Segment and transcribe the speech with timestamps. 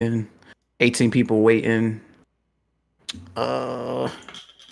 [0.00, 2.00] 18 people waiting.
[3.36, 4.08] Uh.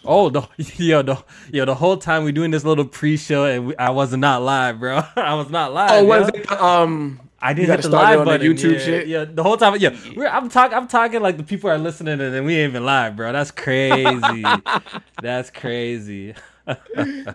[0.05, 3.77] Oh, the yo, the yo, the whole time we doing this little pre-show and we,
[3.77, 5.03] I was not live, bro.
[5.17, 5.91] I was not live.
[5.91, 6.51] Oh, was it?
[6.53, 8.47] Um, I didn't hit the live button.
[8.47, 9.09] YouTube yeah, shit.
[9.09, 9.77] Yeah, the whole time.
[9.81, 10.77] Yeah, We're, I'm talking.
[10.77, 13.33] I'm talking like the people are listening, and then we ain't even live, bro.
[13.33, 14.45] That's crazy.
[15.23, 16.35] That's crazy.
[16.67, 17.35] My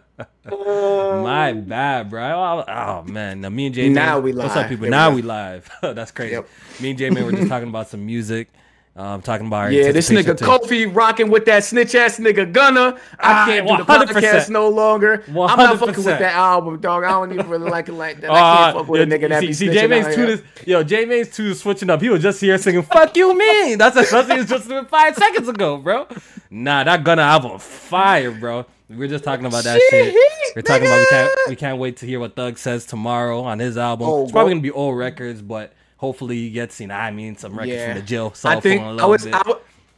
[1.54, 2.24] bad, bro.
[2.24, 3.90] Oh, oh, man, now me and Jay.
[3.90, 4.46] Now we live.
[4.46, 4.86] What's up, people?
[4.86, 5.70] Here now we, live.
[5.82, 6.34] That's crazy.
[6.34, 6.50] Yep.
[6.82, 8.50] Me and Jay man were just talking about some music.
[8.94, 10.44] Um, talking about yeah, this nigga to...
[10.44, 13.00] Kofi rocking with that snitch ass nigga Gunna.
[13.18, 15.20] I can't do the podcast no longer.
[15.20, 15.50] 100%.
[15.50, 17.06] I'm not fucking with that album, dog.
[17.06, 18.32] I don't even really like it like that.
[18.32, 20.44] I can't uh, fuck with a nigga that see, be see, J Mane's tune is
[20.68, 22.02] yo, J Mane's tune is switching up.
[22.02, 24.68] He was just here singing "Fuck You Mean." That's a, that's what he was just
[24.68, 26.08] doing five seconds ago, bro.
[26.50, 28.66] Nah, that Gunna album fire, bro.
[28.98, 30.14] We are just talking about that shit.
[30.56, 33.60] We're talking about we can't we can't wait to hear what Thug says tomorrow on
[33.60, 34.08] his album.
[34.10, 37.38] Oh, it's probably gonna be old records, but hopefully he gets you know I mean
[37.38, 37.94] some records yeah.
[37.94, 38.34] from the jail.
[38.44, 39.42] I think I was I,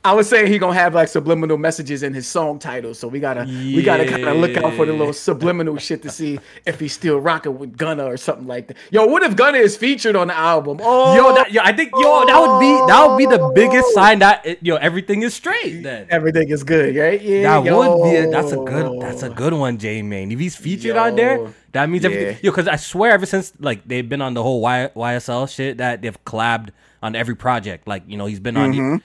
[0.06, 3.22] I was saying he gonna have like subliminal messages in his song titles, so we
[3.22, 3.76] gotta yeah.
[3.76, 6.92] we gotta kind of look out for the little subliminal shit to see if he's
[6.92, 8.78] still rocking with Gunna or something like that.
[8.92, 10.80] Yo, what if Gunna is featured on the album?
[10.82, 13.94] Oh, yo, that, yo, I think yo that would be that would be the biggest
[13.94, 15.84] sign that it, yo everything is straight.
[15.84, 17.22] Then everything is good, right?
[17.22, 17.78] Yeah, that yo.
[17.78, 20.34] would be a, that's a good that's a good one, J Mane.
[20.34, 21.02] If he's featured yo.
[21.02, 22.10] on there, that means yeah.
[22.10, 22.38] everything.
[22.44, 25.78] Yo, because I swear, ever since like they've been on the whole y- YSL shit,
[25.78, 27.88] that they've collabed on every project.
[27.88, 28.74] Like you know, he's been on.
[28.74, 28.96] Mm-hmm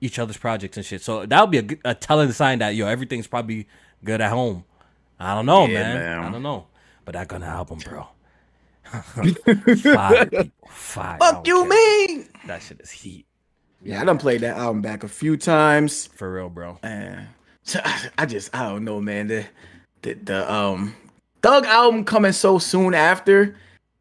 [0.00, 1.02] each other's projects and shit.
[1.02, 3.66] So that would be a, a telling sign that yo everything's probably
[4.04, 4.64] good at home.
[5.18, 5.94] I don't know, yeah, man.
[5.96, 6.18] man.
[6.24, 6.66] I don't know,
[7.04, 8.06] but that Gunna album, bro.
[8.90, 11.18] five, people, five.
[11.18, 12.28] Fuck you, mean?
[12.46, 13.26] That shit is heat.
[13.82, 16.06] Yeah, I done played that album back a few times.
[16.06, 16.78] For real, bro.
[16.82, 17.28] And
[18.18, 19.28] I just I don't know, man.
[19.28, 19.46] The
[20.02, 20.94] the, the um
[21.42, 23.56] Thug album coming so soon after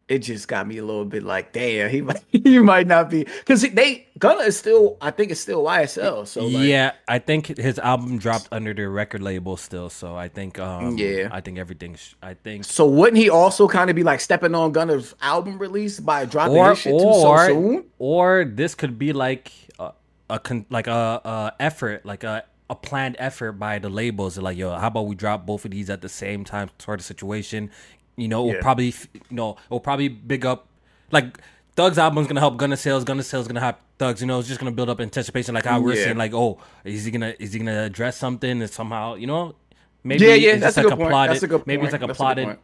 [0.10, 3.24] it just got me a little bit like, damn, he might he might not be
[3.24, 6.28] because they Gunna is still, I think it's still YSL.
[6.28, 9.90] So like, yeah, I think his album dropped under the record label still.
[9.90, 12.66] So I think, um, yeah, I think everything's, I think.
[12.66, 16.58] So wouldn't he also kind of be like stepping on Gunna's album release by dropping
[16.58, 17.86] or, his shit or, too so soon?
[17.98, 19.94] Or this could be like a,
[20.30, 24.38] a like a, a effort, like a a planned effort by the labels.
[24.38, 27.06] Like, yo, how about we drop both of these at the same time, sort of
[27.06, 27.72] situation.
[28.20, 28.54] You know, yeah.
[28.54, 30.68] will probably you know will probably big up
[31.12, 31.40] like
[31.76, 33.04] Thug's album's gonna help Gunna sales.
[33.04, 34.22] Gunna sales gonna help Thugs.
[34.22, 36.04] You know, it's just gonna build up anticipation, like how we're yeah.
[36.06, 39.56] saying, like, oh, is he gonna is he gonna address something and somehow, you know,
[40.04, 42.58] maybe yeah, yeah, that's like a, a plotted, a maybe it's like a that's plotted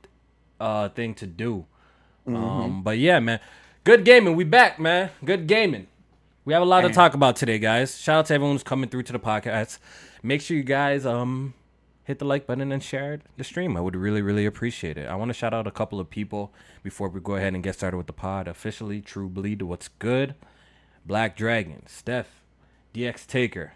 [0.60, 1.66] a uh thing to do.
[2.28, 2.36] Mm-hmm.
[2.36, 3.40] Um, but yeah, man,
[3.84, 4.36] good gaming.
[4.36, 5.12] We back, man.
[5.24, 5.88] Good gaming.
[6.44, 6.92] We have a lot Damn.
[6.92, 7.98] to talk about today, guys.
[7.98, 9.80] Shout out to everyone who's coming through to the podcast.
[10.24, 11.54] Make sure you guys um
[12.06, 13.76] hit the like button and share the stream.
[13.76, 15.08] I would really, really appreciate it.
[15.10, 17.76] I want to shout out a couple of people before we go ahead and get
[17.76, 18.48] started with the pod.
[18.48, 20.36] Officially, True Bleed, what's good?
[21.06, 22.44] Black Dragon, Steph,
[22.94, 23.74] DX Taker,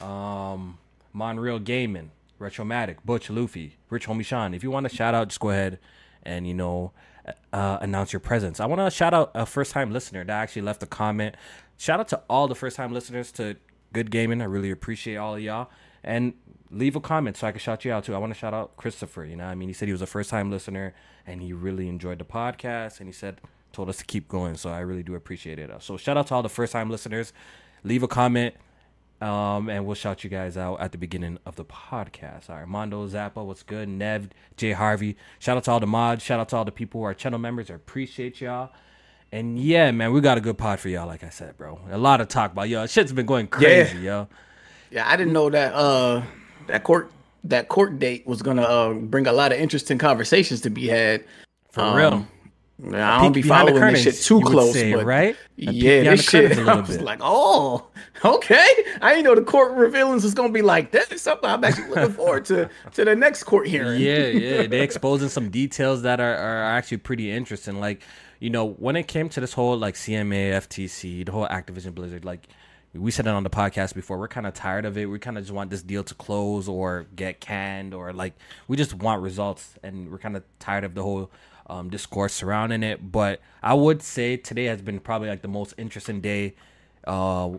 [0.00, 0.78] um,
[1.12, 4.54] Monreal Gaming, Retromatic, Butch Luffy, Rich Homie Sean.
[4.54, 5.78] If you want to shout out, just go ahead
[6.22, 6.92] and you know
[7.52, 8.60] uh, announce your presence.
[8.60, 11.36] I want to shout out a first time listener that actually left a comment.
[11.76, 13.56] Shout out to all the first time listeners to
[13.92, 14.40] Good Gaming.
[14.40, 15.70] I really appreciate all of y'all.
[16.02, 16.34] And
[16.74, 18.14] leave a comment so I can shout you out too.
[18.14, 19.24] I want to shout out Christopher.
[19.24, 20.94] You know, I mean, he said he was a first time listener
[21.26, 23.40] and he really enjoyed the podcast and he said
[23.72, 24.56] told us to keep going.
[24.56, 25.70] So I really do appreciate it.
[25.82, 27.32] So shout out to all the first time listeners.
[27.82, 28.54] Leave a comment.
[29.20, 32.50] Um, and we'll shout you guys out at the beginning of the podcast.
[32.50, 33.88] All right, Mondo Zappa, what's good?
[33.88, 35.16] Nev, Jay Harvey.
[35.38, 36.22] Shout out to all the mods.
[36.22, 37.70] Shout out to all the people who are channel members.
[37.70, 38.70] I appreciate y'all.
[39.32, 41.80] And yeah, man, we got a good pod for y'all, like I said, bro.
[41.90, 42.86] A lot of talk about y'all.
[42.86, 44.02] Shit's been going crazy, yeah.
[44.02, 44.28] yo.
[44.90, 45.74] Yeah, I didn't know that.
[45.74, 46.22] Uh,
[46.66, 47.10] that court
[47.44, 51.24] that court date was gonna uh, bring a lot of interesting conversations to be had.
[51.70, 52.26] For um, real.
[52.92, 55.36] I don't be following curtains, this shit too close, say, but right?
[55.56, 56.58] yeah, this shit.
[56.68, 57.02] I was bit.
[57.02, 57.86] like, oh,
[58.24, 58.66] okay.
[59.00, 61.10] I didn't know the court revealings was gonna be like this.
[61.12, 64.00] Is something I'm actually looking forward to to the next court hearing.
[64.00, 64.66] Yeah, yeah.
[64.66, 67.78] They exposing some details that are, are actually pretty interesting.
[67.78, 68.02] Like,
[68.40, 72.24] you know, when it came to this whole like CMA, FTC, the whole Activision Blizzard,
[72.24, 72.48] like
[72.94, 74.18] we said it on the podcast before.
[74.18, 75.06] We're kind of tired of it.
[75.06, 78.34] We kind of just want this deal to close or get canned, or like
[78.68, 81.30] we just want results, and we're kind of tired of the whole
[81.66, 83.10] um, discourse surrounding it.
[83.10, 86.54] But I would say today has been probably like the most interesting day
[87.06, 87.50] uh,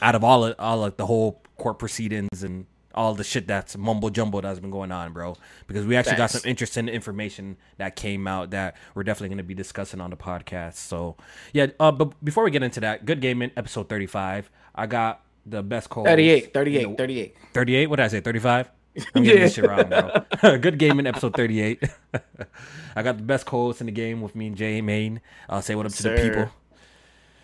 [0.00, 3.76] out of all of, all like the whole court proceedings and all the shit that's
[3.76, 5.36] mumbo jumbo that's been going on, bro.
[5.66, 6.34] Because we actually Thanks.
[6.34, 10.10] got some interesting information that came out that we're definitely going to be discussing on
[10.10, 10.74] the podcast.
[10.74, 11.16] So
[11.52, 14.50] yeah, uh, but before we get into that, good gaming episode thirty five.
[14.74, 16.04] I got the best call.
[16.04, 17.36] 38, 38, you know, 38.
[17.52, 17.86] 38?
[17.86, 18.20] What did I say?
[18.20, 18.70] 35?
[19.14, 19.44] I'm getting yeah.
[19.44, 20.24] this shit wrong, bro.
[20.58, 21.82] Good game in episode 38.
[22.96, 25.20] I got the best calls in the game with me and Jay Mane.
[25.48, 26.50] I'll say what up to the people.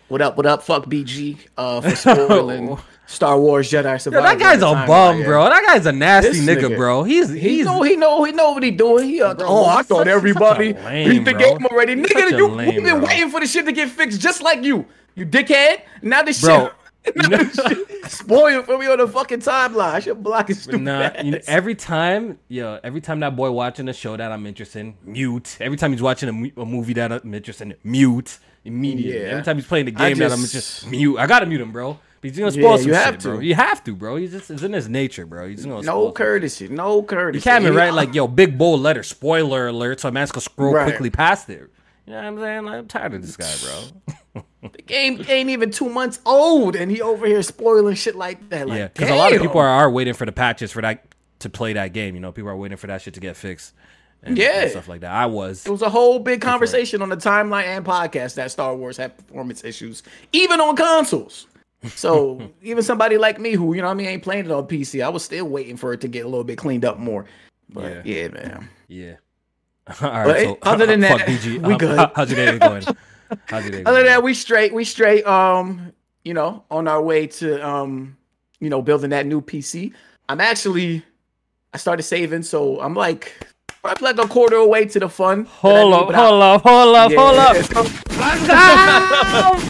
[0.07, 0.35] What up?
[0.35, 0.63] What up?
[0.63, 4.25] Fuck BG uh, for spoiling Star Wars Jedi Survivor.
[4.25, 5.45] Yo, that guy's a bum, right, bro.
[5.45, 7.03] That guy's a nasty nigga, nigga, bro.
[7.03, 9.07] He's he's he know he know he know what he doing.
[9.07, 11.39] He uh, bro, oh, I thought everybody beat the bro.
[11.39, 11.95] game already.
[11.95, 13.07] Nigga, you lame, you been bro.
[13.07, 14.85] waiting for the shit to get fixed just like you.
[15.15, 15.83] You dickhead.
[16.01, 16.73] Now this bro, shit
[18.07, 19.93] Spoiled for me on the fucking timeline.
[19.93, 23.49] I should block his stupid nah, you know, every time, yo, every time that boy
[23.51, 25.57] watching a show that I'm interested in, mute.
[25.59, 29.19] Every time he's watching a, a movie that I'm interested in, mute immediately.
[29.19, 29.31] Yeah.
[29.31, 31.17] Every time he's playing the game just, that I'm just mute.
[31.17, 31.97] I gotta mute him, bro.
[32.21, 33.27] He's gonna spoil yeah, some you have shit, to.
[33.29, 33.39] bro.
[33.39, 34.15] You have to, bro.
[34.17, 35.47] He's just it's in his nature, bro.
[35.47, 37.39] He's gonna no courtesy, no courtesy.
[37.39, 40.41] You can't be right like yo, big bold letter, spoiler alert, so a man's gonna
[40.41, 40.83] scroll right.
[40.83, 41.67] quickly past it.
[42.11, 42.65] You know what I'm saying?
[42.65, 43.55] Like, I'm tired of this guy,
[44.33, 44.43] bro.
[44.73, 48.67] the game ain't even two months old, and he over here spoiling shit like that.
[48.67, 51.05] Like, yeah, because a lot of people are, are waiting for the patches for that
[51.39, 52.13] to play that game.
[52.13, 53.73] You know, people are waiting for that shit to get fixed.
[54.23, 55.11] And, yeah, and stuff like that.
[55.13, 55.65] I was.
[55.65, 59.15] It was a whole big conversation on the timeline and podcast that Star Wars had
[59.15, 60.03] performance issues,
[60.33, 61.47] even on consoles.
[61.95, 65.01] So even somebody like me, who you know, I mean, ain't playing it on PC,
[65.01, 67.23] I was still waiting for it to get a little bit cleaned up more.
[67.69, 68.69] But yeah, yeah man.
[68.89, 69.13] Yeah.
[70.01, 70.25] All right.
[70.25, 71.59] But so, other than that, BG.
[71.65, 71.97] we um, good.
[71.97, 72.83] How, how's your day going?
[73.47, 73.83] How's your day?
[73.83, 73.87] going?
[73.87, 74.73] Other than that, we straight.
[74.73, 75.25] We straight.
[75.25, 75.93] Um,
[76.23, 78.15] you know, on our way to um,
[78.59, 79.93] you know, building that new PC.
[80.29, 81.03] I'm actually,
[81.73, 83.33] I started saving, so I'm like
[83.83, 85.45] I'm like a quarter away to the fun.
[85.45, 87.57] Hold up, hold up, hold up, hold up.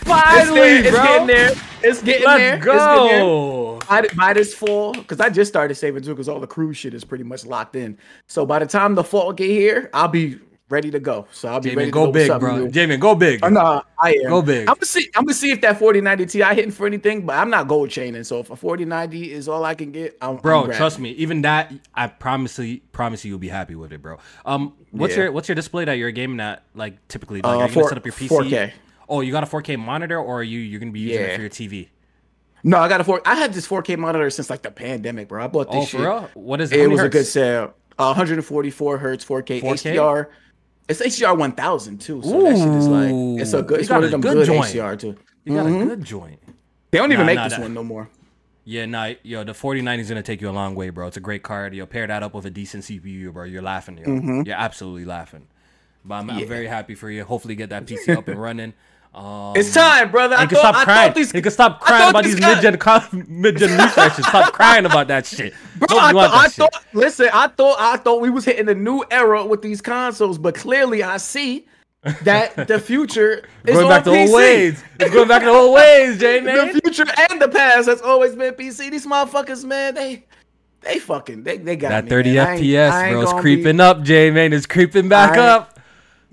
[0.04, 1.00] Finally, it's, bro.
[1.00, 1.52] It's getting there.
[1.82, 2.58] It's getting Let's there.
[2.58, 3.71] go.
[3.71, 6.94] By, by this fall, because I just started saving too, because all the cruise shit
[6.94, 7.98] is pretty much locked in.
[8.28, 10.40] So by the time the fall get here, I'll be
[10.72, 11.28] ready to go.
[11.32, 12.68] So I'll be ready go to go big, bro.
[12.70, 13.42] Jamie, go big.
[13.44, 14.30] Oh, no, I am.
[14.30, 14.62] Go big.
[14.62, 15.10] I'm gonna see.
[15.16, 18.24] I'm gonna see if that 4090 Ti hitting for anything, but I'm not gold chaining.
[18.24, 20.64] So if a 4090 is all I can get, I'm, bro.
[20.64, 21.12] I'm trust me.
[21.12, 24.18] Even that, I promise you, promise you, you'll be happy with it, bro.
[24.46, 25.24] Um, what's yeah.
[25.24, 26.64] your what's your display that you're gaming at?
[26.74, 28.30] Like typically, like, uh, are you 4, set up your PC?
[28.30, 28.72] 4K.
[29.10, 31.28] Oh, you got a 4K monitor, or are you you're gonna be using yeah.
[31.28, 31.90] it for your TV?
[32.64, 33.22] No, I got a four.
[33.26, 35.44] I had this 4K monitor since like the pandemic, bro.
[35.44, 36.00] I bought this oh, shit.
[36.00, 36.30] For real?
[36.34, 36.80] What is it?
[36.80, 37.16] It was hertz?
[37.16, 37.74] a good sale.
[37.98, 39.96] Uh, 144 hertz, 4K, 4K?
[39.96, 40.28] HDR.
[40.88, 42.44] It's HDR 1000 too, so Ooh.
[42.44, 43.80] that shit is like it's a good.
[43.80, 44.66] It's one of them good, good joint.
[44.66, 45.16] HDR too.
[45.46, 45.82] You got mm-hmm.
[45.82, 46.40] a good joint.
[46.92, 47.62] They don't even nah, make nah, this that.
[47.62, 48.10] one no more.
[48.64, 51.08] Yeah, nah, yo, the 4090 is gonna take you a long way, bro.
[51.08, 51.74] It's a great card.
[51.74, 53.46] Yo, pair that up with a decent CPU, bro.
[53.46, 54.06] You're laughing, yo.
[54.06, 54.42] Mm-hmm.
[54.42, 55.48] You're absolutely laughing.
[56.04, 56.36] But I'm, yeah.
[56.36, 57.24] I'm, very happy for you.
[57.24, 58.74] Hopefully, get that PC up and running.
[59.14, 60.36] Um, it's time, brother.
[60.36, 61.14] I thought, stop crying.
[61.14, 62.78] These, you can stop crying about these mid-gen
[63.28, 64.26] mid-gen refreshes.
[64.26, 65.54] Stop crying about that shit.
[65.76, 66.86] Bro, I, th- I thought.
[66.94, 70.56] Listen, I thought I thought we was hitting a new era with these consoles, but
[70.56, 71.68] clearly I see
[72.24, 74.82] that the future is going back to old ways.
[75.00, 76.74] It's going back to old ways, Jay man.
[76.74, 78.92] the future and the past has always been PC.
[78.92, 80.24] These motherfuckers, man, they
[80.80, 82.58] they fucking they, they got that me, 30 man.
[82.58, 83.22] FPS, bro.
[83.22, 84.54] It's creeping be, up, Jay man.
[84.54, 85.81] It's creeping back up.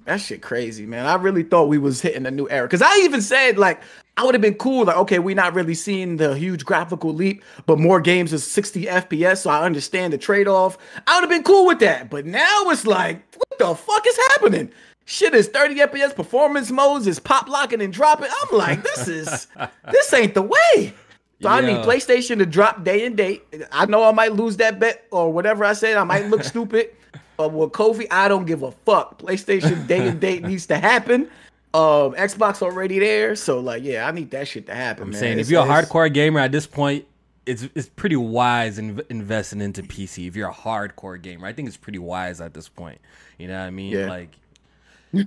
[0.08, 1.04] That shit crazy, man.
[1.04, 2.66] I really thought we was hitting a new era.
[2.66, 3.82] Cause I even said like
[4.16, 7.44] I would have been cool, like, okay, we're not really seeing the huge graphical leap,
[7.66, 10.78] but more games is 60 FPS, so I understand the trade-off.
[11.06, 12.08] I would have been cool with that.
[12.08, 14.72] But now it's like, what the fuck is happening?
[15.04, 18.30] Shit is 30 FPS performance modes is pop locking and dropping.
[18.42, 19.46] I'm like, this is
[19.92, 20.94] this ain't the way.
[21.40, 21.52] So yeah.
[21.52, 23.44] I need PlayStation to drop day and date.
[23.70, 25.98] I know I might lose that bet or whatever I said.
[25.98, 26.96] I might look stupid.
[27.38, 29.18] But with Kofi, I don't give a fuck.
[29.20, 31.30] PlayStation day and date needs to happen.
[31.72, 35.04] Um, Xbox already there, so like, yeah, I need that shit to happen.
[35.04, 35.20] I'm man.
[35.20, 37.06] saying, it's, if you're a hardcore gamer at this point,
[37.46, 40.26] it's it's pretty wise in investing into PC.
[40.26, 43.00] If you're a hardcore gamer, I think it's pretty wise at this point.
[43.38, 43.92] You know what I mean?
[43.92, 44.08] Yeah.
[44.08, 44.30] Like,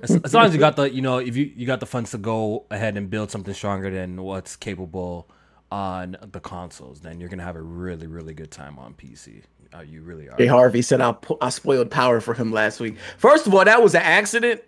[0.03, 2.11] as, as, long as you got the, you know, if you you got the funds
[2.11, 5.29] to go ahead and build something stronger than what's capable
[5.71, 9.43] on the consoles, then you're gonna have a really really good time on PC.
[9.73, 10.35] Uh, you really are.
[10.37, 12.97] Hey Harvey said I I spoiled Power for him last week.
[13.17, 14.61] First of all, that was an accident,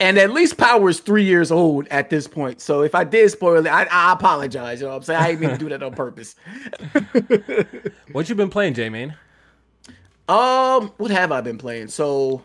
[0.00, 2.60] and at least Power is three years old at this point.
[2.60, 4.80] So if I did spoil it, I, I apologize.
[4.80, 5.20] You know what I'm saying?
[5.20, 6.34] I didn't mean to do that on purpose.
[8.12, 9.14] what you been playing, J Man?
[10.28, 11.88] Um, what have I been playing?
[11.88, 12.42] So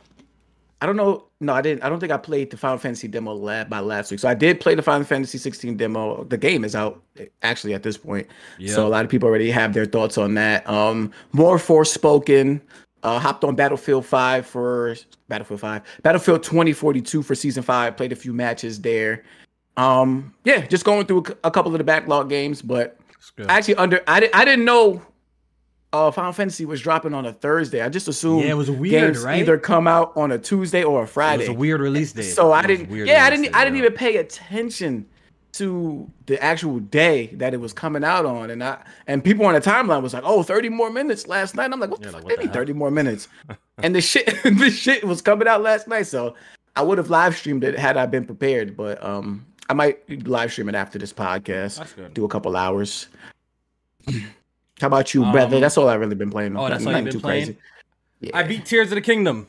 [0.83, 1.23] I don't know.
[1.39, 1.81] No, I didn't.
[1.81, 4.19] I don't think I played the Final Fantasy demo lab by last week.
[4.19, 6.25] So I did play the Final Fantasy 16 demo.
[6.25, 7.01] The game is out
[7.41, 8.27] actually at this point.
[8.59, 8.75] Yep.
[8.75, 10.69] So a lot of people already have their thoughts on that.
[10.69, 12.59] Um, more Forspoken.
[13.01, 14.95] Uh, hopped on Battlefield 5 for
[15.29, 17.97] Battlefield 5, Battlefield 2042 for season five.
[17.97, 19.23] Played a few matches there.
[19.75, 22.97] Um, yeah, just going through a couple of the backlog games, but
[23.49, 25.01] actually under I, di- I didn't know
[25.93, 27.81] uh, Final Fantasy was dropping on a Thursday.
[27.81, 29.39] I just assumed yeah, it was weird, games right?
[29.39, 31.45] either come out on a Tuesday or a Friday.
[31.45, 32.23] It was a weird release day.
[32.23, 32.89] So I didn't.
[32.89, 33.45] Yeah, I didn't.
[33.45, 35.05] Day, I didn't even pay attention
[35.53, 39.53] to the actual day that it was coming out on, and I and people on
[39.53, 42.13] the timeline was like, "Oh, 30 more minutes last night." I'm like, "What yeah, the
[42.13, 42.37] like, fuck?
[42.37, 43.27] What the 30 more minutes?"
[43.77, 46.33] and the shit, the shit was coming out last night, so
[46.75, 48.75] I would have live streamed it had I been prepared.
[48.75, 52.13] But um, I might live stream it after this podcast.
[52.15, 53.09] Do a couple hours.
[54.83, 55.61] How about you, um, brother?
[55.61, 56.57] That's all I've really been playing.
[56.57, 57.55] Oh, that's all you've been playing.
[58.19, 58.31] Yeah.
[58.33, 59.47] I beat Tears of the Kingdom.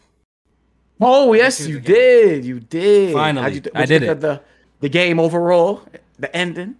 [1.00, 2.44] Oh yes, you did.
[2.44, 3.12] You did.
[3.12, 4.20] Finally, you, I did it.
[4.20, 4.40] The
[4.78, 5.82] the game overall,
[6.20, 6.76] the ending.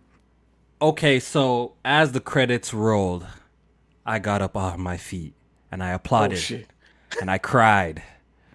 [0.81, 3.27] Okay, so as the credits rolled,
[4.07, 5.35] I got up off my feet
[5.73, 8.05] and I applauded oh, and I cried.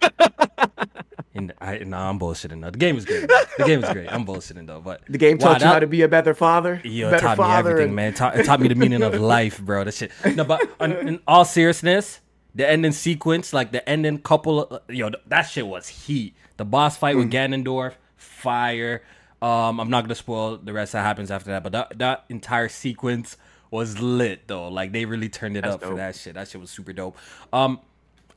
[1.34, 2.70] and I no, I'm bullshitting though.
[2.70, 3.28] The game is great.
[3.28, 4.12] The game is great.
[4.12, 6.80] I'm bullshitting though, but the game taught wow, you how to be a better father.
[6.84, 7.96] Yeah, better taught father me everything, and...
[7.96, 8.14] man.
[8.14, 9.84] Taught, it taught me the meaning of life, bro.
[9.84, 10.10] That shit.
[10.34, 12.20] No, but in all seriousness,
[12.54, 16.34] the ending sequence, like the ending couple, yo, that shit was heat.
[16.56, 17.20] The boss fight mm.
[17.20, 19.02] with Ganondorf, fire.
[19.40, 22.68] Um, I'm not gonna spoil the rest that happens after that, but that that entire
[22.68, 23.36] sequence
[23.70, 24.68] was lit though.
[24.68, 25.90] Like they really turned it That's up dope.
[25.90, 26.34] for that shit.
[26.34, 27.16] That shit was super dope.
[27.52, 27.80] Um,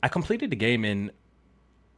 [0.02, 1.10] I completed the game in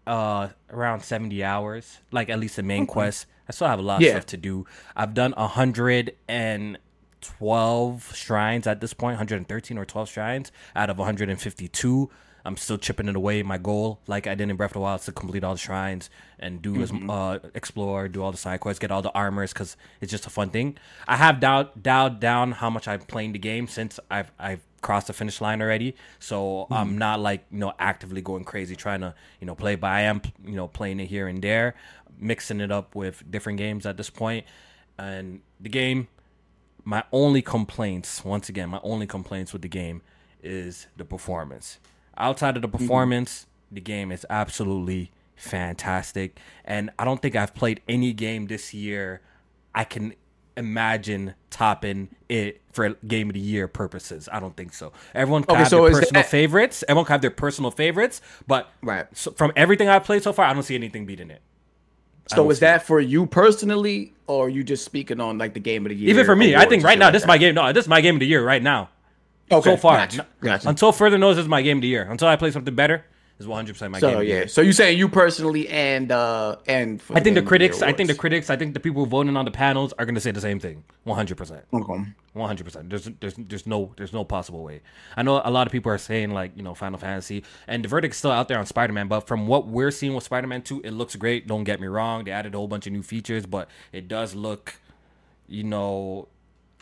[0.06, 2.92] uh around 70 hours, like at least the main okay.
[2.92, 3.26] quest.
[3.48, 4.66] I still have a lot of stuff to do.
[4.96, 6.78] I've done a hundred and
[7.26, 12.10] 12 shrines at this point 113 or 12 shrines out of 152
[12.44, 15.00] i'm still chipping it away my goal like i did in breath of the wild
[15.00, 16.08] is to complete all the shrines
[16.38, 17.10] and do mm-hmm.
[17.10, 20.30] uh explore do all the side quests get all the armors because it's just a
[20.30, 20.76] fun thing
[21.08, 25.08] i have dialed, dialed down how much i'm playing the game since i've i've crossed
[25.08, 26.72] the finish line already so mm-hmm.
[26.72, 30.02] i'm not like you know actively going crazy trying to you know play but i
[30.02, 31.74] am you know playing it here and there
[32.18, 34.46] mixing it up with different games at this point.
[34.46, 34.46] point
[34.98, 36.08] and the game
[36.86, 40.02] my only complaints, once again, my only complaints with the game
[40.40, 41.78] is the performance.
[42.16, 42.78] Outside of the mm-hmm.
[42.78, 43.74] performance, mm-hmm.
[43.74, 46.38] the game is absolutely fantastic.
[46.64, 49.20] And I don't think I've played any game this year
[49.74, 50.14] I can
[50.56, 54.28] imagine topping it for game of the year purposes.
[54.30, 54.92] I don't think so.
[55.14, 56.84] Everyone can okay, have so their personal that, favorites.
[56.88, 59.06] Everyone can have their personal favorites, but right.
[59.16, 61.42] So from everything I've played so far, I don't see anything beating it.
[62.28, 65.90] So is that for you personally, or you just speaking on like the game of
[65.90, 66.10] the year?
[66.10, 67.54] Even for me, I think right now like this is my game.
[67.54, 68.90] No, this is my game of the year right now.
[69.50, 70.68] Okay, so far, gotcha, gotcha.
[70.68, 72.02] until further notice, this is my game of the year.
[72.10, 73.04] Until I play something better,
[73.38, 74.16] is 100 percent my so, game.
[74.16, 77.92] So yeah, so you saying you personally and uh and I think the critics, I
[77.92, 80.30] think the critics, I think the people voting on the panels are going to say
[80.30, 80.84] the same thing.
[81.04, 81.64] 100 percent.
[81.72, 82.04] Okay.
[82.32, 82.90] 100 percent.
[82.90, 84.80] There's there's there's no there's no possible way.
[85.16, 87.88] I know a lot of people are saying like you know Final Fantasy and the
[87.88, 90.62] verdict's still out there on Spider Man, but from what we're seeing with Spider Man
[90.62, 91.46] 2, it looks great.
[91.46, 94.34] Don't get me wrong, they added a whole bunch of new features, but it does
[94.34, 94.76] look,
[95.46, 96.28] you know,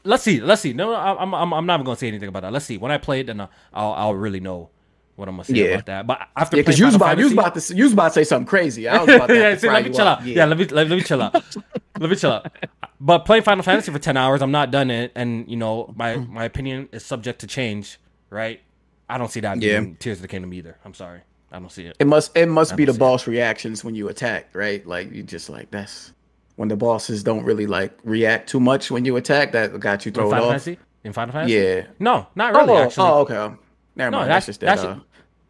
[0.04, 0.72] let's see, let's see.
[0.72, 2.52] No, I'm I'm I'm not even gonna say anything about that.
[2.52, 2.78] Let's see.
[2.78, 4.70] When I play it, then I'll I'll really know
[5.16, 5.64] what I'm gonna say yeah.
[5.66, 6.06] about that.
[6.06, 8.14] But after yeah, because you was about you was about to you was about to
[8.14, 8.88] say something crazy.
[8.88, 10.24] I was about to yeah, see, let me chill out.
[10.24, 10.36] Yeah.
[10.36, 11.34] yeah, let me let, let me chill out.
[11.98, 12.52] let me chill out.
[13.00, 16.14] But playing Final Fantasy for ten hours, I'm not done it, and you know my
[16.14, 16.28] mm.
[16.28, 17.98] my opinion is subject to change.
[18.30, 18.60] Right?
[19.08, 19.80] I don't see that yeah.
[19.80, 20.76] being Tears of the Kingdom either.
[20.84, 21.20] I'm sorry,
[21.52, 21.96] I don't see it.
[22.00, 23.30] It must it must be the boss it.
[23.30, 24.84] reactions when you attack, right?
[24.86, 26.12] Like you just like that's
[26.56, 29.52] when the bosses don't really like react too much when you attack.
[29.52, 30.48] That got you thrown off.
[30.48, 30.78] Fantasy?
[31.04, 31.54] In Final Fantasy?
[31.54, 31.86] Yeah.
[31.98, 32.72] No, not really.
[32.72, 33.06] Oh, actually.
[33.06, 33.54] oh okay.
[33.96, 34.30] Never no, mind.
[34.30, 34.76] That's, that's just that.
[34.76, 35.00] That's, uh,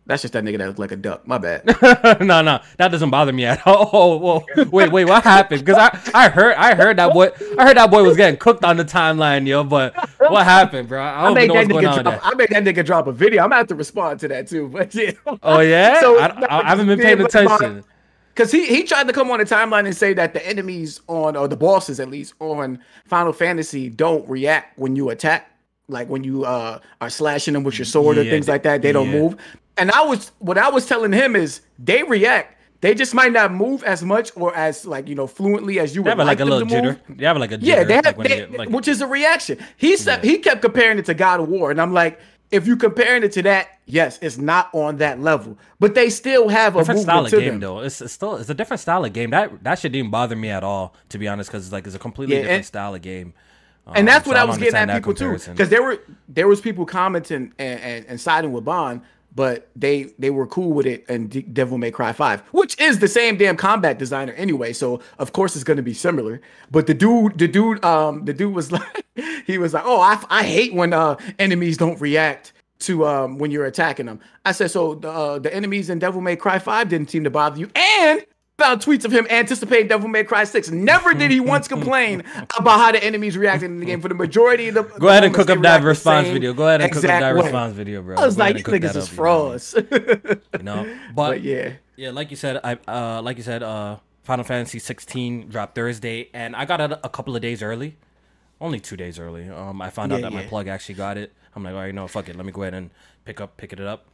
[0.07, 1.27] that's just that nigga that looked like a duck.
[1.27, 1.65] My bad.
[2.21, 3.91] no, no, that doesn't bother me at all.
[3.93, 5.65] Oh, oh, wait, wait, what happened?
[5.65, 8.65] Because I, I heard, I heard that boy, I heard that boy was getting cooked
[8.65, 9.65] on the timeline, yo.
[9.65, 11.03] But what happened, bro?
[11.03, 12.03] I don't I know what's going on.
[12.03, 13.43] Drop, I made that nigga drop a video.
[13.43, 14.69] I'm gonna have to respond to that too.
[14.75, 15.13] But yeah.
[15.43, 16.01] Oh yeah.
[16.01, 17.85] So I, I, I haven't been paying attention.
[18.35, 21.37] Because he, he tried to come on the timeline and say that the enemies on,
[21.37, 25.54] or the bosses at least, on Final Fantasy don't react when you attack
[25.89, 28.83] like when you uh are slashing them with your sword yeah, or things like that,
[28.83, 29.37] they don't move.
[29.77, 32.53] And I was what I was telling him is they react.
[32.81, 36.03] They just might not move as much or as like you know fluently as you
[36.03, 36.99] would like, like a little jitter.
[37.09, 37.19] Move.
[37.19, 39.59] They have like a jitter, yeah, they have, like they, like, which is a reaction.
[39.77, 40.31] He said yeah.
[40.31, 43.33] he kept comparing it to God of War, and I'm like, if you're comparing it
[43.33, 47.25] to that, yes, it's not on that level, but they still have a different style
[47.25, 47.61] of game them.
[47.61, 47.81] though.
[47.81, 49.31] It's, it's, still it's a different style of game.
[49.31, 51.97] That that shit didn't bother me at all, to be honest, because it's like it's
[51.97, 53.35] a completely yeah, different and, style of game.
[53.87, 56.49] Um, and that's what so I was getting at people too, because there were there
[56.49, 59.03] was people commenting and, and, and siding with Bond
[59.35, 63.01] but they they were cool with it and D- Devil May Cry 5, which is
[63.01, 66.41] the same damn combat designer anyway, so of course it's going to be similar.
[66.71, 69.05] But the dude the dude um the dude was like
[69.47, 73.51] he was like, "Oh, I, I hate when uh enemies don't react to um when
[73.51, 76.89] you're attacking them." I said, "So the uh, the enemies in Devil May Cry 5
[76.89, 78.25] didn't seem to bother you." And
[78.59, 80.71] found tweets of him anticipating Devil May Cry 6.
[80.71, 82.23] Never did he once complain
[82.59, 84.01] about how the enemies reacted in the game.
[84.01, 86.53] For the majority of the Go ahead and cook up that response video.
[86.53, 88.17] Go ahead and cook up that response video, bro.
[88.17, 89.75] I was Go like, these niggas is frauds.
[90.59, 90.85] You know?
[91.15, 91.75] But, but, yeah.
[91.97, 96.31] Yeah, like you said, I uh like you said, uh Final Fantasy 16 dropped Thursday
[96.33, 97.97] and I got it a couple of days early.
[98.61, 99.49] Only two days early.
[99.49, 100.43] Um I found yeah, out that yeah.
[100.43, 101.33] my plug actually got it.
[101.55, 102.37] I'm like, all right, no, fuck it.
[102.37, 102.91] Let me go ahead and
[103.25, 104.07] pick up pick it up.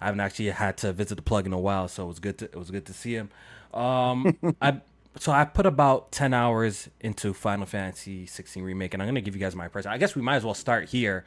[0.00, 2.38] I haven't actually had to visit the plug in a while, so it was good
[2.38, 3.30] to it was good to see him.
[3.74, 4.80] Um, I
[5.18, 9.34] so I put about ten hours into Final Fantasy 16 remake, and I'm gonna give
[9.34, 9.90] you guys my impression.
[9.90, 11.24] I guess we might as well start here.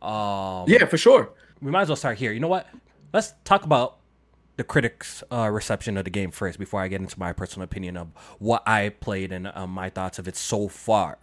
[0.00, 1.30] Um, yeah, for sure.
[1.60, 2.32] We might as well start here.
[2.32, 2.68] You know what?
[3.12, 3.98] Let's talk about
[4.56, 7.96] the critics' uh, reception of the game first before I get into my personal opinion
[7.96, 11.18] of what I played and um, my thoughts of it so far.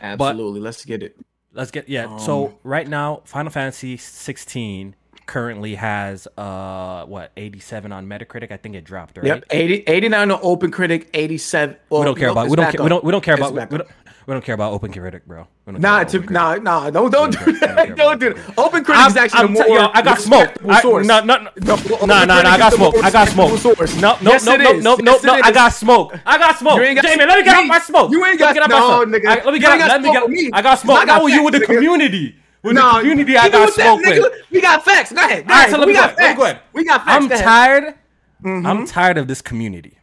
[0.00, 0.60] Absolutely.
[0.60, 1.16] But let's get it.
[1.52, 2.06] Let's get yeah.
[2.06, 4.96] Um, so right now, Final Fantasy 16
[5.26, 8.52] currently has uh what 87 on Metacritic.
[8.52, 9.26] I think it dropped right.
[9.26, 11.76] Yep, 80, 89 on OpenCritic, 87.
[11.90, 13.88] Well, we don't care about we don't, we don't we don't care about we don't,
[14.26, 15.46] we don't care about Open Critic, bro.
[15.66, 17.94] Nah, to, nah, nah, don't don't do that.
[17.96, 18.58] Don't do that.
[18.58, 19.64] Open Critic is actually I'm more.
[19.64, 20.48] T- yo, I got smoke.
[20.80, 21.06] Source.
[21.06, 22.34] No, no, no, no, no, no, no.
[22.34, 22.94] I got smoke.
[23.02, 23.62] I got smoke.
[24.00, 25.32] No, no, no, no, no, no, no.
[25.42, 26.18] I got smoke.
[26.24, 26.78] I got smoke.
[26.78, 28.10] Jamie, let me get off my smoke.
[28.12, 29.44] You ain't got no, nigga.
[29.44, 29.78] Let me get.
[29.78, 30.54] Let me get.
[30.54, 30.98] I got smoke.
[31.00, 32.36] I got with you with the community.
[32.64, 34.32] With the community, I got smoke with.
[34.50, 35.12] We got facts.
[35.12, 35.44] Go ahead.
[35.44, 36.00] All right, so let me go.
[36.00, 36.58] Let me go.
[36.72, 37.22] We got facts.
[37.24, 37.94] I'm tired.
[38.42, 38.66] Mm-hmm.
[38.66, 39.98] I'm tired of this community,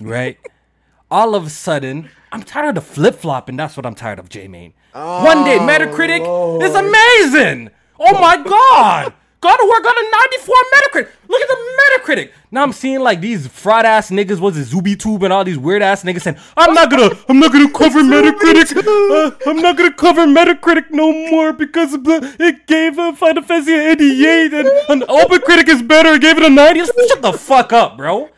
[0.00, 0.38] right?
[1.10, 4.18] All of a sudden I'm tired of the flip flop, and that's what I'm tired
[4.18, 4.74] of, J Main.
[4.94, 6.62] Oh, One day, oh, Metacritic Lord.
[6.62, 7.70] is amazing.
[7.98, 9.12] Oh my God.
[9.40, 11.08] God of War got a 94 Metacritic.
[11.28, 12.32] Look at the Metacritic.
[12.50, 15.80] Now I'm seeing like these fraud ass niggas, was it ZubiTube and all these weird
[15.80, 18.76] ass niggas saying, I'm not gonna, I'm not gonna cover Metacritic.
[18.76, 23.74] Uh, I'm not gonna cover Metacritic no more because the, it gave a Final Fantasy
[23.74, 26.14] 88 and an Open Critic is better.
[26.14, 26.80] It gave it a 90.
[27.08, 28.24] Shut the fuck up, bro.
[28.24, 28.30] I'm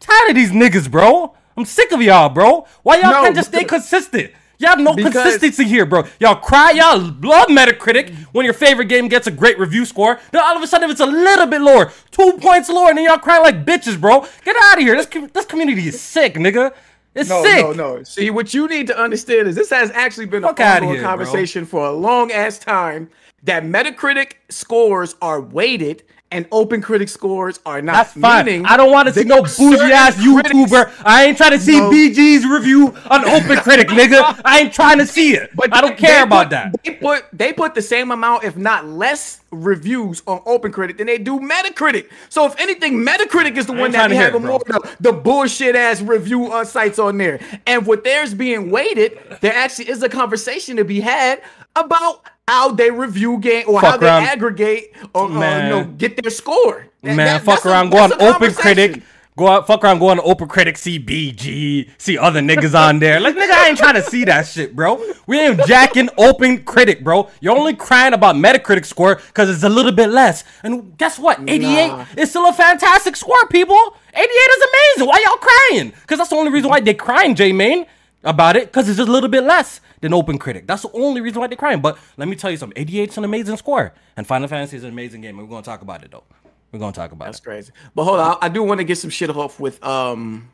[0.00, 1.34] tired of these niggas, bro.
[1.58, 2.66] I'm sick of y'all, bro.
[2.84, 4.32] Why y'all no, can't just stay consistent?
[4.58, 6.04] Y'all have no consistency here, bro.
[6.18, 10.18] Y'all cry, y'all love Metacritic when your favorite game gets a great review score.
[10.32, 12.98] Then all of a sudden, if it's a little bit lower, two points lower, and
[12.98, 14.26] then y'all cry like bitches, bro.
[14.44, 14.96] Get out of here.
[14.96, 16.74] This this community is sick, nigga.
[17.14, 17.62] It's no, sick.
[17.62, 18.02] No, no, no.
[18.02, 21.62] See, what you need to understand is this has actually been Fuck a ongoing conversation
[21.64, 21.70] bro.
[21.70, 23.10] for a long ass time.
[23.44, 27.92] That Metacritic scores are weighted and open critic scores are not.
[27.92, 28.66] That's fine.
[28.66, 30.68] I don't want to see no bougie ass YouTuber.
[30.68, 31.90] Critics, I ain't trying to see no.
[31.90, 34.40] BG's review on Open Critic, nigga.
[34.44, 35.50] I ain't trying to see it.
[35.54, 36.84] But I don't care about put, that.
[36.84, 41.06] They put they put the same amount, if not less, reviews on Open Critic than
[41.06, 42.10] they do Metacritic.
[42.28, 46.02] So if anything, Metacritic is the one that have the more the, the bullshit ass
[46.02, 47.40] review uh, sites on there.
[47.66, 51.42] And with theirs being weighted, there actually is a conversation to be had
[51.74, 54.22] about how they review game or fuck how around.
[54.22, 56.86] they aggregate or uh, you know get their score.
[57.02, 59.02] That, man, that, fuck around, a, go on Open Critic.
[59.36, 63.20] Go out, fuck around, go on Open Critic, see BG, see other niggas on there.
[63.20, 65.00] Like, nigga, I ain't trying to see that shit, bro.
[65.28, 67.30] We ain't jacking Open Critic, bro.
[67.40, 70.42] You're only crying about Metacritic score because it's a little bit less.
[70.64, 71.38] And guess what?
[71.46, 72.06] 88 nah.
[72.16, 73.78] is still a fantastic score, people.
[74.12, 75.08] 88 is amazing.
[75.08, 75.90] Why y'all crying?
[76.00, 77.86] Because that's the only reason why they crying, J Main,
[78.24, 80.66] about it, because it's just a little bit less than Open Critic.
[80.66, 81.80] That's the only reason why they're crying.
[81.80, 83.94] But let me tell you something 88's an amazing score.
[84.16, 85.36] And Final Fantasy is an amazing game.
[85.36, 86.24] We're going to talk about it, though.
[86.72, 87.44] We're going to talk about That's it.
[87.44, 87.72] That's crazy.
[87.94, 88.38] But hold on.
[88.42, 89.82] I do want to get some shit off with.
[89.84, 90.50] um.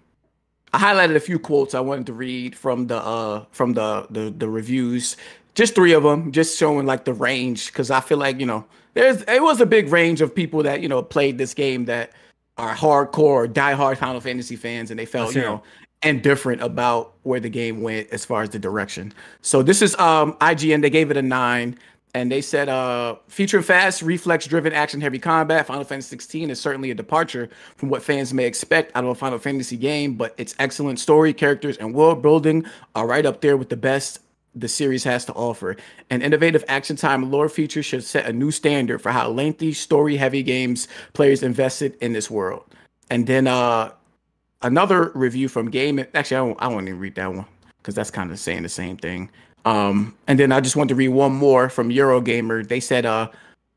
[0.72, 4.34] I highlighted a few quotes I wanted to read from the uh from the the,
[4.36, 5.16] the reviews.
[5.54, 8.64] Just three of them, just showing like the range, because I feel like you know
[8.94, 12.10] there's it was a big range of people that you know played this game that
[12.58, 15.62] are hardcore, diehard Final Fantasy fans, and they felt you know
[16.04, 19.12] indifferent about where the game went as far as the direction.
[19.42, 20.82] So this is um IGN.
[20.82, 21.78] They gave it a nine,
[22.14, 25.66] and they said uh featuring fast, reflex-driven, action-heavy combat.
[25.66, 29.14] Final Fantasy 16 is certainly a departure from what fans may expect out of a
[29.14, 32.64] Final Fantasy game, but its excellent story, characters, and world building
[32.94, 34.20] are right up there with the best
[34.56, 35.74] the series has to offer.
[36.10, 40.16] An innovative Active Time Lore feature should set a new standard for how lengthy, story
[40.16, 42.64] heavy games players invested in this world.
[43.10, 43.90] And then uh
[44.64, 46.04] another review from Game.
[46.14, 47.46] Actually, I won't, I won't even read that one
[47.78, 49.30] because that's kind of saying the same thing.
[49.64, 52.66] Um, and then I just want to read one more from Eurogamer.
[52.66, 53.30] They said, uh,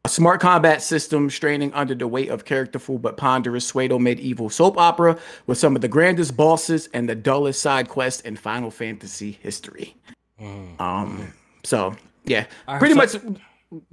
[0.05, 4.77] a smart combat system straining under the weight of characterful but ponderous pseudo medieval soap
[4.77, 9.37] opera with some of the grandest bosses and the dullest side quests in Final Fantasy
[9.41, 9.97] history.
[10.41, 10.79] Mm.
[10.79, 11.33] Um,
[11.65, 12.45] so yeah,
[12.79, 13.39] pretty so, much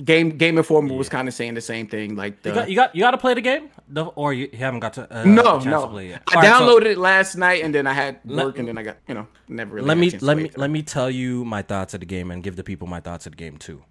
[0.04, 0.98] Game Game Informer yeah.
[0.98, 2.14] was kind of saying the same thing.
[2.14, 3.70] Like the, you got you got, you got to play the game,
[4.14, 5.12] or you, you haven't got to.
[5.12, 5.90] Uh, no, no.
[5.90, 8.84] To I downloaded so, it last night, and then I had work, and then I
[8.84, 9.88] got you know never really.
[9.88, 12.54] Let me let me let me tell you my thoughts of the game, and give
[12.54, 13.82] the people my thoughts of the game too.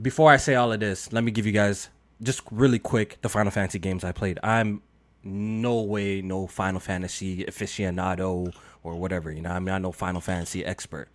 [0.00, 1.88] Before I say all of this, let me give you guys
[2.22, 4.38] just really quick the Final Fantasy games I played.
[4.44, 4.82] I'm
[5.24, 8.54] no way no Final Fantasy aficionado
[8.84, 9.32] or whatever.
[9.32, 11.08] You know, I'm not no Final Fantasy expert.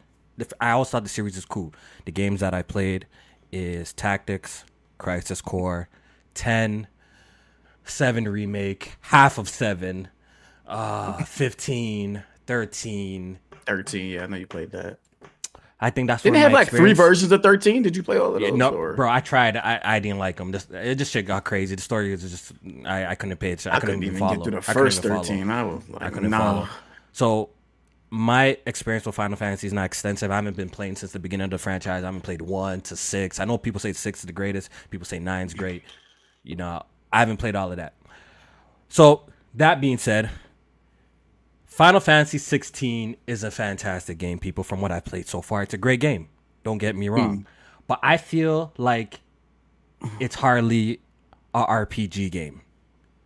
[0.60, 1.74] I always thought the series is cool.
[2.04, 3.08] The games that I played
[3.52, 4.66] is Tactics,
[4.98, 5.90] Crisis Core,
[6.34, 6.88] 10,
[7.84, 10.08] 7 Remake, half of 7,
[10.68, 13.40] uh, 15, 13.
[13.66, 15.00] 13, yeah, I know you played that.
[15.80, 17.82] I think that's didn't have like three versions of thirteen.
[17.82, 18.44] Did you play all of those?
[18.44, 18.94] Yeah, no, or?
[18.94, 19.10] bro.
[19.10, 19.58] I tried.
[19.58, 20.52] I, I didn't like them.
[20.52, 21.76] This it just shit got crazy.
[21.76, 22.54] The story is just
[22.86, 23.74] I, I couldn't pay attention.
[23.74, 24.36] I, I couldn't, couldn't, even follow.
[24.36, 25.50] Get through the first I thirteen.
[25.50, 26.40] I was like, I couldn't nah.
[26.40, 26.70] follow.
[27.12, 27.50] So
[28.10, 30.32] my experience with Final Fantasy is not extensive.
[30.32, 32.04] I haven't been playing since the beginning of the franchise.
[32.04, 33.40] I haven't played one to six.
[33.40, 34.70] I know people say six is the greatest.
[34.90, 35.84] People say nine's great.
[36.44, 37.94] You know, I haven't played all of that.
[38.90, 39.24] So
[39.56, 40.30] that being said,
[41.66, 44.64] Final Fantasy 16 is a fantastic game, people.
[44.64, 46.30] From what I've played so far, it's a great game.
[46.64, 47.46] Don't get me wrong, mm.
[47.86, 49.20] but I feel like
[50.20, 51.02] it's hardly
[51.54, 52.62] a RPG game.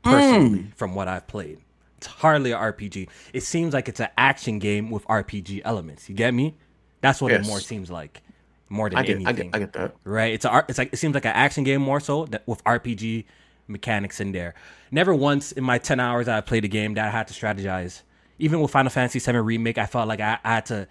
[0.03, 0.75] Personally, mm.
[0.75, 1.59] from what I've played,
[1.99, 3.09] it's hardly a RPG.
[3.33, 6.09] It seems like it's an action game with RPG elements.
[6.09, 6.55] You get me?
[7.01, 7.45] That's what yes.
[7.45, 8.21] it more seems like,
[8.69, 9.27] more than I get, anything.
[9.27, 9.95] I get, I get that.
[10.03, 10.33] Right?
[10.33, 13.25] It's a, it's like it seems like an action game more so that with RPG
[13.67, 14.55] mechanics in there.
[14.91, 17.33] Never once in my ten hours that I played a game that I had to
[17.33, 18.01] strategize
[18.39, 20.88] even with Final Fantasy VII Remake, I felt like I, I had to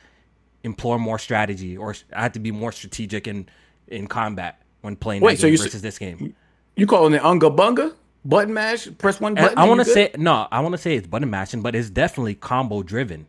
[0.62, 3.48] implore more strategy or I had to be more strategic in
[3.88, 6.34] in combat when playing Wait, so you versus this game.
[6.76, 7.94] You calling it unga bunga?
[8.28, 8.88] Button mash?
[8.98, 9.56] Press one button.
[9.56, 10.46] I want to say no.
[10.52, 13.26] I want to say it's button mashing, but it's definitely combo driven.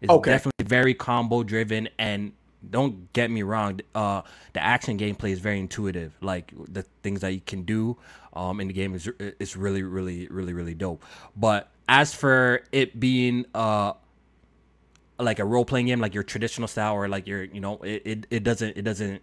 [0.00, 0.30] It's okay.
[0.30, 2.32] definitely very combo driven, and
[2.68, 3.80] don't get me wrong.
[3.94, 4.22] Uh,
[4.54, 6.16] the action gameplay is very intuitive.
[6.22, 7.98] Like the things that you can do
[8.32, 9.06] um, in the game is
[9.38, 11.04] is really, really, really, really dope.
[11.36, 13.92] But as for it being uh
[15.18, 18.02] like a role playing game, like your traditional style, or like your you know, it,
[18.06, 19.20] it, it doesn't it doesn't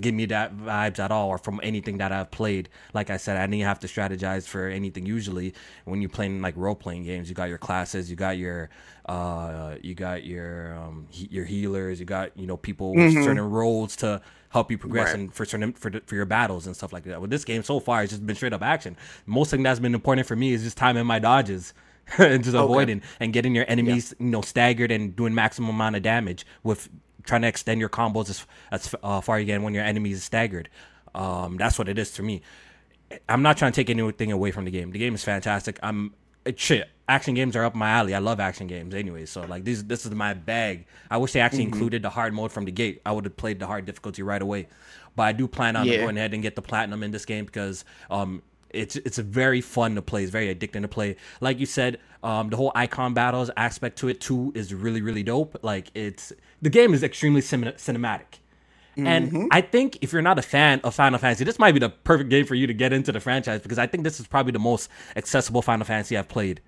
[0.00, 2.68] give me that vibes at all or from anything that I've played.
[2.94, 5.54] Like I said, I didn't have to strategize for anything usually.
[5.84, 8.70] When you're playing like role playing games, you got your classes, you got your
[9.06, 13.16] uh you got your um he- your healers, you got, you know, people mm-hmm.
[13.16, 15.20] with certain roles to help you progress right.
[15.20, 17.20] and for certain for, for your battles and stuff like that.
[17.20, 18.96] With this game so far, it's just been straight up action.
[19.26, 21.74] Most thing that's been important for me is just timing my dodges.
[22.18, 22.64] and just okay.
[22.64, 24.24] avoiding and getting your enemies, yeah.
[24.24, 26.88] you know, staggered and doing maximum amount of damage with
[27.24, 30.24] trying to extend your combos as as uh, far you can when your enemy is
[30.24, 30.68] staggered.
[31.14, 32.42] Um, that's what it is to me.
[33.28, 34.90] I'm not trying to take anything away from the game.
[34.90, 35.78] The game is fantastic.
[35.82, 36.88] I'm it, shit.
[37.08, 38.14] Action games are up my alley.
[38.14, 39.26] I love action games anyway.
[39.26, 40.86] So like this this is my bag.
[41.10, 41.74] I wish they actually mm-hmm.
[41.74, 43.02] included the hard mode from the gate.
[43.04, 44.68] I would have played the hard difficulty right away.
[45.14, 45.98] But I do plan on yeah.
[45.98, 49.94] going ahead and get the platinum in this game because um it's it's very fun
[49.96, 50.22] to play.
[50.22, 51.16] It's very addicting to play.
[51.40, 55.22] Like you said, um, the whole icon battles aspect to it too is really really
[55.22, 55.58] dope.
[55.62, 58.38] Like it's the game is extremely sim- cinematic.
[58.96, 59.06] Mm-hmm.
[59.06, 61.88] And I think if you're not a fan of Final Fantasy, this might be the
[61.88, 64.52] perfect game for you to get into the franchise because I think this is probably
[64.52, 66.60] the most accessible Final Fantasy I've played.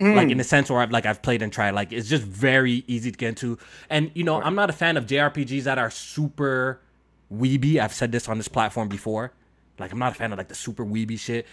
[0.00, 0.14] Mm.
[0.14, 2.84] Like in the sense where I've like I've played and tried, like it's just very
[2.86, 3.58] easy to get into.
[3.90, 4.40] And you know.
[4.40, 6.80] I'm not a fan of JRPGs that are super
[7.34, 7.78] weeby.
[7.78, 9.32] I've said this on this platform before.
[9.78, 11.46] Like I'm not a fan of like the super weeby shit.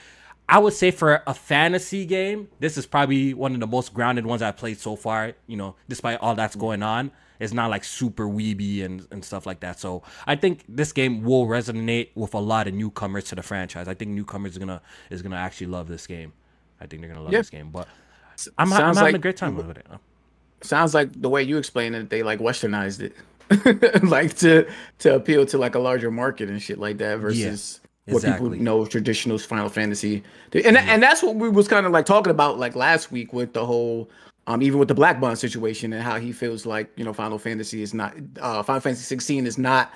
[0.47, 4.25] I would say for a fantasy game, this is probably one of the most grounded
[4.25, 5.34] ones I've played so far.
[5.47, 9.45] You know, despite all that's going on, it's not like super weeby and, and stuff
[9.45, 9.79] like that.
[9.79, 13.88] So I think this game will resonate with a lot of newcomers to the franchise.
[13.88, 16.34] I think newcomers are gonna is gonna actually love this game.
[16.79, 17.71] I think they're gonna love this game.
[17.71, 17.88] But
[18.58, 19.88] I'm, I'm having like, a great time with it.
[20.62, 25.45] Sounds like the way you explain it, they like westernized it, like to to appeal
[25.47, 27.79] to like a larger market and shit like that versus.
[27.81, 28.50] Yeah what exactly.
[28.50, 32.32] people know traditional Final Fantasy, and and that's what we was kind of like talking
[32.32, 34.10] about like last week with the whole,
[34.46, 37.39] um, even with the Black Bond situation and how he feels like you know Final
[37.39, 39.91] Fantasy is not, uh, Final Fantasy 16 is not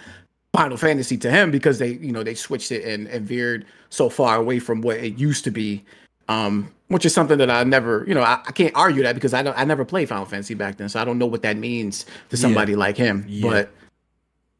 [0.53, 4.09] Final Fantasy to him because they you know they switched it and, and veered so
[4.09, 5.83] far away from what it used to be,
[6.29, 9.35] um, which is something that I never you know I, I can't argue that because
[9.35, 11.57] I don't I never played Final Fantasy back then, so I don't know what that
[11.57, 12.79] means to somebody yeah.
[12.79, 13.47] like him, yeah.
[13.47, 13.71] but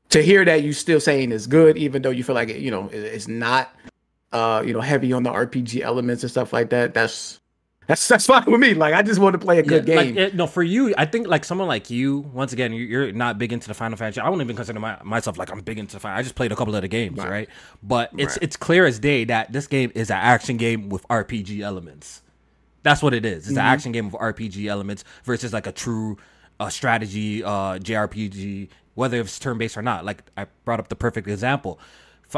[0.09, 2.71] to hear that you still saying is good, even though you feel like it, you
[2.71, 3.73] know it's not,
[4.31, 6.93] uh, you know, heavy on the RPG elements and stuff like that.
[6.93, 7.39] That's
[7.87, 8.73] that's that's fine with me.
[8.73, 10.15] Like I just want to play a good yeah, game.
[10.15, 12.19] Like, it, no, for you, I think like someone like you.
[12.19, 14.19] Once again, you're not big into the Final Fantasy.
[14.19, 16.17] I wouldn't even consider my, myself like I'm big into Final.
[16.17, 17.29] I just played a couple of the games, right?
[17.29, 17.49] right?
[17.83, 18.43] But it's right.
[18.43, 22.21] it's clear as day that this game is an action game with RPG elements.
[22.81, 23.39] That's what it is.
[23.39, 23.57] It's mm-hmm.
[23.57, 26.17] an action game with RPG elements versus like a true
[26.59, 30.05] uh, strategy uh, JRPG whether it's turn based or not.
[30.05, 31.79] Like I brought up the perfect example.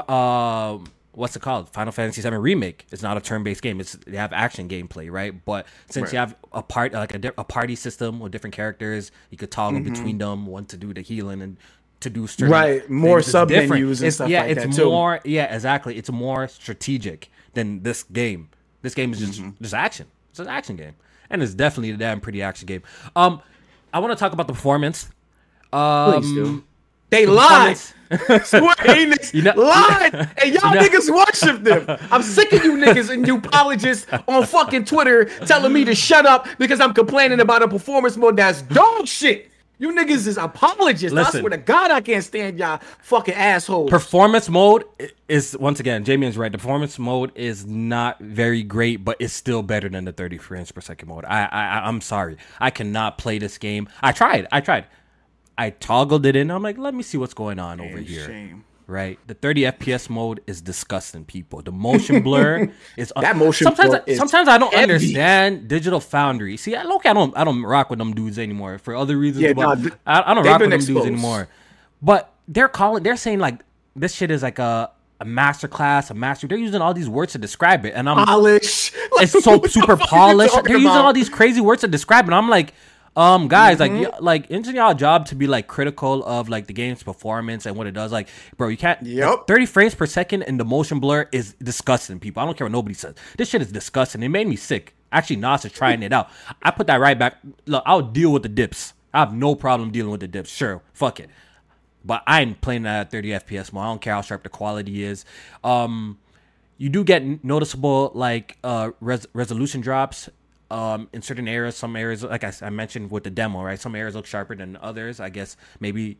[0.07, 1.69] Um, what's it called?
[1.69, 2.85] Final Fantasy VII Remake.
[2.91, 3.79] It's not a turn based game.
[3.79, 5.33] It's they have action gameplay, right?
[5.45, 6.13] But since right.
[6.13, 9.81] you have a part like a, a, party system with different characters, you could toggle
[9.81, 9.93] mm-hmm.
[9.93, 11.57] between them, one to do the healing and
[12.01, 15.97] to do certain right more sub menus and stuff yeah, like it's more yeah exactly.
[15.97, 18.49] It's more strategic than this game.
[18.81, 19.61] This game is just mm-hmm.
[19.61, 20.07] just action.
[20.31, 20.95] It's an action game,
[21.29, 22.81] and it's definitely a damn pretty action game.
[23.15, 23.41] Um,
[23.93, 25.09] I want to talk about the performance.
[25.73, 26.63] Um, Please do.
[27.09, 27.77] They lied.
[28.43, 31.97] Square Enix you know, lied, and y'all you know, niggas worship them.
[32.11, 36.25] I'm sick of you niggas and you apologists on fucking Twitter telling me to shut
[36.25, 39.49] up because I'm complaining about a performance mode that's dog shit.
[39.77, 41.13] You niggas is apologists.
[41.13, 43.89] Listen, I swear to God, I can't stand y'all fucking assholes.
[43.89, 44.83] Performance mode
[45.29, 46.51] is once again, Jamien's right.
[46.51, 50.71] The performance mode is not very great, but it's still better than the 30 frames
[50.71, 51.23] per second mode.
[51.23, 53.87] I, I I'm sorry, I cannot play this game.
[54.01, 54.85] I tried, I tried.
[55.61, 56.49] I toggled it in.
[56.49, 58.25] I'm like, let me see what's going on over here.
[58.25, 59.17] Shame right?
[59.25, 61.61] The 30 FPS mode is disgusting, people.
[61.61, 63.65] The motion blur is that motion.
[63.65, 64.83] Sometimes, I, sometimes I don't heavy.
[64.83, 66.57] understand Digital Foundry.
[66.57, 69.43] See, I look, I don't, I don't rock with them dudes anymore for other reasons.
[69.43, 70.87] Yeah, nah, I, I, don't rock with them exposed.
[70.87, 71.47] dudes anymore.
[72.01, 73.61] But they're calling, they're saying like
[73.95, 76.47] this shit is like a a master class, a master.
[76.47, 78.91] They're using all these words to describe it, and I'm polish.
[78.95, 80.55] It's so super polished.
[80.63, 82.33] They're using all these crazy words to describe it.
[82.33, 82.73] I'm like,
[83.15, 84.03] um, guys, mm-hmm.
[84.03, 87.75] like, like, isn't y'all job to be like critical of like the game's performance and
[87.75, 88.11] what it does?
[88.11, 89.01] Like, bro, you can't.
[89.05, 89.47] Yep.
[89.47, 92.41] Thirty frames per second and the motion blur is disgusting, people.
[92.41, 93.15] I don't care what nobody says.
[93.37, 94.23] This shit is disgusting.
[94.23, 94.95] It made me sick.
[95.11, 96.29] Actually, Nas is trying it out.
[96.63, 97.37] I put that right back.
[97.65, 98.93] Look, I'll deal with the dips.
[99.13, 100.49] I have no problem dealing with the dips.
[100.49, 101.29] Sure, fuck it.
[102.05, 103.83] But I ain't playing that at 30 FPS mode.
[103.83, 105.25] I don't care how sharp the quality is.
[105.65, 106.17] Um,
[106.77, 110.29] you do get noticeable like uh res- resolution drops
[110.71, 113.77] um, in certain areas, some areas, like I, I, mentioned with the demo, right?
[113.77, 115.19] Some areas look sharper than others.
[115.19, 116.17] I guess maybe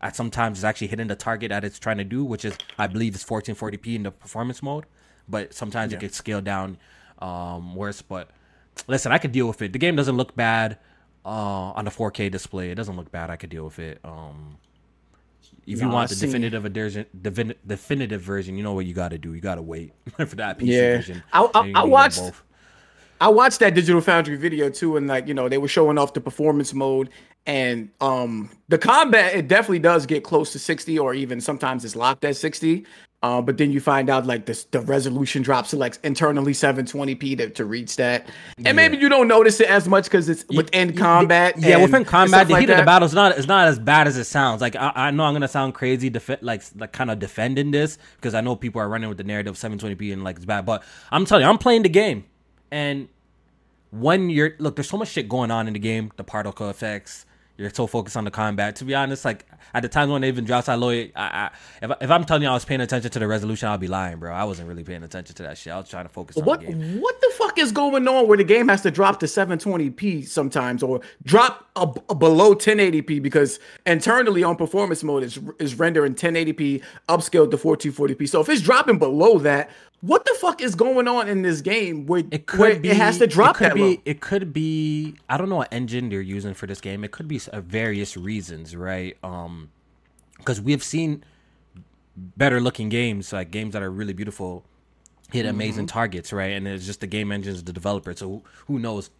[0.00, 2.86] at sometimes it's actually hitting the target that it's trying to do, which is I
[2.86, 4.86] believe is 1440p in the performance mode.
[5.28, 5.98] But sometimes yeah.
[5.98, 6.78] it gets scaled down
[7.18, 8.00] um, worse.
[8.00, 8.30] But
[8.86, 9.74] listen, I could deal with it.
[9.74, 10.78] The game doesn't look bad
[11.26, 12.70] uh, on the 4K display.
[12.70, 13.28] It doesn't look bad.
[13.28, 14.00] I could deal with it.
[14.02, 14.56] Um,
[15.66, 17.04] if no, you want the definitive version,
[17.66, 19.34] definitive version, you know what you got to do.
[19.34, 20.96] You got to wait for that PC yeah.
[20.96, 21.22] version.
[21.34, 22.22] I, I, I watched.
[23.20, 26.14] I watched that Digital Foundry video too, and like you know they were showing off
[26.14, 27.10] the performance mode
[27.46, 29.34] and um the combat.
[29.34, 32.86] It definitely does get close to sixty, or even sometimes it's locked at sixty.
[33.22, 37.36] Uh, but then you find out like this, the resolution drops to like internally 720p
[37.36, 38.72] to, to reach that, and yeah.
[38.72, 41.54] maybe you don't notice it as much because it's within combat.
[41.58, 42.72] Yeah, within combat, the like heat that.
[42.72, 44.62] of the battle is not it's not as bad as it sounds.
[44.62, 47.98] Like I, I know I'm gonna sound crazy, def- like like kind of defending this
[48.16, 50.82] because I know people are running with the narrative 720p and like it's bad, but
[51.10, 52.24] I'm telling you, I'm playing the game.
[52.70, 53.08] And
[53.90, 57.26] when you're look, there's so much shit going on in the game, the particle effects.
[57.56, 58.76] You're so focused on the combat.
[58.76, 61.50] To be honest, like at the time when they even dropped Aloy, I, I,
[61.82, 64.18] if, if I'm telling you I was paying attention to the resolution, I'll be lying,
[64.18, 64.32] bro.
[64.32, 65.70] I wasn't really paying attention to that shit.
[65.70, 67.00] I was trying to focus on what, the game.
[67.02, 70.82] What the fuck is going on where the game has to drop to 720p sometimes
[70.82, 76.82] or drop a, a below 1080p because internally on performance mode is is rendering 1080p
[77.08, 78.28] upscaled to 1440p.
[78.28, 82.06] So if it's dropping below that, what the fuck is going on in this game
[82.06, 83.96] where it could where be, it has to drop it could that be, low?
[84.04, 87.04] It could be I don't know what engine they're using for this game.
[87.04, 89.16] It could be various reasons, right?
[89.22, 89.70] Um,
[90.38, 91.22] because we've seen
[92.16, 94.64] better looking games, like games that are really beautiful,
[95.32, 95.94] hit amazing mm-hmm.
[95.94, 96.52] targets, right?
[96.52, 98.14] And it's just the game engines, the developer.
[98.14, 99.10] So who knows?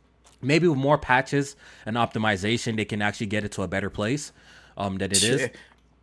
[0.42, 4.33] Maybe with more patches and optimization, they can actually get it to a better place
[4.76, 5.50] um, than it is.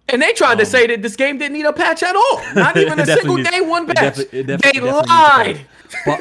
[0.10, 2.42] And they tried um, to say that this game didn't need a patch at all.
[2.56, 4.20] Not even a single day one patch.
[4.20, 5.58] It defi- it defi- they lied.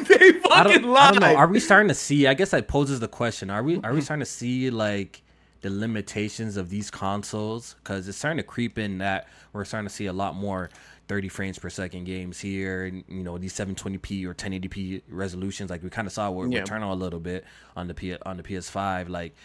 [0.07, 0.97] They fucking I don't, lied.
[0.97, 1.35] I don't know.
[1.35, 2.27] Are we starting to see?
[2.27, 3.49] I guess that poses the question.
[3.49, 5.21] Are we are we starting to see like
[5.61, 7.75] the limitations of these consoles?
[7.81, 10.69] Because it's starting to creep in that we're starting to see a lot more
[11.07, 15.69] 30 frames per second games here, and you know these 720p or 1080p resolutions.
[15.69, 16.61] Like we kind of saw with yeah.
[16.61, 19.09] Returnal a little bit on the P- on the PS5.
[19.09, 19.35] Like,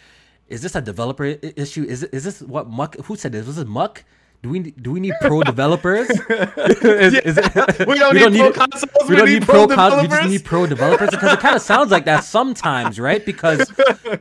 [0.47, 1.83] is this a developer issue?
[1.83, 2.95] Is is this what Muck?
[3.05, 3.47] Who said this?
[3.47, 4.03] Was it Muck?
[4.43, 6.09] Do we do we need pro developers?
[6.29, 7.45] is, is it,
[7.87, 9.09] we don't we need, don't pro consoles.
[9.09, 10.01] We, don't need, need pro, developers.
[10.01, 13.25] we just need pro developers because it kind of sounds like that sometimes, right?
[13.25, 13.71] Because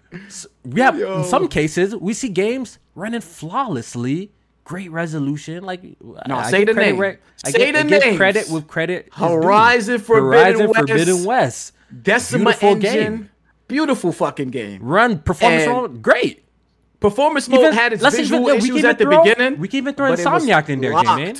[0.65, 1.19] we have Yo.
[1.19, 4.31] in some cases we see games running flawlessly,
[4.65, 5.65] great resolution.
[5.65, 6.99] Like no, I say the name.
[6.99, 8.17] Re- say get, the name.
[8.17, 9.09] Credit with credit.
[9.13, 10.79] Horizon Forbidden Horizon West.
[10.79, 11.73] Forbidden West.
[12.03, 12.93] Decima Beautiful engine.
[12.93, 13.31] Game.
[13.69, 14.83] Beautiful fucking game.
[14.83, 16.45] Run performance and, great.
[17.01, 19.59] Performance mode even, had its visual even, issues at the throw, beginning.
[19.59, 21.37] We can even throw Insomniac in there, man.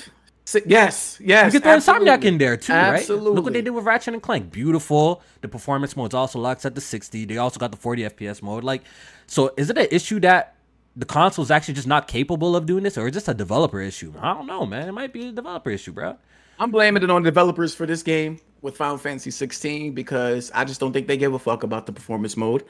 [0.67, 1.53] Yes, yes.
[1.53, 2.09] We can throw absolutely.
[2.09, 3.29] Insomniac in there too, absolutely.
[3.29, 3.35] right?
[3.37, 4.51] Look what they did with Ratchet and Clank.
[4.51, 5.23] Beautiful.
[5.41, 7.27] The performance mode's also locked at the 60.
[7.27, 8.65] They also got the 40 FPS mode.
[8.65, 8.83] Like,
[9.27, 10.57] so is it an issue that
[10.97, 13.81] the console is actually just not capable of doing this, or is this a developer
[13.81, 14.13] issue?
[14.21, 14.89] I don't know, man.
[14.89, 16.17] It might be a developer issue, bro.
[16.59, 20.81] I'm blaming it on developers for this game with Final Fantasy 16 because I just
[20.81, 22.65] don't think they give a fuck about the performance mode.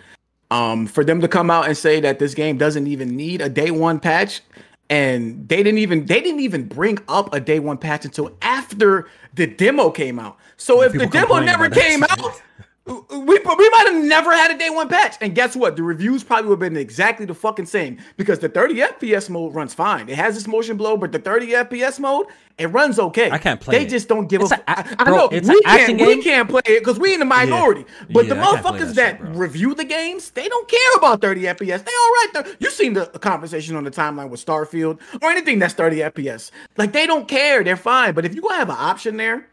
[0.51, 3.49] Um, for them to come out and say that this game doesn't even need a
[3.49, 4.43] day one patch,
[4.91, 9.09] and they didn't even they didn't even bring up a day one patch until after
[9.35, 10.37] the demo came out.
[10.59, 12.43] So if the demo never came out,
[12.85, 13.39] we, we
[13.71, 15.17] might have never had a day one patch.
[15.21, 15.77] And guess what?
[15.77, 19.55] The reviews probably would have been exactly the fucking same because the 30 FPS mode
[19.55, 20.09] runs fine.
[20.09, 22.27] It has this motion blow, but the 30 FPS mode,
[22.59, 23.31] it runs okay.
[23.31, 23.89] I can't play They it.
[23.89, 24.57] just don't give It's a.
[24.57, 25.93] a- I I know it's we can't.
[26.01, 26.23] We game.
[26.23, 27.85] can't play it because we in the minority.
[28.11, 31.43] But the Yeah, I motherfuckers that shit, review the games, they don't care about 30
[31.43, 31.85] FPS.
[31.85, 32.47] They all right there.
[32.59, 36.51] You seen the conversation on the timeline with Starfield or anything that's 30 FPS.
[36.77, 37.63] Like they don't care.
[37.63, 38.13] They're fine.
[38.15, 39.47] But if you have an option there,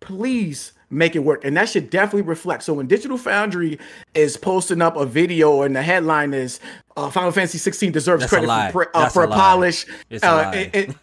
[0.00, 1.44] please make it work.
[1.44, 2.62] And that should definitely reflect.
[2.62, 3.78] So when Digital Foundry
[4.14, 6.60] is posting up a video and the headline is
[6.96, 9.86] uh, Final Fantasy 16 deserves That's credit for, uh, for a polish.
[10.22, 10.96] Uh, it- it-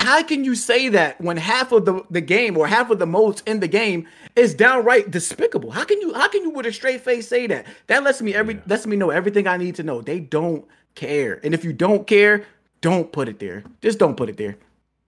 [0.00, 3.06] how can you say that when half of the, the game or half of the
[3.06, 5.72] modes in the game is downright despicable?
[5.72, 7.66] How can you how can you with a straight face say that?
[7.88, 10.00] That lets me every lets me know everything I need to know.
[10.00, 11.40] They don't care.
[11.42, 12.44] And if you don't care,
[12.80, 13.64] don't put it there.
[13.82, 14.56] Just don't put it there.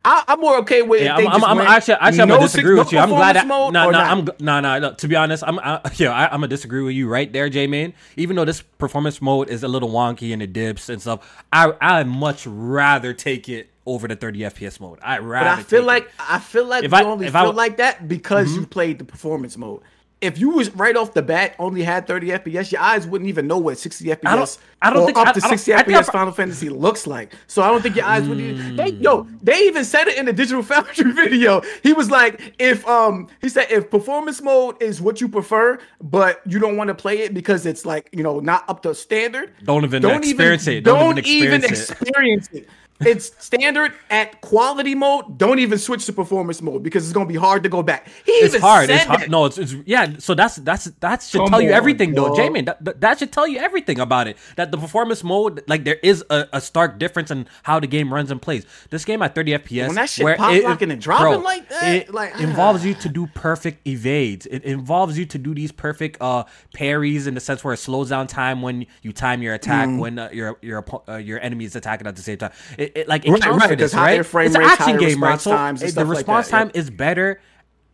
[0.02, 1.02] I, I'm more okay with.
[1.02, 2.98] Yeah, I'm, I'm, I'm actually actually I'm no gonna disagree no with you.
[2.98, 4.94] I'm glad performance no no I'm no no no.
[4.94, 7.66] To be honest, I'm I, yeah I, I'm gonna disagree with you right there, J
[7.66, 7.92] man.
[8.16, 11.72] Even though this performance mode is a little wonky and it dips and stuff, I
[11.80, 14.98] I much rather take it over the 30 FPS mode.
[15.02, 15.50] I rather.
[15.50, 16.10] But I feel like it.
[16.18, 17.56] I feel like If you I- only feel I- Mm-hmm.
[17.56, 19.82] like that because you played the performance mode.
[20.20, 23.46] If you was right off the bat only had 30 FPS, your eyes wouldn't even
[23.46, 25.72] know what 60 FPS don't- I don't or think- up I- to I don't- 60
[25.74, 27.32] I FPS I- Final Fantasy looks like.
[27.46, 29.02] So I don't think your eyes would even they Mm.
[29.02, 31.62] yo, they even said it in the Digital Foundry video.
[31.82, 36.42] He was like, if um he said if performance mode is what you prefer, but
[36.46, 39.52] you don't want to play it because it's like, you know, not up to standard.
[39.64, 40.84] Don't even don't experience it.
[40.84, 42.02] Don't Don't, even even experience it.
[42.02, 42.68] experience it.
[43.00, 45.38] It's standard at quality mode.
[45.38, 48.08] Don't even switch to performance mode because it's gonna be hard to go back.
[48.26, 48.86] He it's even hard.
[48.88, 49.20] Said It's hard.
[49.22, 49.30] that.
[49.30, 50.14] No, it's, it's yeah.
[50.18, 52.36] So that's that's that should Come tell you on, everything, though, dog.
[52.36, 52.66] Jamin.
[52.66, 54.36] That, that that should tell you everything about it.
[54.56, 58.12] That the performance mode, like there is a, a stark difference in how the game
[58.12, 58.66] runs and plays.
[58.90, 61.38] This game at 30 FPS, When that shit where pop it- locking and dropping bro,
[61.38, 62.42] like that, it like, ah.
[62.42, 64.46] involves you to do perfect evades.
[64.46, 68.10] It involves you to do these perfect uh parries in the sense where it slows
[68.10, 69.98] down time when you time your attack Mm.
[69.98, 72.52] when uh, your your oppo- uh, your enemy is attacking at the same time.
[72.76, 74.24] It, it like it Right, counts right, for this, right?
[74.26, 75.40] frame it's an rates, action game, right?
[75.40, 76.58] So times the like response yeah.
[76.58, 77.40] time is better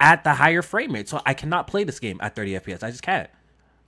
[0.01, 1.09] at the higher frame rate.
[1.09, 2.83] So I cannot play this game at 30 FPS.
[2.83, 3.31] I just can't.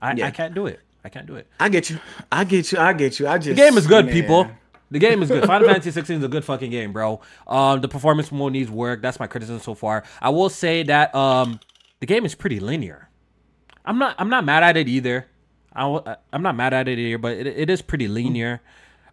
[0.00, 0.26] I, Yeah.
[0.26, 0.80] I can't do it.
[1.04, 1.46] I can't do it.
[1.60, 1.98] I get you.
[2.32, 2.78] I get you.
[2.78, 3.28] I get you.
[3.28, 4.14] I just The game is good, man.
[4.14, 4.50] people.
[4.90, 5.44] The game is good.
[5.46, 7.20] Final Fantasy 16 is a good fucking game, bro.
[7.46, 9.02] Um, the performance mode needs work.
[9.02, 10.02] That's my criticism so far.
[10.20, 11.60] I will say that um,
[12.00, 13.08] the game is pretty linear.
[13.84, 14.16] I'm not.
[14.18, 15.26] I'm not mad at it either.
[15.72, 18.60] I, w- I'm not mad at it either, but it, it is pretty linear.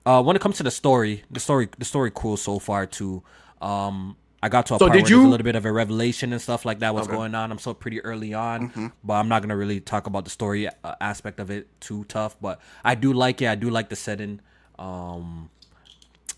[0.05, 3.23] Uh, when it comes to the story, the story, the story, cool so far too.
[3.61, 5.71] Um, I got to a So part where there's you- a little bit of a
[5.71, 6.93] revelation and stuff like that.
[6.93, 7.51] What's going on?
[7.51, 8.87] I'm so pretty early on, Mm-hmm.
[9.03, 12.35] but I'm not gonna really talk about the story uh, aspect of it too tough.
[12.39, 13.47] But I do like it.
[13.47, 14.41] I do like the setting.
[14.77, 15.49] Um,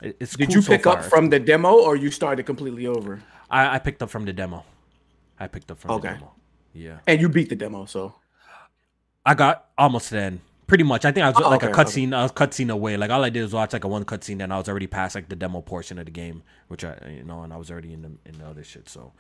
[0.02, 2.88] it- it's Did cool you so pick up from the demo or you started completely
[2.88, 3.22] over?
[3.50, 4.64] I, I picked up from the demo.
[5.40, 6.10] I picked up from Okay.
[6.10, 6.32] the demo.
[6.74, 8.14] Yeah, And you beat the demo, so
[9.26, 10.42] I got almost then.
[10.68, 11.06] Pretty much.
[11.06, 12.14] I think I was Oh, like okay, a cutscene.
[12.14, 12.98] I was cutscene away.
[12.98, 15.16] Like all I did was watch like a one cutscene, and I was already past
[15.16, 17.94] like the demo portion of the game, which I you know, and I was already
[17.94, 18.90] in the in the other shit.
[18.90, 19.14] So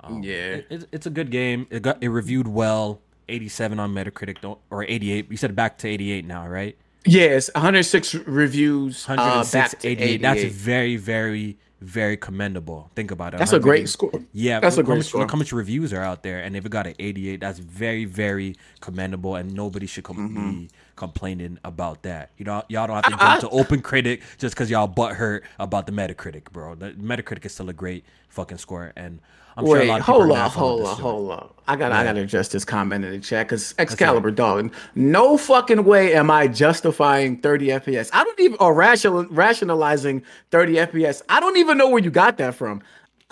[0.00, 0.32] um, Yeah.
[0.32, 1.66] it, it's- it's a good game.
[1.70, 3.00] It got it reviewed well.
[3.28, 5.30] 87 on Metacritic, or 88.
[5.30, 6.76] You said back to 88 now, right?
[7.06, 9.08] yes, 106 reviews.
[9.08, 10.04] Uh, 106, back to 88.
[10.04, 10.22] 88.
[10.22, 12.90] That's very, very, very commendable.
[12.94, 13.38] Think about it.
[13.38, 14.12] That's a great score.
[14.32, 15.20] Yeah, that's a great much, score.
[15.22, 18.04] Look how much reviews are out there, and if it got an 88, that's very,
[18.04, 20.50] very commendable, and nobody should com- Mm-hmm.
[20.50, 20.70] be
[21.02, 22.30] complaining about that.
[22.36, 23.40] You know, y'all don't have to jump uh-uh.
[23.40, 26.76] to Open Critic just because y'all butt hurt about the Metacritic, bro.
[26.76, 29.18] The Metacritic is still a great fucking score, and
[29.56, 31.50] I'm sure a Wait, lot of people hold are on, hold on, hold on.
[31.66, 34.72] I got, to I got to address this comment in the chat because Excalibur, dog.
[34.94, 38.10] No fucking way am I justifying 30 FPS.
[38.12, 41.22] I don't even or rational, rationalizing 30 FPS.
[41.28, 42.80] I don't even know where you got that from.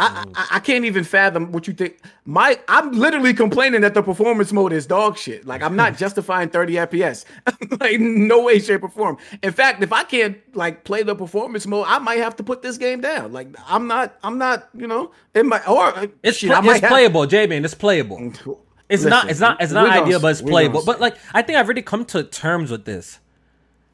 [0.01, 1.99] I, I, I can't even fathom what you think.
[2.25, 5.47] My, I'm literally complaining that the performance mode is dog shit.
[5.47, 7.25] Like I'm not justifying 30 FPS.
[7.81, 9.19] like no way, shape, or form.
[9.43, 12.63] In fact, if I can't like play the performance mode, I might have to put
[12.63, 13.33] this game down.
[13.33, 16.87] Like I'm not, I'm not, you know, it might or uh, It's, shit, might it's
[16.87, 17.65] playable, J man.
[17.65, 18.19] It's playable.
[18.19, 18.59] Mm,
[18.89, 19.31] it's not.
[19.31, 19.61] It's not.
[19.63, 20.83] It's not ideal, but it's playable.
[20.85, 23.21] But like, I think I've already come to terms with this.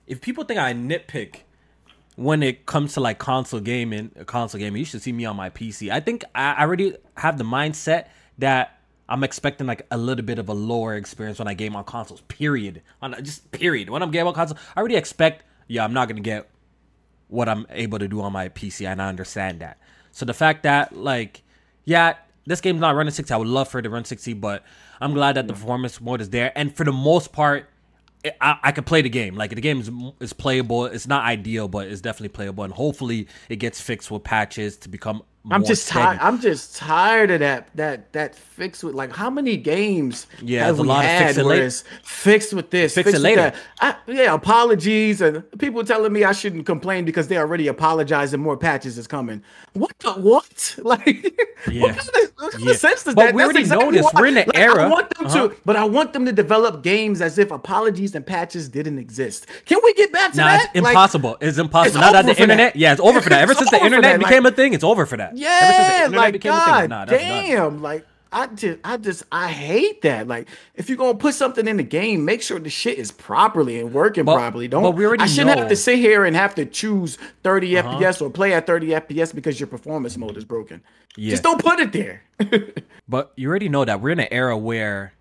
[0.06, 1.40] If people think I nitpick
[2.16, 5.50] when it comes to like console gaming, console gaming, you should see me on my
[5.50, 5.90] PC.
[5.90, 10.48] I think I already have the mindset that I'm expecting like a little bit of
[10.48, 12.22] a lower experience when I game on consoles.
[12.22, 12.82] Period.
[13.02, 13.90] On just period.
[13.90, 15.44] When I'm gaming on console, I already expect.
[15.68, 16.48] Yeah, I'm not gonna get
[17.28, 19.78] what I'm able to do on my PC, and I understand that.
[20.10, 21.42] So the fact that like,
[21.84, 22.14] yeah,
[22.46, 23.32] this game's not running 60.
[23.32, 24.64] I would love for it to run 60, but
[25.00, 26.52] I'm glad that the performance mode is there.
[26.56, 27.68] And for the most part,
[28.40, 29.36] I, I can play the game.
[29.36, 29.90] Like the game is,
[30.20, 30.86] is playable.
[30.86, 32.64] It's not ideal, but it's definitely playable.
[32.64, 36.18] And hopefully, it gets fixed with patches to become I'm just tired.
[36.20, 40.78] I'm just tired of that that that fix with like how many games yeah, have
[40.78, 43.52] we had where it's fixed with this, fix, fix it later.
[43.80, 48.42] I, yeah, apologies and people telling me I shouldn't complain because they already apologized and
[48.42, 49.42] more patches is coming.
[49.74, 50.76] What the what?
[50.86, 51.34] Like
[51.68, 51.82] yeah.
[51.82, 52.72] what kind of, what yeah.
[52.74, 53.34] sense does but that?
[53.34, 54.06] we already exactly know this.
[54.14, 54.84] We're in the like, era.
[54.84, 55.48] I want them uh-huh.
[55.48, 59.46] to, but I want them to develop games as if apologies and patches didn't exist.
[59.64, 60.70] Can we get back to nah, that?
[60.74, 61.30] It's impossible.
[61.30, 61.96] Like, it's impossible.
[61.96, 62.74] It's Not that the internet.
[62.74, 62.78] That.
[62.78, 63.40] Yeah, it's over for that.
[63.40, 65.35] Ever since the internet became like, a thing, it's over for that.
[65.36, 70.26] Yeah, like God nah, damn, like I just, I just, I hate that.
[70.26, 73.80] Like, if you're gonna put something in the game, make sure the shit is properly
[73.80, 74.68] and working but, properly.
[74.68, 74.82] Don't.
[74.82, 75.62] But we already I shouldn't know.
[75.62, 77.98] have to sit here and have to choose 30 uh-huh.
[77.98, 80.82] FPS or play at 30 FPS because your performance mode is broken.
[81.16, 81.30] Yeah.
[81.30, 82.24] Just don't put it there.
[83.08, 85.14] but you already know that we're in an era where,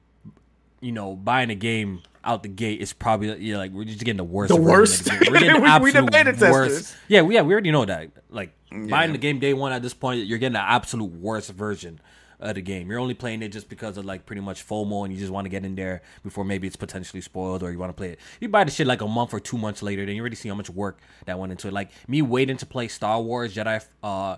[0.82, 4.00] you know, buying a game out the gate is probably you know, like we're just
[4.00, 4.50] getting the worst.
[4.50, 5.06] The worst.
[5.06, 6.96] The we're getting absolute we worst.
[7.08, 8.10] Yeah, we, yeah, we already know that.
[8.30, 8.52] Like
[8.84, 8.92] yeah.
[8.92, 12.00] buying the game day one at this point, you're getting the absolute worst version
[12.40, 12.90] of the game.
[12.90, 15.46] You're only playing it just because of like pretty much FOMO and you just want
[15.46, 18.20] to get in there before maybe it's potentially spoiled or you want to play it.
[18.40, 20.50] You buy the shit like a month or two months later, then you already see
[20.50, 21.74] how much work that went into it.
[21.74, 24.38] Like me waiting to play Star Wars Jedi uh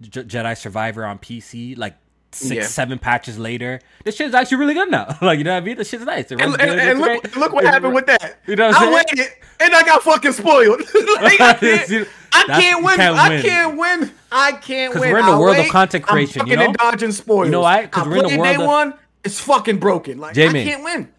[0.00, 1.96] J- Jedi Survivor on PC like
[2.32, 2.62] six, yeah.
[2.64, 5.16] seven patches later, this shit's actually really good now.
[5.22, 5.76] like, you know what I mean?
[5.76, 6.30] This shit's nice.
[6.30, 8.40] And, and, and look, look what happened with that.
[8.46, 8.94] You know what I'm saying?
[9.18, 10.80] Waited and I got fucking spoiled.
[11.20, 12.96] like, I can't, I can't win.
[12.96, 14.12] Can't I can't win.
[14.30, 15.12] I can't win.
[15.12, 16.42] We're in the I world wait, of content creation.
[16.42, 16.72] I'm you know?
[16.72, 17.46] dodging spoilers.
[17.46, 17.82] You know why?
[17.82, 18.94] Because we're in the world day of one.
[19.24, 20.18] It's fucking broken.
[20.18, 21.12] Like Jamie, I can't win.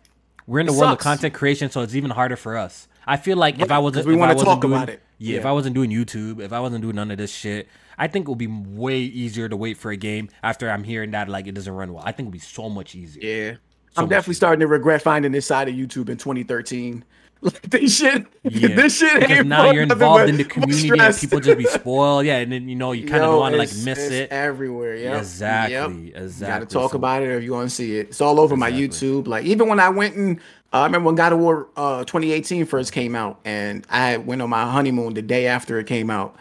[0.48, 1.02] We're in the it world sucks.
[1.02, 2.88] of content creation, so it's even harder for us.
[3.06, 5.02] I feel like yeah, if I wasn't, we want to talk doing, about it.
[5.18, 7.68] Yeah, yeah, if I wasn't doing YouTube, if I wasn't doing none of this shit,
[8.00, 11.12] I think it would be way easier to wait for a game after I'm hearing
[11.12, 12.04] that like it doesn't run well.
[12.06, 13.22] I think it would be so much easier.
[13.24, 13.52] Yeah.
[13.92, 14.40] So I'm definitely easier.
[14.40, 17.04] starting to regret finding this side of YouTube in 2013.
[17.42, 18.68] Like this shit, yeah.
[18.76, 22.26] this shit because now you're involved in the community and people just be spoiled.
[22.26, 24.98] Yeah, and then you know you kind of want to like miss it everywhere.
[24.98, 26.22] Yeah, exactly, yep.
[26.22, 26.48] exactly.
[26.48, 28.08] You got to talk so, about it if you want to see it.
[28.08, 28.82] It's all over exactly.
[28.82, 29.28] my YouTube.
[29.28, 30.38] Like even when I went and
[30.74, 34.42] uh, I remember when God of War uh, 2018 first came out, and I went
[34.42, 36.36] on my honeymoon the day after it came out,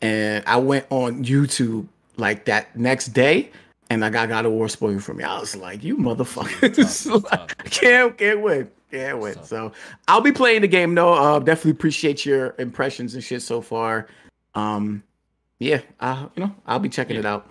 [0.00, 3.50] and I went on YouTube like that next day,
[3.90, 5.24] and I got God of War spoiled for me.
[5.24, 7.30] I was like, "You motherfuckers!
[7.30, 9.72] like, can't can't win, can't win." So
[10.06, 10.94] I'll be playing the game.
[10.94, 11.14] though.
[11.14, 14.08] uh, definitely appreciate your impressions and shit so far.
[14.54, 15.02] Um,
[15.58, 17.20] yeah, uh, you know, I'll be checking yeah.
[17.20, 17.50] it out.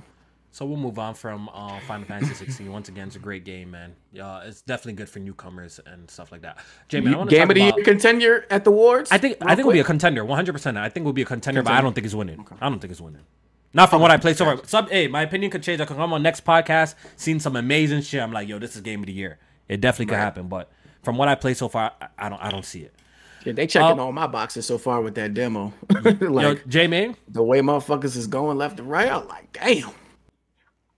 [0.57, 2.71] So we'll move on from uh, Final Fantasy 16.
[2.71, 3.93] Once again, it's a great game, man.
[4.11, 6.57] Yeah, it's definitely good for newcomers and stuff like that.
[6.87, 9.11] Jamie, I want to game of the year contender at the awards.
[9.11, 9.65] I think I think quick.
[9.65, 10.53] will be a contender, 100.
[10.53, 12.39] percent I think we'll be a contender, contender, but I don't think it's winning.
[12.39, 12.55] Okay.
[12.59, 13.21] I don't think it's winning.
[13.75, 14.65] Not from what I played so far.
[14.65, 15.79] Some, hey, my opinion could change.
[15.79, 18.19] I could come on next podcast, seen some amazing shit.
[18.19, 19.37] I'm like, yo, this is game of the year.
[19.69, 20.23] It definitely could right.
[20.23, 20.71] happen, but
[21.03, 22.95] from what I played so far, I, don't I don't see it.
[23.45, 25.71] Yeah, they checking um, all my boxes so far with that demo.
[26.03, 29.91] like yo, Jamie, the way motherfuckers is going left and right, I'm like, damn.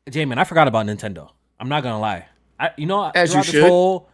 [0.10, 1.30] Jamin, I forgot about Nintendo.
[1.60, 2.26] I'm not gonna lie.
[2.60, 3.64] I, you know, as you should.
[3.64, 4.10] Whole,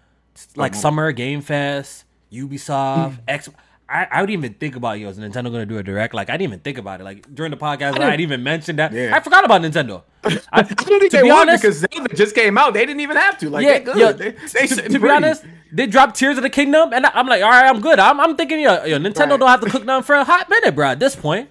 [0.56, 0.82] like mm-hmm.
[0.82, 3.20] summer game fest, Ubisoft.
[3.28, 3.50] X.
[3.88, 6.14] I, I would even think about yo, is Nintendo gonna do a direct?
[6.16, 7.04] Like I didn't even think about it.
[7.04, 8.92] Like during the podcast, I didn't, I didn't even mention that.
[8.92, 9.16] Yeah.
[9.16, 10.02] I forgot about Nintendo.
[10.52, 13.50] I, to be honest, because Zelda just came out, they didn't even have to.
[13.50, 13.98] Like, yeah, good.
[13.98, 17.28] Yo, they, they to, to be honest, they dropped Tears of the Kingdom, and I'm
[17.28, 18.00] like, all right, I'm good.
[18.00, 19.40] I'm, I'm thinking, yo, yo Nintendo right.
[19.40, 20.88] don't have to cook nothing for a hot minute, bro.
[20.88, 21.50] At this point,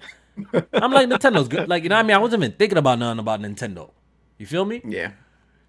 [0.73, 1.69] I'm like, Nintendo's good.
[1.69, 2.15] Like, you know what I mean?
[2.15, 3.91] I wasn't even thinking about nothing about Nintendo.
[4.37, 4.81] You feel me?
[4.85, 5.11] Yeah.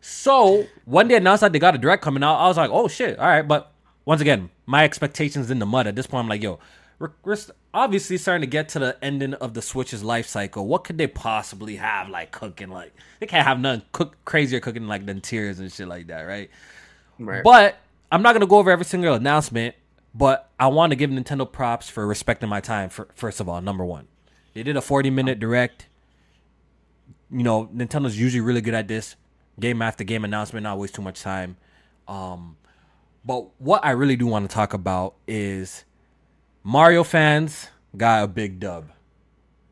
[0.00, 2.88] So when they announced that they got a direct coming out, I was like, oh
[2.88, 3.46] shit, all right.
[3.46, 3.72] But
[4.04, 5.86] once again, my expectations in the mud.
[5.86, 6.58] At this point, I'm like, yo,
[6.98, 7.36] we're, we're
[7.74, 10.66] obviously starting to get to the ending of the Switch's life cycle.
[10.66, 12.68] What could they possibly have like cooking?
[12.68, 16.22] Like they can't have none cook crazier cooking like than tears and shit like that,
[16.22, 16.50] right?
[17.18, 17.42] Right.
[17.44, 17.76] But
[18.10, 19.74] I'm not gonna go over every single announcement.
[20.14, 22.88] But I want to give Nintendo props for respecting my time.
[22.88, 24.08] For first of all, number one,
[24.54, 25.88] they did a 40 minute direct
[27.30, 29.16] you know, Nintendo's usually really good at this.
[29.58, 31.56] Game after game announcement, not waste too much time.
[32.06, 32.56] Um,
[33.24, 35.84] but what I really do want to talk about is
[36.62, 38.90] Mario fans got a big dub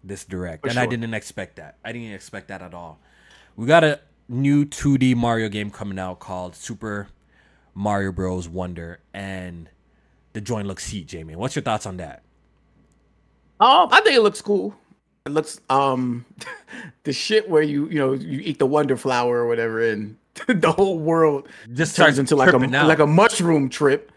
[0.03, 0.83] this direct, For and sure.
[0.83, 1.77] I didn't expect that.
[1.85, 2.99] I didn't expect that at all.
[3.57, 7.09] We got a new 2D Mario game coming out called Super
[7.75, 8.49] Mario Bros.
[8.49, 9.69] Wonder, and
[10.33, 11.07] the joint looks heat.
[11.07, 12.23] Jamie, what's your thoughts on that?
[13.61, 14.75] Um, I think it looks cool.
[15.27, 16.27] It looks um
[17.05, 20.17] the shit where you you know you eat the wonder flower or whatever and
[20.47, 22.87] the whole world just turns into like a out.
[22.87, 24.13] like a mushroom trip.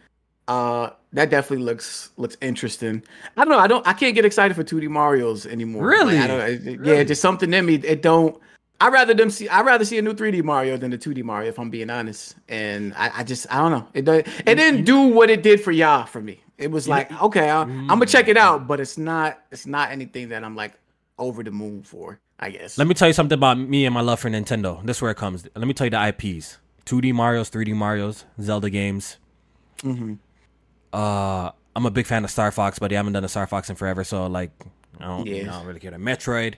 [0.50, 3.02] Uh that definitely looks looks interesting.
[3.38, 3.60] I don't know.
[3.60, 3.88] I don't.
[3.88, 5.88] I can't get excited for 2D Mario's anymore.
[5.88, 6.20] Really?
[6.20, 6.30] Like,
[6.66, 6.98] really?
[6.98, 7.76] Yeah, just something in me.
[7.76, 8.38] It don't.
[8.82, 9.48] I rather them see.
[9.48, 11.48] I rather see a new 3D Mario than the 2D Mario.
[11.48, 13.88] If I'm being honest, and I, I just I don't know.
[13.94, 14.24] It does.
[14.46, 16.42] it didn't do what it did for y'all for me.
[16.58, 19.92] It was like okay, I, I'm gonna check it out, but it's not it's not
[19.92, 20.74] anything that I'm like
[21.18, 22.20] over the moon for.
[22.40, 22.78] I guess.
[22.78, 24.86] Let me tell you something about me and my love for Nintendo.
[24.86, 25.48] This is where it comes.
[25.56, 29.18] Let me tell you the IPs: 2D Mario's, 3D Mario's, Zelda games.
[29.80, 30.16] Mm-hmm.
[30.94, 33.70] Uh, I'm a big fan of Star Fox, but I haven't done a Star Fox
[33.70, 34.52] in forever, so like,
[35.00, 35.44] I don't, yeah.
[35.44, 35.92] I don't really care.
[35.92, 36.56] Metroid.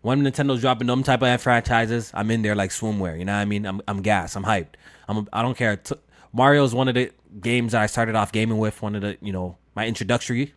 [0.00, 3.18] When Nintendo's dropping them type of franchises, I'm in there like swimwear.
[3.18, 3.66] You know what I mean?
[3.66, 4.36] I'm I'm gas.
[4.36, 4.74] I'm hyped.
[5.08, 5.76] I'm I don't care.
[5.76, 5.96] T-
[6.32, 7.10] Mario's one of the
[7.40, 8.80] games that I started off gaming with.
[8.80, 10.54] One of the you know my introductory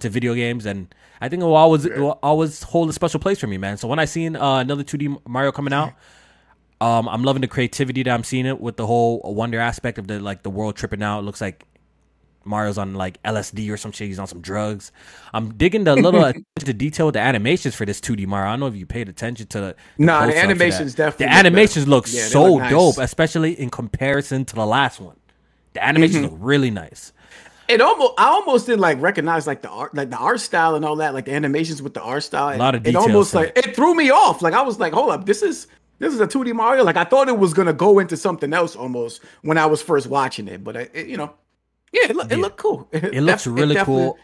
[0.00, 3.20] to video games, and I think it will always it will always hold a special
[3.20, 3.76] place for me, man.
[3.76, 5.94] So when I seen uh, another 2D Mario coming out,
[6.80, 10.06] um, I'm loving the creativity that I'm seeing it with the whole wonder aspect of
[10.06, 11.20] the like the world tripping out.
[11.20, 11.66] It looks like
[12.46, 14.08] Mario's on like LSD or some shit.
[14.08, 14.92] He's on some drugs.
[15.34, 18.48] I'm digging the little attention to detail with the animations for this 2D Mario.
[18.48, 19.76] I don't know if you paid attention to the.
[19.96, 21.26] the nah, the animations definitely.
[21.26, 22.70] The animations look yeah, so look nice.
[22.70, 25.16] dope, especially in comparison to the last one.
[25.74, 26.34] The animations mm-hmm.
[26.34, 27.12] look really nice.
[27.68, 30.84] It almost, I almost didn't like recognize like the art, like the art style and
[30.84, 32.54] all that, like the animations with the art style.
[32.54, 33.04] A lot of details.
[33.04, 34.42] It almost like it threw me off.
[34.42, 35.66] Like I was like, hold up, this is
[35.98, 36.84] this is a 2D Mario.
[36.84, 40.06] Like I thought it was gonna go into something else almost when I was first
[40.06, 41.34] watching it, but uh, it, you know,
[41.92, 42.88] yeah, it, it looked cool.
[42.92, 44.18] It, it looks really cool,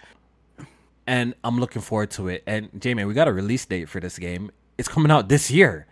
[1.06, 2.42] and I'm looking forward to it.
[2.46, 4.50] And J-Man, we got a release date for this game.
[4.78, 5.86] It's coming out this year.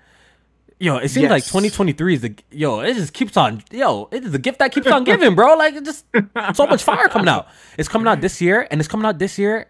[0.83, 1.31] Yo, it seems yes.
[1.31, 2.81] like 2023 is the yo.
[2.81, 4.09] It just keeps on yo.
[4.11, 5.55] It is the gift that keeps on giving, bro.
[5.55, 6.07] Like it just
[6.55, 7.49] so much fire coming out.
[7.79, 9.69] It's coming out this year, and it's coming out this year,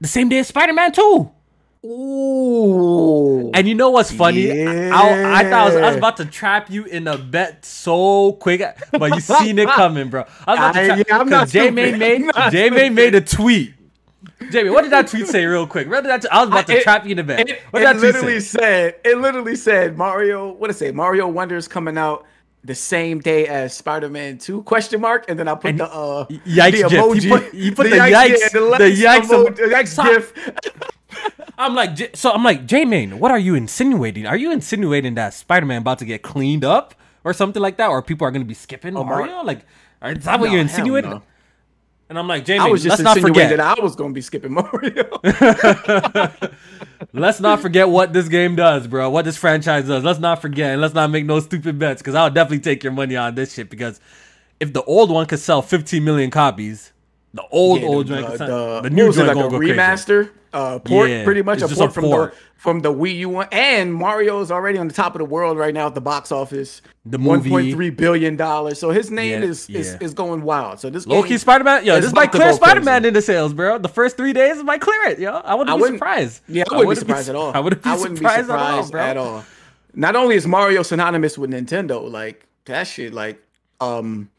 [0.00, 1.30] the same day as Spider Man Two.
[1.84, 3.50] Ooh.
[3.52, 4.48] And you know what's funny?
[4.48, 4.90] Yeah.
[4.94, 8.32] I, I, thought I was, I was, about to trap you in a bet so
[8.32, 8.60] quick,
[8.92, 10.24] but you seen it coming, bro.
[10.46, 13.74] I was about to trap because J May made J May made a tweet.
[14.50, 15.88] Jamie, what did that tweet say real quick?
[15.88, 17.48] What did that t- I was about to it, trap you in a bet.
[17.48, 18.58] It, what did it that literally say?
[18.58, 20.52] said it literally said Mario.
[20.52, 20.90] What did it say?
[20.92, 22.26] Mario Wonders coming out
[22.64, 26.26] the same day as Spider-Man 2 question mark and then I put and the uh
[26.26, 29.56] yikes the emoji you put, you put the, the, yikes, yikes the, the yikes, emoji,
[29.56, 30.90] the yikes gif
[31.58, 34.26] I'm like, so I'm like, J Main, what are you insinuating?
[34.26, 37.88] Are you insinuating that Spider Man about to get cleaned up or something like that,
[37.88, 39.42] or people are going to be skipping oh, Mario?
[39.42, 39.66] Like,
[40.02, 41.10] is that what you're insinuating?
[41.10, 41.22] No.
[42.10, 44.14] And I'm like, Jamie, I was just let's not forget that I was going to
[44.14, 45.20] be skipping Mario.
[47.12, 49.08] let's not forget what this game does, bro.
[49.10, 50.02] What this franchise does.
[50.02, 52.92] Let's not forget, and let's not make no stupid bets because I'll definitely take your
[52.92, 53.70] money on this shit.
[53.70, 54.00] Because
[54.58, 56.90] if the old one could sell 15 million copies,
[57.32, 60.30] the old yeah, old the, joint, the, the, new joint like go remaster.
[60.52, 62.32] Uh, port, yeah, pretty much a port, a from port.
[62.32, 63.46] the from the Wii U one.
[63.52, 66.32] And Mario is already on the top of the world right now at the box
[66.32, 66.82] office.
[67.06, 68.80] The movie, one point three billion dollars.
[68.80, 70.80] So his name yeah, is, is is going wild.
[70.80, 73.78] So this low key Spider Man, yo, this might clear Spider Man into sales, bro.
[73.78, 75.34] The first three days might clear it, yo.
[75.36, 76.42] I wouldn't I be surprised.
[76.48, 77.52] Yeah, I wouldn't, I wouldn't be surprised be, at all.
[77.54, 79.00] I wouldn't be, I wouldn't surprised, be surprised at all, bro.
[79.00, 79.44] at all.
[79.94, 83.40] Not only is Mario synonymous with Nintendo, like that shit, like
[83.80, 84.30] um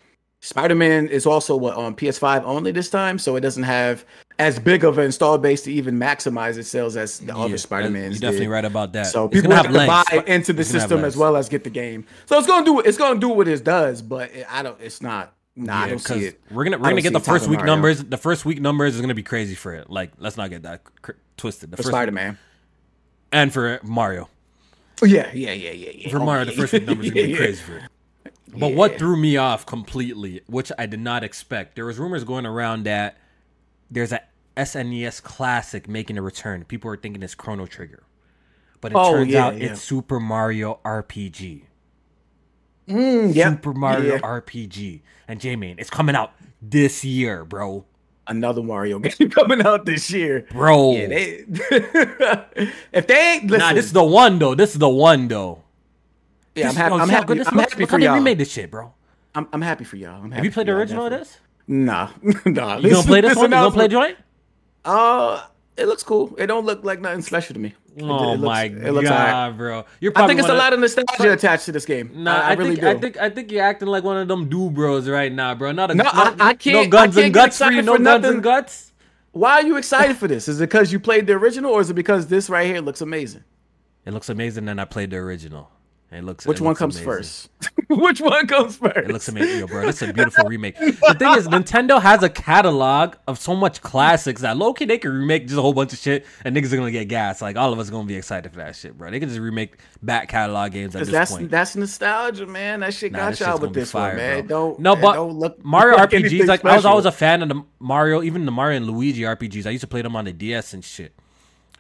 [0.43, 4.03] Spider Man is also what on PS5 only this time, so it doesn't have
[4.39, 7.57] as big of an install base to even maximize its sales as the yeah, other
[7.59, 8.15] Spider Mans.
[8.15, 8.51] You're definitely did.
[8.51, 9.05] right about that.
[9.05, 12.05] So it's people have to buy into the system as well as get the game.
[12.25, 14.81] So it's gonna do it's gonna do what it does, but it, I don't.
[14.81, 15.33] It's not.
[15.55, 16.41] Nah, yeah, I don't see it.
[16.49, 17.73] We're gonna we're gonna get the first week Mario.
[17.73, 18.03] numbers.
[18.03, 19.91] The first week numbers is gonna be crazy for it.
[19.91, 21.69] Like, let's not get that cr- twisted.
[21.69, 22.39] The for Spider Man
[23.31, 24.27] and for Mario.
[25.03, 26.09] Yeah, yeah, yeah, yeah, yeah.
[26.09, 26.51] For oh, Mario, yeah.
[26.51, 27.83] the first week numbers are gonna be crazy for it.
[28.51, 28.75] But yeah.
[28.75, 32.83] what threw me off completely, which I did not expect, there was rumors going around
[32.83, 33.17] that
[33.89, 34.21] there's a
[34.57, 36.65] SNES Classic making a return.
[36.65, 38.03] People are thinking it's Chrono Trigger,
[38.81, 39.71] but it oh, turns yeah, out yeah.
[39.71, 41.63] it's Super Mario RPG.
[42.89, 43.53] Mm, yep.
[43.53, 47.85] Super Mario RPG, and J-Man, it's coming out this year, bro.
[48.27, 50.93] Another Mario game coming out this year, bro.
[50.93, 51.45] Yeah, they,
[52.91, 54.55] if they ain't listen, nah, this is the one though.
[54.55, 55.63] This is the one though.
[56.55, 56.95] Yeah, I'm, happy.
[56.95, 57.39] I'm happy.
[57.39, 58.13] I'm happy for y'all.
[58.13, 58.93] They remade this shit, bro.
[59.33, 60.29] I'm, I'm happy for y'all.
[60.31, 61.39] Have you played the original of this?
[61.67, 62.09] Nah,
[62.45, 62.77] nah.
[62.77, 63.51] You gonna play this, this one?
[63.51, 64.17] You gonna play joint?
[64.83, 65.45] Uh,
[65.77, 66.35] it looks cool.
[66.37, 67.73] It don't look like nothing special to me.
[68.01, 69.57] Oh it, it my looks, it looks god, right.
[69.57, 69.85] bro!
[69.99, 72.11] You're I think it's a lot of nostalgia attached to this game.
[72.13, 72.87] Nah, I, I, I really think, do.
[72.87, 75.71] I think I think you're acting like one of them do bros right now, bro.
[75.71, 76.03] Not a no.
[76.03, 76.85] Not, I, I can't.
[76.85, 77.81] No guns and guts for you.
[77.81, 78.93] No guns and guts.
[79.31, 80.47] Why are you excited for this?
[80.47, 83.01] Is it because you played the original, or is it because this right here looks
[83.01, 83.43] amazing?
[84.05, 85.69] It looks amazing, and I played the original.
[86.11, 86.45] It looks.
[86.45, 87.11] Which it one looks comes amazing.
[87.11, 87.49] first?
[87.87, 88.97] Which one comes first?
[88.97, 89.85] It looks amazing, Yo, bro.
[89.85, 90.77] This is a beautiful remake.
[90.77, 94.97] The thing is, Nintendo has a catalog of so much classics that low key they
[94.97, 97.41] can remake just a whole bunch of shit, and niggas are gonna get gas.
[97.41, 99.09] Like all of us are gonna be excited for that shit, bro.
[99.09, 101.49] They can just remake back catalog games at this that's, point.
[101.49, 102.81] That's nostalgia, man.
[102.81, 104.47] That shit nah, got y'all with this fire, one, man.
[104.47, 104.47] Bro.
[104.47, 106.45] Don't no, but don't look, Mario RPGs.
[106.45, 106.73] Like special.
[106.73, 109.65] I was always a fan of the Mario, even the Mario and Luigi RPGs.
[109.65, 111.13] I used to play them on the DS and shit.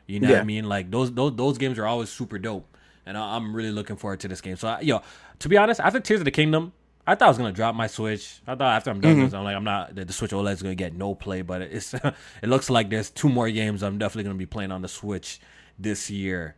[0.07, 0.35] You know yeah.
[0.35, 0.69] what I mean?
[0.69, 2.70] Like those those those games are always super dope
[3.05, 4.55] and I, am really looking forward to this game.
[4.55, 5.01] So, I, yo,
[5.39, 6.73] to be honest, after Tears of the Kingdom,
[7.05, 8.41] I thought I was gonna drop my Switch.
[8.45, 9.35] I thought after I'm done, mm-hmm.
[9.35, 11.93] I'm like, I'm not the, the Switch OLED is gonna get no play, but it's
[11.93, 15.39] it looks like there's two more games I'm definitely gonna be playing on the Switch
[15.79, 16.55] this year.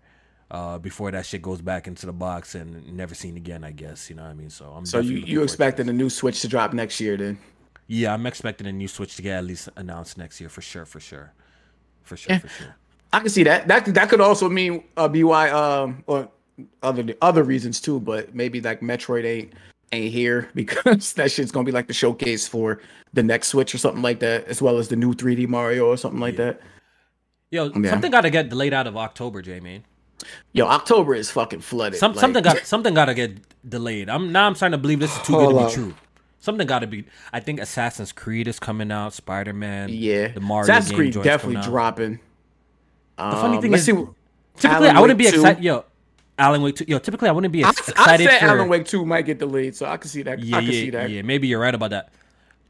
[0.51, 3.63] uh, before that shit goes back into the box and never seen again.
[3.63, 4.49] I guess you know what I mean.
[4.49, 7.39] So I'm so you you expecting a new Switch to drop next year then?
[7.87, 10.85] Yeah, I'm expecting a new Switch to get at least announced next year for sure,
[10.85, 11.33] for sure,
[12.03, 12.39] for sure, yeah.
[12.39, 12.75] for sure.
[13.11, 13.67] I can see that.
[13.67, 16.29] That that could also mean uh, BY um or
[16.81, 19.53] other other reasons too, but maybe like Metroid ain't
[19.91, 22.81] ain't here because that shit's gonna be like the showcase for
[23.13, 25.97] the next Switch or something like that, as well as the new 3D Mario or
[25.97, 26.45] something like yeah.
[26.45, 26.61] that.
[27.51, 27.91] Yo, yeah.
[27.91, 29.83] something got to get delayed out of October, J man.
[30.53, 31.99] Yo, October is fucking flooded.
[31.99, 33.37] Some, like, something got something got to get
[33.69, 34.09] delayed.
[34.09, 35.93] I'm now I'm starting to believe this is too good to be true.
[36.39, 37.05] Something got to be.
[37.31, 39.13] I think Assassin's Creed is coming out.
[39.13, 39.89] Spider Man.
[39.89, 42.19] Yeah, the Mario Assassin's Creed definitely dropping.
[43.17, 45.63] Um, the funny um, thing is, see, typically Alan I wouldn't Wake be excited.
[45.63, 45.85] Yo,
[46.37, 46.85] Alan Wake two.
[46.87, 48.27] Yo, typically I wouldn't be ex- excited.
[48.27, 50.39] I said for, Alan Wake two might get delayed, so I can see that.
[50.39, 51.09] Yeah, I can yeah, see that.
[51.09, 52.11] Yeah, maybe you're right about that.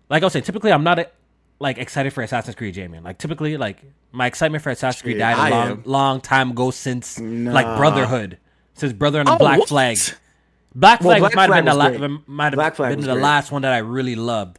[0.10, 1.12] Like I was saying, typically I'm not
[1.60, 3.00] like excited for Assassin's Creed, Jamie.
[3.00, 5.84] Like typically, like my excitement for Assassin's Creed died a long, am.
[5.86, 7.52] long time ago since nah.
[7.52, 8.38] like Brotherhood,
[8.74, 9.70] since Brother and oh, Black what?
[9.70, 9.98] Flag.
[10.76, 13.22] Black Flag well, might have been the la- might have been the great.
[13.22, 14.58] last one that I really loved.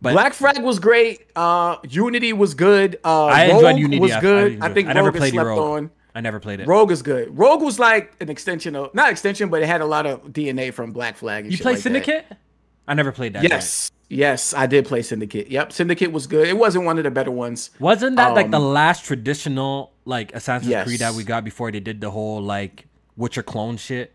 [0.00, 1.26] But Black Flag was great.
[1.36, 2.98] Uh, Unity was good.
[3.04, 4.00] Uh, I Rogue enjoyed Unity.
[4.00, 4.60] Was good.
[4.60, 5.58] I, I, I think I never Rogue played slept Rogue.
[5.58, 5.90] on.
[6.14, 6.66] I never played it.
[6.66, 7.36] Rogue is good.
[7.36, 10.72] Rogue was like an extension of not extension, but it had a lot of DNA
[10.72, 11.50] from Black Flag.
[11.50, 12.26] you play like Syndicate?
[12.28, 12.38] That.
[12.86, 13.44] I never played that.
[13.44, 15.48] Yes, yes, I did play Syndicate.
[15.48, 16.48] Yep, Syndicate was good.
[16.48, 17.70] It wasn't one of the better ones.
[17.78, 20.86] Wasn't that um, like the um, last traditional like Assassin's yes.
[20.86, 22.86] Creed that we got before they did the whole like
[23.16, 24.12] Witcher clone shit?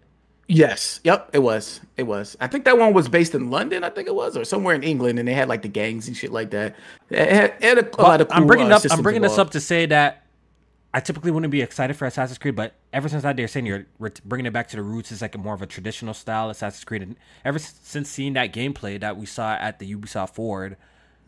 [0.50, 1.02] Yes.
[1.04, 1.32] Yep.
[1.34, 1.82] It was.
[1.98, 2.38] It was.
[2.40, 3.84] I think that one was based in London.
[3.84, 6.16] I think it was, or somewhere in England, and they had like the gangs and
[6.16, 6.76] shit like that.
[7.10, 8.84] It had, it had a, a lot of cool, I'm bringing uh, up.
[8.90, 10.27] I'm bringing this up to say that
[10.94, 13.86] I typically wouldn't be excited for Assassin's Creed, but ever since I dare saying you're
[14.26, 16.86] bringing it back to the roots, it's like a more of a traditional style Assassin's
[16.86, 17.02] Creed.
[17.02, 20.78] And ever since seeing that gameplay that we saw at the Ubisoft Forward,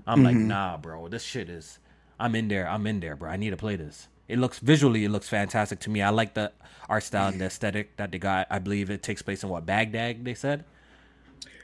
[0.08, 0.26] I'm mm-hmm.
[0.26, 1.80] like, nah, bro, this shit is.
[2.20, 2.68] I'm in there.
[2.68, 3.30] I'm in there, bro.
[3.30, 4.08] I need to play this.
[4.28, 6.02] It looks visually, it looks fantastic to me.
[6.02, 6.52] I like the
[6.88, 8.48] art style and the aesthetic that they got.
[8.50, 10.24] I believe it takes place in what Baghdad.
[10.24, 10.66] They said.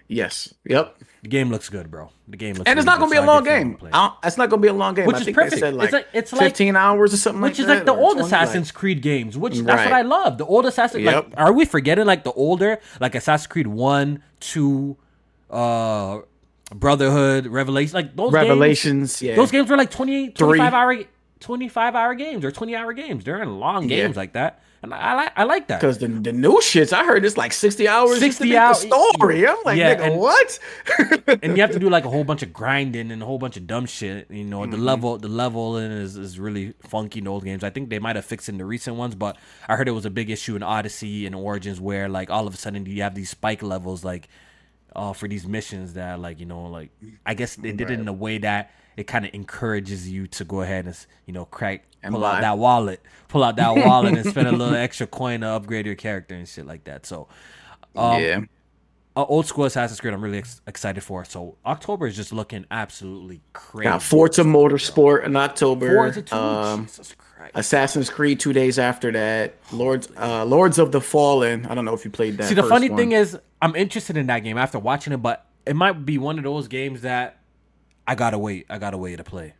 [0.08, 0.53] Yes.
[0.66, 0.97] Yep.
[1.24, 2.12] The game looks good, bro.
[2.28, 2.70] The game looks.
[2.70, 3.78] And it's not gonna be a long game.
[4.24, 5.08] It's not gonna be a long game.
[5.08, 5.60] Which is perfect.
[5.60, 7.41] Said, like, it's like it's like fifteen hours or something.
[7.41, 8.76] Which like is like the old Assassin's like...
[8.76, 9.38] Creed games.
[9.38, 9.66] Which right.
[9.66, 10.38] that's what I love.
[10.38, 11.01] The old Assassin.
[11.01, 11.30] Yep.
[11.30, 14.97] Like, are we forgetting like the older like Assassin's Creed one, two,
[15.49, 16.20] uh,
[16.74, 19.20] Brotherhood, Revelation, like those Revelations.
[19.20, 19.36] Games, yeah.
[19.36, 21.03] Those games were like 20, 25 hour,
[21.39, 23.24] twenty five hour games or twenty hour games.
[23.24, 24.20] They're in long games yeah.
[24.20, 24.62] like that.
[24.86, 27.53] And I, like I like that because the, the new shits I heard it's like
[27.53, 28.19] sixty hours.
[28.19, 29.47] Sixty hours story.
[29.47, 30.59] I'm like, yeah, nigga, and, what?
[31.43, 33.57] and you have to do like a whole bunch of grinding and a whole bunch
[33.57, 34.29] of dumb shit.
[34.29, 34.71] You know, mm-hmm.
[34.71, 37.63] the level the level is is really funky in old games.
[37.63, 40.05] I think they might have fixed in the recent ones, but I heard it was
[40.05, 43.15] a big issue in Odyssey and Origins where like all of a sudden you have
[43.15, 44.29] these spike levels like
[44.95, 46.91] uh, for these missions that like you know like
[47.25, 47.97] I guess they did right.
[47.97, 51.33] it in a way that it kind of encourages you to go ahead and you
[51.33, 52.37] know crack and pull buy.
[52.37, 55.85] out that wallet, pull out that wallet and spend a little extra coin to upgrade
[55.85, 57.05] your character and shit like that.
[57.05, 57.27] So,
[57.95, 58.39] um, yeah.
[59.17, 61.23] Uh, old school Assassin's Creed, I'm really ex- excited for.
[61.23, 63.89] So October is just looking absolutely crazy.
[63.89, 65.95] Got Forza Motorsport in October.
[65.95, 66.87] Forza 2, um.
[67.53, 69.55] Assassin's Creed two days after that.
[69.71, 71.65] Lords, uh, Lords of the Fallen.
[71.65, 72.47] I don't know if you played that.
[72.47, 72.97] See, the funny one.
[72.97, 76.37] thing is, I'm interested in that game after watching it, but it might be one
[76.37, 77.39] of those games that
[78.08, 78.66] I gotta wait.
[78.70, 79.53] I gotta wait to play.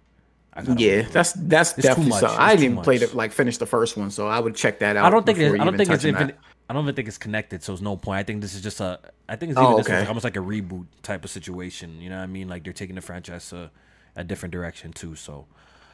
[0.64, 1.12] Yeah, wait.
[1.12, 2.40] that's that's it's definitely something.
[2.40, 4.96] I didn't even play it like finish the first one, so I would check that
[4.96, 5.06] out.
[5.06, 6.34] I don't think it, I don't think it's even.
[6.68, 8.18] I don't even think it's connected, so it's no point.
[8.18, 9.00] I think this is just a.
[9.30, 10.00] I think it's even oh, okay.
[10.00, 12.02] like, almost like a reboot type of situation.
[12.02, 12.48] You know what I mean?
[12.48, 13.70] Like they're taking the franchise a,
[14.16, 15.16] a different direction too.
[15.16, 15.46] So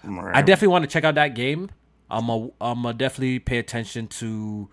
[0.03, 0.35] right.
[0.35, 1.69] I definitely want to check out that game.
[2.09, 4.69] I'm a, I'm a definitely pay attention to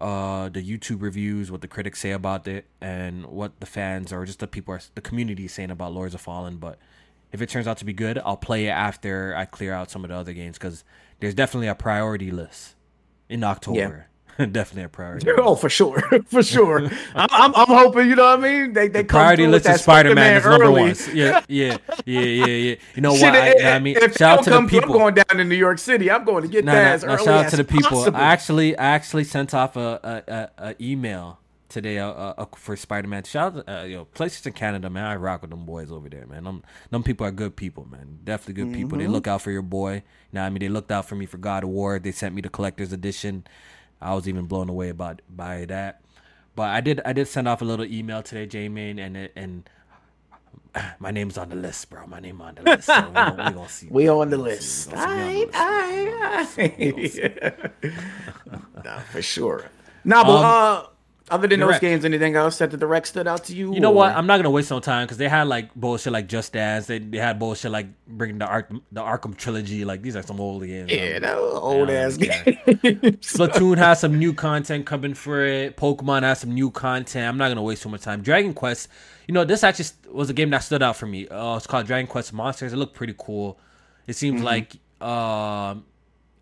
[0.00, 4.24] uh, the YouTube reviews, what the critics say about it, and what the fans or
[4.24, 6.56] just the people are, the community is saying about Lords of Fallen.
[6.56, 6.78] But
[7.36, 10.04] if it turns out to be good, I'll play it after I clear out some
[10.04, 10.84] of the other games because
[11.20, 12.74] there's definitely a priority list
[13.28, 14.08] in October.
[14.38, 14.46] Yeah.
[14.52, 15.28] definitely a priority.
[15.38, 16.90] Oh, for sure, for sure.
[17.14, 18.72] I'm, I'm, I'm, hoping you know what I mean.
[18.72, 20.94] They they the priority list is Spider Man is number one.
[21.14, 22.74] Yeah, yeah, yeah, yeah, yeah.
[22.94, 23.34] You know what?
[23.34, 24.92] I, you I mean, if shout out to the people.
[24.92, 26.10] I'm going down to New York City.
[26.10, 27.90] I'm going to get nah, that nah, as nah, early shout out to the people.
[27.90, 28.16] Possible.
[28.16, 31.38] I actually, I actually sent off a, a, a, a email
[31.76, 33.22] today uh, uh, for Spider Man.
[33.24, 35.04] Shout out, uh, yo, places in Canada, man.
[35.04, 36.44] I rock with them boys over there, man.
[36.44, 38.20] Them, them people are good people, man.
[38.24, 38.74] Definitely good mm-hmm.
[38.74, 38.96] people.
[38.98, 39.12] They mm-hmm.
[39.12, 40.02] look out for your boy.
[40.32, 41.98] Now, I mean, they looked out for me for God of War.
[41.98, 43.46] They sent me the collector's edition.
[44.00, 46.00] I was even blown away about by that.
[46.54, 49.32] But I did, I did send off a little email today, J Main, and it,
[49.36, 49.68] and
[50.98, 52.06] my name's on the list, bro.
[52.06, 52.86] My name on the list.
[52.86, 53.88] So we gonna, we see.
[53.90, 54.94] We on the list.
[54.94, 57.70] All right, all right, all right.
[58.82, 59.70] Nah, for sure.
[60.04, 60.84] Nah, but um, uh
[61.30, 61.80] other than direct.
[61.80, 63.74] those games, anything else that the direct stood out to you?
[63.74, 63.96] You know or?
[63.96, 64.16] what?
[64.16, 66.86] I'm not gonna waste no time because they had like bullshit like Just Dance.
[66.86, 69.84] They, they had bullshit like bringing the Ark the Arkham trilogy.
[69.84, 70.90] Like these are some old games.
[70.90, 72.30] Yeah, that old ass game.
[72.34, 75.76] Splatoon has some new content coming for it.
[75.76, 77.28] Pokemon has some new content.
[77.28, 78.22] I'm not gonna waste too much time.
[78.22, 78.88] Dragon Quest.
[79.26, 81.26] You know, this actually was a game that stood out for me.
[81.26, 82.72] Uh, it's called Dragon Quest Monsters.
[82.72, 83.58] It looked pretty cool.
[84.06, 84.44] It seems mm-hmm.
[84.44, 85.84] like um,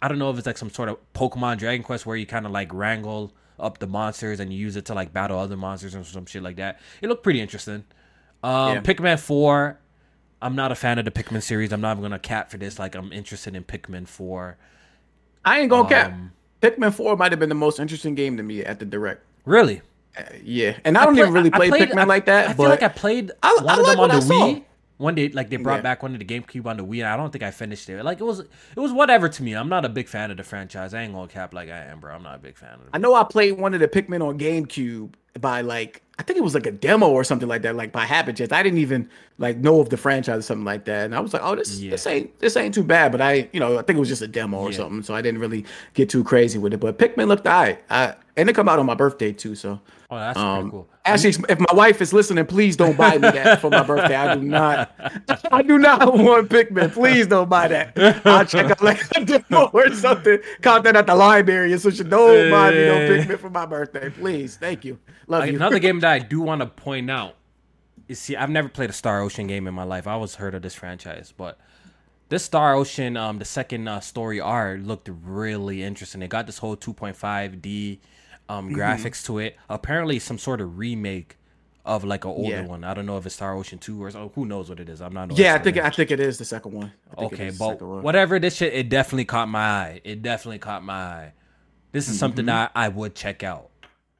[0.02, 2.44] I don't know if it's like some sort of Pokemon Dragon Quest where you kind
[2.44, 5.94] of like wrangle up the monsters and you use it to like battle other monsters
[5.94, 6.80] or some shit like that.
[7.00, 7.84] It looked pretty interesting.
[8.42, 8.80] Um, yeah.
[8.80, 9.78] Pikmin Four.
[10.42, 11.72] I'm not a fan of the Pikmin series.
[11.72, 12.78] I'm not even gonna cap for this.
[12.78, 14.58] Like I'm interested in Pikmin Four.
[15.44, 16.14] I ain't gonna um, cap.
[16.60, 19.24] Pikmin Four might have been the most interesting game to me at the direct.
[19.44, 19.82] Really?
[20.16, 22.48] Uh, yeah, and I, I don't play, even really play played, Pikmin I, like that.
[22.50, 24.64] I feel like I played I, one of them on the Wii.
[25.04, 25.82] One day, like they brought yeah.
[25.82, 28.02] back one of the GameCube on the Wii, and I don't think I finished it.
[28.02, 29.52] Like it was, it was whatever to me.
[29.52, 30.94] I'm not a big fan of the franchise.
[30.94, 32.14] I ain't gonna cap like I am, bro.
[32.14, 32.88] I'm not a big fan of it.
[32.94, 36.42] I know I played one of the Pikmin on GameCube by like I think it
[36.42, 39.08] was like a demo or something like that, like by Habit I didn't even
[39.38, 41.80] like know of the franchise or something like that, and I was like, oh, this
[41.80, 41.90] yeah.
[41.90, 43.10] this ain't this ain't too bad.
[43.10, 44.76] But I, you know, I think it was just a demo or yeah.
[44.76, 45.64] something, so I didn't really
[45.94, 46.78] get too crazy with it.
[46.78, 47.82] But Pikmin looked alright.
[47.90, 49.80] I and it come out on my birthday too, so
[50.14, 50.88] Oh, that's um, cool.
[51.04, 54.14] Actually, if my wife is listening, please don't buy me that for my birthday.
[54.14, 54.94] I do not.
[55.50, 56.92] I do not want Pikmin.
[56.92, 57.92] Please don't buy that.
[58.24, 60.38] I'll check out like a demo or something.
[60.62, 64.08] Content at the library, so she don't buy me no Pikmin for my birthday.
[64.10, 64.98] Please, thank you.
[65.26, 65.56] Love you.
[65.56, 67.36] Another game that I do want to point out
[68.08, 70.06] is see, I've never played a Star Ocean game in my life.
[70.06, 71.58] I always heard of this franchise, but
[72.28, 76.22] this Star Ocean, um, the second uh, Story R looked really interesting.
[76.22, 77.98] It got this whole 2.5D
[78.48, 78.76] um, mm-hmm.
[78.76, 79.56] graphics to it.
[79.68, 81.36] Apparently, some sort of remake
[81.84, 82.66] of like an older yeah.
[82.66, 82.82] one.
[82.82, 84.32] I don't know if it's Star Ocean Two or so.
[84.34, 85.02] Who knows what it is?
[85.02, 85.36] I'm not.
[85.36, 86.92] Yeah, I think I think it is the second one.
[87.16, 90.00] Okay, but whatever this shit, it definitely caught my eye.
[90.04, 91.32] It definitely caught my eye.
[91.92, 92.20] This is mm-hmm.
[92.20, 93.70] something that I would check out,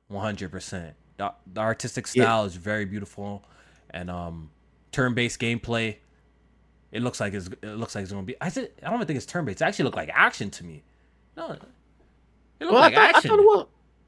[0.08, 0.50] 100.
[0.50, 2.46] percent the, the artistic style yeah.
[2.46, 3.44] is very beautiful,
[3.90, 4.50] and um,
[4.92, 5.96] turn-based gameplay.
[6.92, 8.36] It looks like it's it looks like it's gonna be.
[8.40, 9.60] I said I don't even think it's turn-based.
[9.60, 10.84] It actually looked like action to me.
[11.36, 11.60] No, it
[12.60, 13.30] looked well, like I thought, action.
[13.30, 13.66] I thought it was,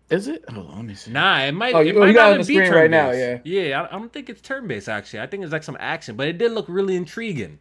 [0.08, 0.44] is it?
[0.48, 1.10] Hold on, let me see.
[1.10, 1.74] Nah, it might.
[1.74, 3.10] Oh, it you, might got on the screen right now.
[3.10, 3.40] Yeah.
[3.44, 4.88] Yeah, I, I, don't think it's turn based.
[4.88, 7.58] Actually, I think it's like some action, but it did look really intriguing.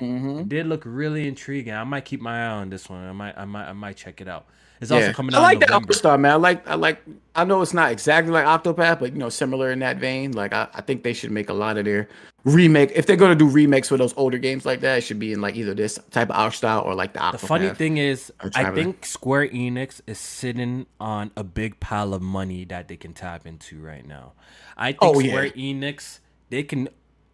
[0.00, 0.40] Mm-hmm.
[0.40, 1.72] It did look really intriguing.
[1.72, 3.04] I might keep my eye on this one.
[3.04, 4.46] I might, I might, I might check it out.
[4.80, 4.98] It's yeah.
[4.98, 5.40] also coming out.
[5.40, 6.32] I like that Star man.
[6.32, 7.02] I like, I like.
[7.34, 10.32] I know it's not exactly like Octopath, but you know, similar in that vein.
[10.32, 12.08] Like, I, I think they should make a lot of their
[12.44, 12.92] remake.
[12.94, 15.40] If they're gonna do remakes for those older games like that, it should be in
[15.40, 17.20] like either this type of art style or like the.
[17.20, 22.14] Octopath the funny thing is, I think Square Enix is sitting on a big pile
[22.14, 24.32] of money that they can tap into right now.
[24.76, 25.74] I think oh, Square yeah.
[25.74, 26.88] Enix they can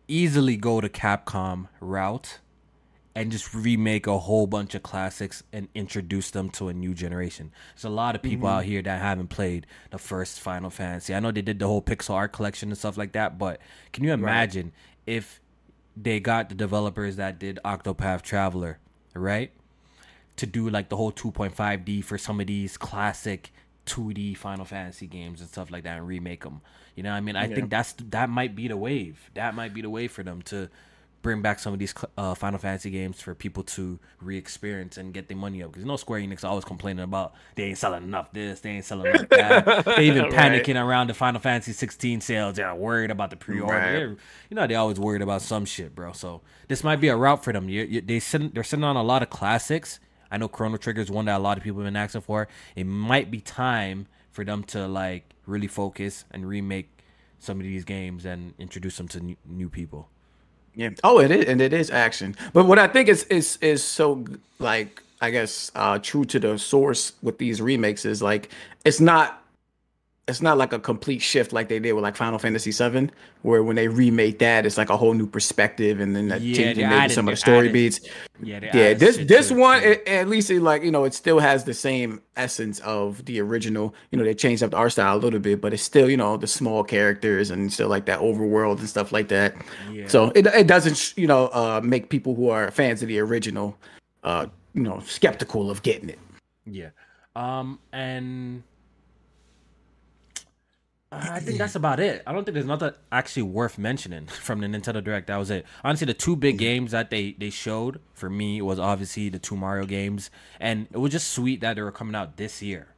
[0.08, 2.38] easily go to Capcom route
[3.14, 7.52] and just remake a whole bunch of classics and introduce them to a new generation.
[7.74, 8.58] There's a lot of people mm-hmm.
[8.58, 11.14] out here that haven't played the first Final Fantasy.
[11.14, 13.60] I know they did the whole pixel art collection and stuff like that, but
[13.92, 15.14] can you imagine right.
[15.14, 15.40] if
[15.96, 18.78] they got the developers that did Octopath Traveler,
[19.14, 19.52] right?
[20.36, 23.52] To do like the whole 2.5D for some of these classic
[23.86, 26.62] 2D Final Fantasy games and stuff like that and remake them.
[26.94, 27.54] You know, I mean, I yeah.
[27.54, 29.30] think that's that might be the wave.
[29.34, 30.70] That might be the way for them to
[31.22, 35.28] bring back some of these uh, Final Fantasy games for people to re-experience and get
[35.28, 35.70] their money up.
[35.70, 38.84] Because you know Square Enix always complaining about they ain't selling enough this, they ain't
[38.84, 39.84] selling enough that.
[39.96, 40.32] they even right.
[40.32, 42.56] panicking around the Final Fantasy 16 sales.
[42.56, 44.08] They're worried about the pre-order.
[44.08, 44.18] Right.
[44.50, 46.12] You know they always worried about some shit, bro.
[46.12, 47.68] So this might be a route for them.
[47.68, 50.00] You, you, they send, they're sitting on a lot of classics.
[50.30, 52.48] I know Chrono Trigger is one that a lot of people have been asking for.
[52.74, 56.88] It might be time for them to like really focus and remake
[57.38, 60.08] some of these games and introduce them to new, new people.
[60.74, 60.90] Yeah.
[61.04, 62.36] Oh, it is, and it is action.
[62.52, 64.24] But what I think is is is so
[64.58, 68.50] like I guess uh true to the source with these remakes is like
[68.84, 69.41] it's not
[70.28, 73.10] it's not like a complete shift like they did with like Final Fantasy VII,
[73.42, 76.88] where when they remade that, it's like a whole new perspective, and then yeah, changing
[76.88, 78.00] maybe some of the story added, beats.
[78.40, 78.94] Yeah, yeah.
[78.94, 82.22] This this one, it, at least it like you know it still has the same
[82.36, 83.96] essence of the original.
[84.12, 86.16] You know, they changed up the art style a little bit, but it's still you
[86.16, 89.56] know the small characters and still like that overworld and stuff like that.
[89.90, 90.06] Yeah.
[90.06, 93.76] So it it doesn't you know uh make people who are fans of the original,
[94.22, 96.18] uh you know, skeptical of getting it.
[96.64, 96.90] Yeah.
[97.34, 98.62] Um and
[101.12, 102.22] I think that's about it.
[102.26, 105.26] I don't think there's nothing actually worth mentioning from the Nintendo Direct.
[105.26, 105.66] That was it.
[105.84, 109.56] Honestly, the two big games that they they showed for me was obviously the two
[109.56, 112.88] Mario games, and it was just sweet that they were coming out this year.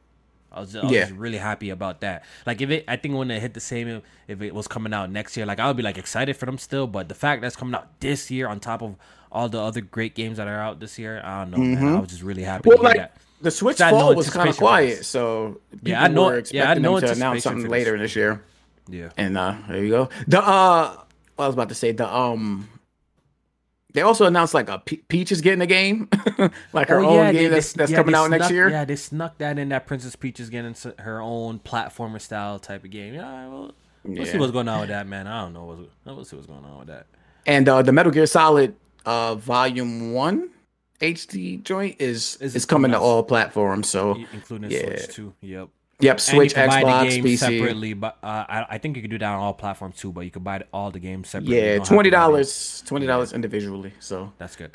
[0.51, 1.01] I was, I yeah.
[1.01, 2.23] was really happy about that.
[2.45, 5.11] Like if it, I think when it hit the same, if it was coming out
[5.11, 6.87] next year, like I would be like excited for them still.
[6.87, 8.95] But the fact that's coming out this year on top of
[9.29, 11.85] all the other great games that are out this year, I don't know, mm-hmm.
[11.85, 11.95] man.
[11.95, 12.69] I was just really happy.
[12.69, 16.41] Well, like, that the Switch fall was kind of quiet, so yeah, I know.
[16.51, 16.99] Yeah, I know.
[16.99, 18.43] to announce something later this year.
[18.89, 20.09] Yeah, and uh, there you go.
[20.27, 21.03] The uh,
[21.37, 22.69] I was about to say the um.
[23.93, 26.09] They also announced like a Pe- Peach is getting a game,
[26.73, 28.69] like her oh, own game they, that's, that's yeah, coming out snuck, next year.
[28.69, 29.69] Yeah, they snuck that in.
[29.69, 33.13] That Princess Peach is getting her own platformer style type of game.
[33.13, 33.73] Yeah, well,
[34.03, 34.31] we'll yeah.
[34.33, 35.27] see what's going on with that, man.
[35.27, 35.87] I don't know.
[36.05, 37.07] We'll see what's going on with that.
[37.45, 38.75] And uh, the Metal Gear Solid
[39.05, 40.49] uh, Volume One
[40.99, 43.89] HD joint is is, is coming to all platforms.
[43.89, 44.79] So including yeah.
[44.79, 45.33] Switch too.
[45.41, 45.69] Yep.
[46.01, 47.37] Yep, Switch, Xbox, the PC.
[47.37, 50.11] separately, but uh, I, I think you could do that on all platforms too.
[50.11, 51.57] But you could buy all the games separately.
[51.57, 53.93] Yeah, twenty dollars, twenty dollars individually.
[54.01, 54.71] So that's good.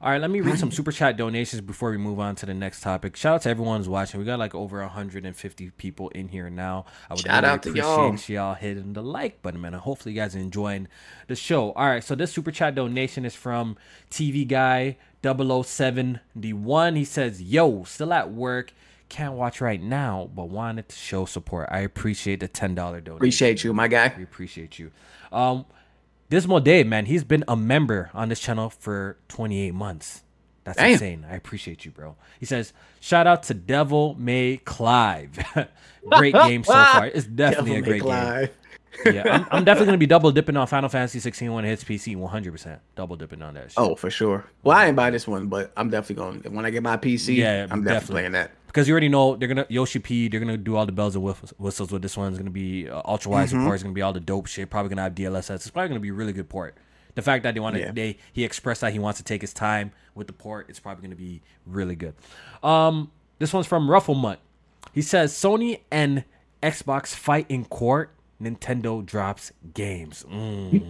[0.00, 2.54] All right, let me read some super chat donations before we move on to the
[2.54, 3.16] next topic.
[3.16, 4.18] Shout out to everyone who's watching.
[4.18, 6.86] We got like over 150 people in here now.
[7.08, 8.46] I would Shout really out to appreciate y'all.
[8.46, 9.74] y'all hitting the like button, man.
[9.74, 10.88] hopefully you guys are enjoying
[11.28, 11.72] the show.
[11.72, 13.76] All right, so this super chat donation is from
[14.10, 16.96] TV Guy 007D1.
[16.96, 18.72] He says, Yo, still at work
[19.12, 21.68] can't watch right now, but wanted to show support.
[21.70, 23.16] I appreciate the ten dollar donation.
[23.16, 24.14] Appreciate you, my guy.
[24.16, 24.90] We appreciate you.
[25.30, 25.66] Um,
[26.30, 30.22] Dismal Dave, man, he's been a member on this channel for 28 months.
[30.64, 30.92] That's Damn.
[30.92, 31.26] insane.
[31.30, 32.16] I appreciate you, bro.
[32.40, 35.38] He says, shout out to Devil May Clive.
[36.10, 37.06] great game so far.
[37.06, 38.48] It's definitely Devil a great game
[39.06, 41.84] yeah, I'm, I'm, definitely gonna be double dipping on Final Fantasy 16 when it hits
[41.84, 42.52] PC 100.
[42.52, 43.72] percent Double dipping on that.
[43.72, 43.78] Shit.
[43.78, 44.44] Oh, for sure.
[44.62, 46.42] Well, I ain't buy this one, but I'm definitely going.
[46.42, 46.50] To.
[46.50, 49.36] When I get my PC, yeah, I'm definitely, definitely playing that because you already know
[49.36, 50.28] they're gonna Yoshi P.
[50.28, 51.24] They're gonna do all the bells and
[51.58, 52.28] whistles with this one.
[52.28, 53.60] It's gonna be uh, ultra wide mm-hmm.
[53.60, 53.74] support.
[53.74, 54.70] It's gonna be all the dope shit.
[54.70, 55.56] Probably gonna have DLSS.
[55.56, 56.76] It's probably gonna be a really good port.
[57.14, 57.92] The fact that they want to, yeah.
[57.92, 60.66] they he expressed that he wants to take his time with the port.
[60.70, 62.14] It's probably gonna be really good.
[62.62, 64.38] Um, this one's from Rufflemut.
[64.92, 66.24] He says Sony and
[66.62, 68.10] Xbox fight in court
[68.42, 70.24] Nintendo drops games.
[70.28, 70.88] Mm.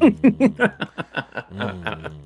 [1.53, 2.23] mm.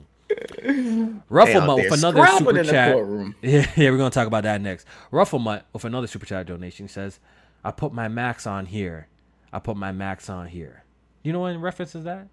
[1.30, 2.96] Rufflemut with another super chat.
[3.42, 4.86] Yeah, yeah, we're gonna talk about that next.
[5.12, 7.20] Rufflemut with another super chat donation says,
[7.64, 9.08] "I put my max on here.
[9.52, 10.84] I put my max on here."
[11.22, 12.28] You know what reference is that?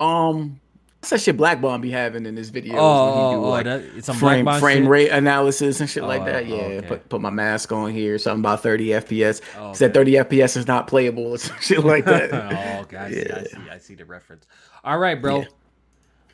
[0.00, 0.60] Um,
[1.00, 3.50] that's that shit Black Bomb be having in his videos oh, when he do oh,
[3.50, 6.44] like that, it's frame frame rate analysis and shit oh, like that.
[6.44, 6.86] Oh, yeah, okay.
[6.88, 8.18] put put my mask on here.
[8.18, 9.40] Something about 30 FPS.
[9.56, 9.76] Oh, okay.
[9.76, 12.32] Said 30 FPS is not playable or some shit like that.
[12.78, 12.96] oh, okay.
[12.96, 13.10] I, yeah.
[13.10, 13.70] see, I see.
[13.72, 14.46] I see the reference.
[14.82, 15.40] All right, bro.
[15.40, 15.46] Yeah.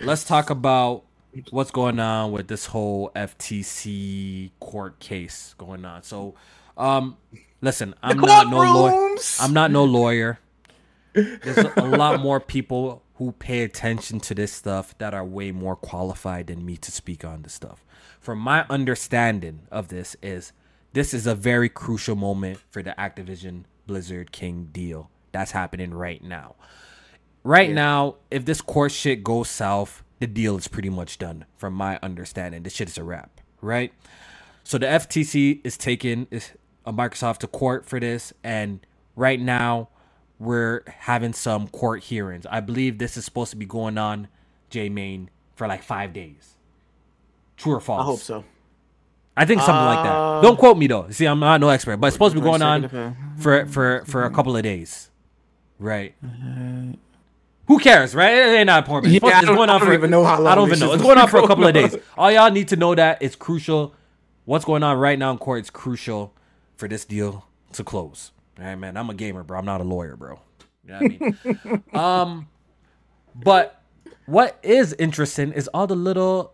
[0.01, 1.05] Let's talk about
[1.51, 6.03] what's going on with this whole FTC court case going on.
[6.03, 6.35] So,
[6.77, 7.17] um,
[7.61, 9.17] listen, I'm not no lawyer.
[9.41, 10.39] I'm not no lawyer.
[11.15, 15.77] There's a lot more people who pay attention to this stuff that are way more
[15.77, 17.85] qualified than me to speak on this stuff.
[18.21, 20.53] From my understanding of this is
[20.93, 26.23] this is a very crucial moment for the Activision Blizzard King deal that's happening right
[26.23, 26.55] now.
[27.45, 27.75] Right yeah.
[27.75, 31.47] now, if this court shit goes south, the deal is pretty much done.
[31.57, 33.93] From my understanding, this shit is a wrap, right?
[34.65, 36.41] So the FTC is taking a
[36.87, 39.89] uh, Microsoft to court for this, and right now
[40.43, 42.47] we're having some court hearings.
[42.51, 44.29] I believe this is supposed to be going on,
[44.71, 46.57] J Main, for like five days.
[47.57, 48.01] True or false?
[48.01, 48.45] I hope so.
[49.37, 50.13] I think something uh, like that.
[50.13, 51.09] Uh, Don't quote me though.
[51.11, 54.25] See, I'm not no expert, but it's supposed to be going on for for for
[54.25, 55.11] a couple of days,
[55.79, 56.15] right?
[56.23, 56.97] Uh,
[57.69, 58.35] Who cares, right?
[58.35, 59.15] It ain't not important.
[59.15, 60.53] It's, yeah, it's going on for even know how long.
[60.53, 60.93] I don't even know.
[60.93, 61.97] It's going on for a couple of days.
[62.19, 63.95] All y'all need to know that it's crucial.
[64.45, 66.35] What's going on right now in court is crucial
[66.77, 68.33] for this deal to close.
[68.59, 69.59] Hey man, I'm a gamer, bro.
[69.59, 70.41] I'm not a lawyer, bro.
[70.85, 71.85] You know what I mean?
[71.95, 72.49] um,
[73.35, 73.83] but
[74.27, 76.53] what is interesting is all the little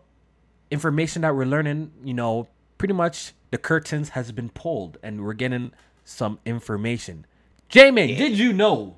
[0.71, 1.91] information that we're learning.
[2.03, 2.47] You know,
[2.77, 5.71] pretty much the curtains has been pulled, and we're getting
[6.05, 7.25] some information.
[7.67, 8.17] Jamie, yeah.
[8.17, 8.97] did you know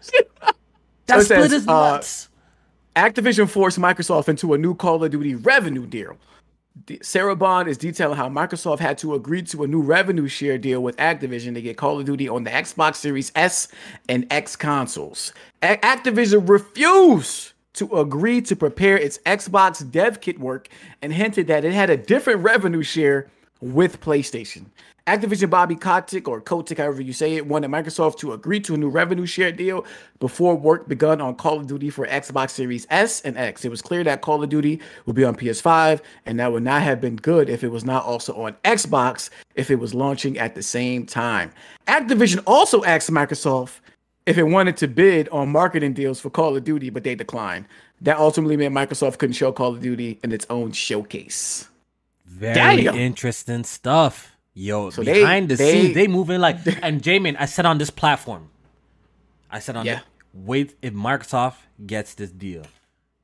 [1.05, 2.29] that split says, is uh, nuts.
[2.95, 6.17] Uh, Activision forced Microsoft into a new Call of Duty revenue deal.
[7.01, 10.81] Sarah Bond is detailing how Microsoft had to agree to a new revenue share deal
[10.81, 13.67] with Activision to get Call of Duty on the Xbox Series S
[14.09, 15.33] and X consoles.
[15.61, 20.69] A- Activision refused to agree to prepare its Xbox dev kit work
[21.01, 23.27] and hinted that it had a different revenue share
[23.61, 24.65] with PlayStation.
[25.05, 28.77] Activision Bobby Kotick, or Kotick, however you say it, wanted Microsoft to agree to a
[28.77, 29.85] new revenue share deal
[30.21, 33.65] before work begun on Call of Duty for Xbox Series S and X.
[33.65, 36.83] It was clear that Call of Duty would be on PS5, and that would not
[36.83, 40.55] have been good if it was not also on Xbox if it was launching at
[40.55, 41.51] the same time.
[41.85, 43.81] Activision also asked Microsoft
[44.25, 47.65] if it wanted to bid on marketing deals for Call of Duty, but they declined.
[48.01, 51.69] That ultimately meant Microsoft couldn't show Call of Duty in its own showcase.
[52.25, 52.95] Very Damn.
[52.95, 54.35] interesting stuff.
[54.53, 56.57] Yo, so behind they, the they, scenes, they moving like.
[56.83, 58.49] and Jamin, I said on this platform,
[59.49, 60.01] I said on yeah.
[60.33, 61.55] wait if Microsoft
[61.85, 62.63] gets this deal,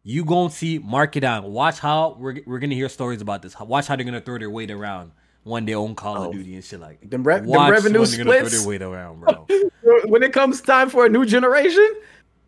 [0.03, 1.43] you gonna see mark it down.
[1.51, 3.59] Watch how we're we're gonna hear stories about this.
[3.59, 5.11] Watch how they're gonna throw their weight around
[5.49, 6.27] when they own Call oh.
[6.27, 7.09] of Duty and shit like.
[7.09, 8.65] The, re- the revenue splits.
[8.65, 9.21] Around,
[10.05, 11.95] when it comes time for a new generation,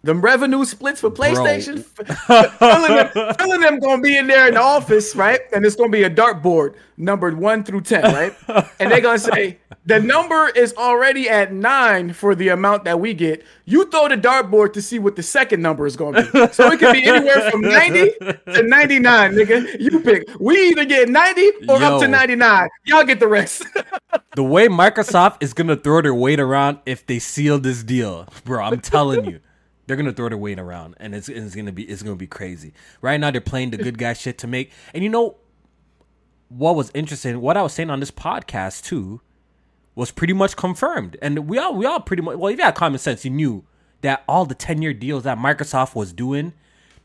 [0.03, 1.83] the revenue splits for PlayStation,
[2.57, 5.39] filling, them, filling them gonna be in there in the office, right?
[5.53, 8.35] And it's gonna be a dartboard numbered one through ten, right?
[8.79, 13.13] And they're gonna say the number is already at nine for the amount that we
[13.13, 13.43] get.
[13.65, 16.47] You throw the dartboard to see what the second number is gonna be.
[16.53, 19.79] So it could be anywhere from ninety to ninety nine, nigga.
[19.79, 20.23] You pick.
[20.39, 22.69] We either get ninety or Yo, up to ninety nine.
[22.85, 23.65] Y'all get the rest.
[24.35, 28.63] the way Microsoft is gonna throw their weight around if they seal this deal, bro.
[28.63, 29.39] I'm telling you.
[29.87, 32.73] They're gonna throw their weight around, and it's, it's gonna be it's gonna be crazy.
[33.01, 34.71] Right now, they're playing the good guy shit to make.
[34.93, 35.37] And you know
[36.49, 37.41] what was interesting?
[37.41, 39.21] What I was saying on this podcast too
[39.95, 41.17] was pretty much confirmed.
[41.21, 43.63] And we all we all pretty much well, if you had common sense, you knew
[44.01, 46.53] that all the ten year deals that Microsoft was doing,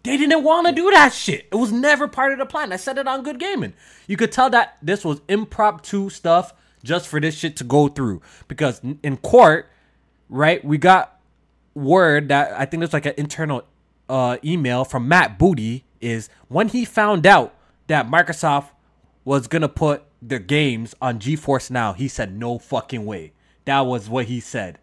[0.03, 1.49] they didn't want to do that shit.
[1.51, 2.73] It was never part of the plan.
[2.73, 3.75] I said it on Good Gaming.
[4.07, 6.53] You could tell that this was impromptu stuff
[6.85, 9.69] just for this shit to go through because in court,
[10.29, 10.65] right?
[10.65, 11.16] We got
[11.77, 13.63] word that I think there's like an internal
[14.09, 17.55] uh, email from Matt Booty is when he found out
[17.87, 18.71] that Microsoft
[19.25, 23.33] was gonna put the games on GeForce Now, he said no fucking way.
[23.67, 24.79] That was what he said.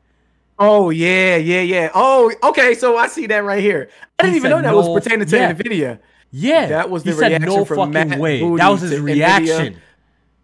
[0.60, 1.90] Oh yeah, yeah, yeah.
[1.94, 2.76] Oh, okay.
[2.76, 3.90] So I see that right here.
[4.20, 5.54] I didn't he even know that no, was pertaining to yeah.
[5.54, 6.00] Nvidia.
[6.32, 8.40] Yeah, that was the he reaction said no from fucking Matt way.
[8.40, 9.74] Booty that was his reaction.
[9.74, 9.78] NVIDIA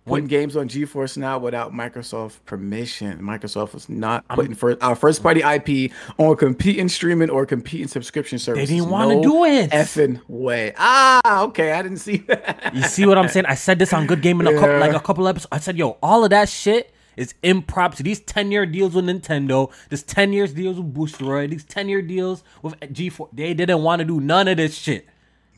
[0.10, 3.20] putting games on GeForce Now without Microsoft permission.
[3.20, 8.40] Microsoft was not putting first, our first party IP on competing streaming or competing subscription
[8.40, 8.70] services.
[8.70, 9.72] They didn't want to no do it.
[9.72, 10.74] Effing way.
[10.78, 11.72] Ah, okay.
[11.72, 12.72] I didn't see that.
[12.74, 13.46] You see what I'm saying?
[13.46, 14.60] I said this on Good Game in a yeah.
[14.60, 15.50] couple, like a couple episodes.
[15.52, 18.04] I said, yo, all of that shit is impromptu.
[18.04, 22.02] These 10 year deals with Nintendo, this 10 years deals with Boosteroid, these 10 year
[22.02, 23.30] deals with GeForce.
[23.34, 25.08] They didn't want to do none of this shit.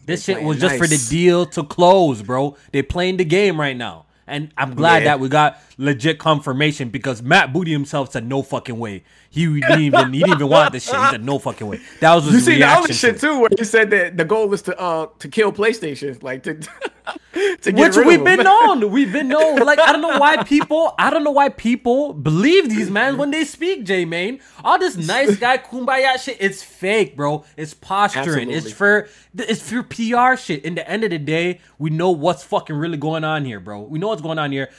[0.06, 0.82] This shit was just nice.
[0.82, 2.58] for the deal to close, bro.
[2.72, 4.08] They playing the game right now.
[4.32, 5.10] And I'm glad yeah.
[5.10, 9.04] that we got legit confirmation because Matt Booty himself said no fucking way.
[9.30, 10.96] He didn't even he didn't even want this shit.
[10.96, 11.80] He said no fucking way.
[12.00, 14.54] That was his you see the other shit too, where he said that the goal
[14.54, 16.56] is to uh to kill PlayStation, like to
[17.62, 18.92] to which we've been known.
[18.92, 19.60] We've been known.
[19.60, 23.32] Like I don't know why people I don't know why people believe these man when
[23.32, 23.86] they speak.
[23.86, 27.44] J Main, all this nice guy kumbaya shit, it's fake, bro.
[27.58, 28.52] It's posturing.
[28.52, 28.54] Absolutely.
[28.56, 30.64] It's for it's for PR shit.
[30.64, 33.82] In the end of the day, we know what's fucking really going on here, bro.
[33.82, 34.70] We know what's going on here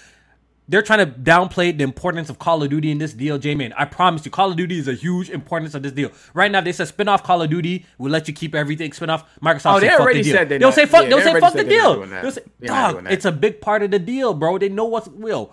[0.73, 3.75] they're trying to downplay the importance of Call of Duty in this deal, J Man.
[3.75, 6.11] I promise you, Call of Duty is a huge importance of this deal.
[6.33, 7.85] Right now, they said spin off Call of Duty.
[7.99, 8.91] We'll let you keep everything.
[8.95, 9.77] Spin off Microsoft.
[9.77, 10.57] Oh, they already the said they.
[10.57, 11.03] They'll say fuck.
[11.03, 12.07] Yeah, they'll say fuck the deal.
[12.07, 14.57] They'll say, dog, it's a big part of the deal, bro.
[14.57, 15.53] They know what's real.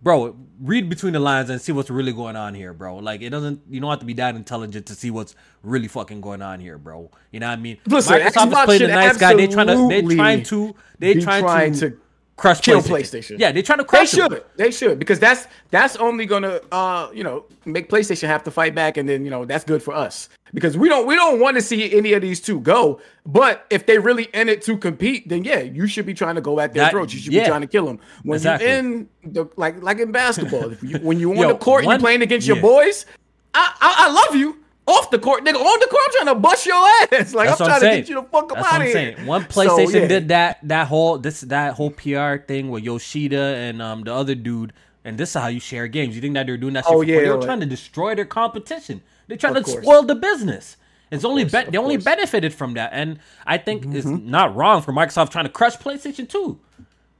[0.00, 2.98] Bro, read between the lines and see what's really going on here, bro.
[2.98, 3.62] Like it doesn't.
[3.68, 5.34] You don't have to be that intelligent to see what's
[5.64, 7.10] really fucking going on here, bro.
[7.32, 7.78] You know what I mean?
[7.86, 9.34] Listen, Microsoft Xbox is playing the nice guy.
[9.34, 9.88] They trying to.
[9.88, 10.76] They trying to.
[11.00, 11.96] They trying, trying to, to
[12.42, 12.90] crush kill PlayStation.
[13.36, 13.38] PlayStation.
[13.38, 14.30] Yeah, they're trying to They crush them.
[14.32, 14.44] should.
[14.56, 18.74] They should because that's that's only gonna uh you know make PlayStation have to fight
[18.74, 21.56] back, and then you know that's good for us because we don't we don't want
[21.56, 23.00] to see any of these two go.
[23.24, 26.40] But if they really in it to compete, then yeah, you should be trying to
[26.40, 27.14] go at their That- throats.
[27.14, 27.44] You should yeah.
[27.44, 27.98] be trying to kill them.
[28.24, 28.68] When Exactly.
[28.68, 31.84] you in the like like in basketball, if you, when you on Yo, the court,
[31.84, 32.54] one- you're playing against yeah.
[32.54, 33.06] your boys.
[33.54, 34.58] I, I I love you.
[34.86, 35.54] Off the court, nigga.
[35.54, 37.32] On the court, I'm trying to bust your ass.
[37.34, 37.92] Like That's I'm I'm trying saying.
[37.92, 38.92] to get you the fuck up That's out of here.
[38.92, 39.26] saying.
[39.26, 40.06] One So, PlayStation yeah.
[40.08, 44.34] did that that whole this that whole PR thing with Yoshida and um the other
[44.34, 44.72] dude,
[45.04, 46.16] and this is how you share games.
[46.16, 47.20] You think that they're doing that shit Oh, for yeah.
[47.20, 49.02] They're like- trying to destroy their competition.
[49.28, 49.84] They're trying Of to course.
[49.84, 50.76] spoil the business.
[51.12, 52.04] It's only course, be- they only course.
[52.04, 52.16] Mm-hmm.
[52.16, 56.28] benefited from that, and I think it's not wrong for Microsoft trying to crush PlayStation
[56.28, 56.58] too.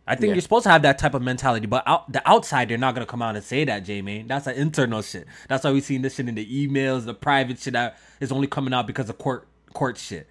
[0.07, 0.35] I think Yeah.
[0.35, 3.07] you're supposed to have that type of mentality, but out the outside, they're not gonna
[3.07, 4.27] come out and say that, J man.
[4.27, 5.27] That's an internal shit.
[5.49, 8.49] That's why we seen this shit in the emails, the private shit that is only
[8.49, 10.27] coming out because of court court shit.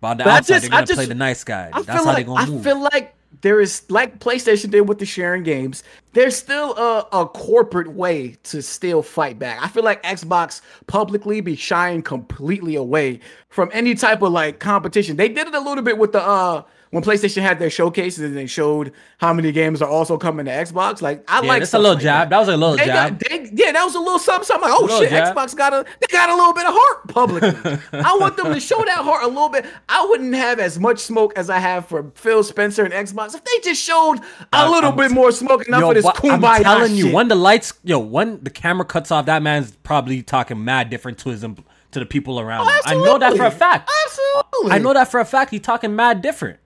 [0.00, 1.70] But on the But outside, just- they're gonna just- play the nice guy.
[1.72, 2.60] I That's how like they're gonna I move.
[2.60, 5.82] I feel like there is like PlayStation did with the sharing games.
[6.14, 9.58] There's still a, a corporate way to still fight back.
[9.62, 15.16] I feel like Xbox publicly be shying completely away from any type of like competition.
[15.16, 16.62] They did it a little bit with the uh
[16.92, 20.52] when PlayStation had their showcases and they showed how many games are also coming to
[20.52, 21.02] Xbox.
[21.02, 22.30] Like I Yeah, like that's a little like jab.
[22.30, 23.18] That was a little They jab.
[23.18, 24.44] got, they, yeah, that was a little something.
[24.46, 24.70] something.
[24.70, 25.10] like, oh shit.
[25.10, 27.78] Xbox got a they got a little bit of heart publicly.
[28.00, 29.66] I want them to show that heart a little bit.
[29.88, 33.42] I wouldn't have as much smoke as I have for Phil Spencer and Xbox if
[33.42, 34.22] they just showed a
[34.52, 36.94] Uh, little I'm bit t- more smoke enough Yo, of this but kumbaya I'm telling
[36.94, 37.14] you, shit.
[37.14, 41.16] when the lights, yo, when the camera cuts off, that man's probably talking mad different
[41.20, 42.74] to his to the people around him.
[42.86, 43.90] I know that for a fact.
[44.06, 44.72] Absolutely.
[44.72, 45.50] I know that for a fact.
[45.50, 46.58] He's talking mad different.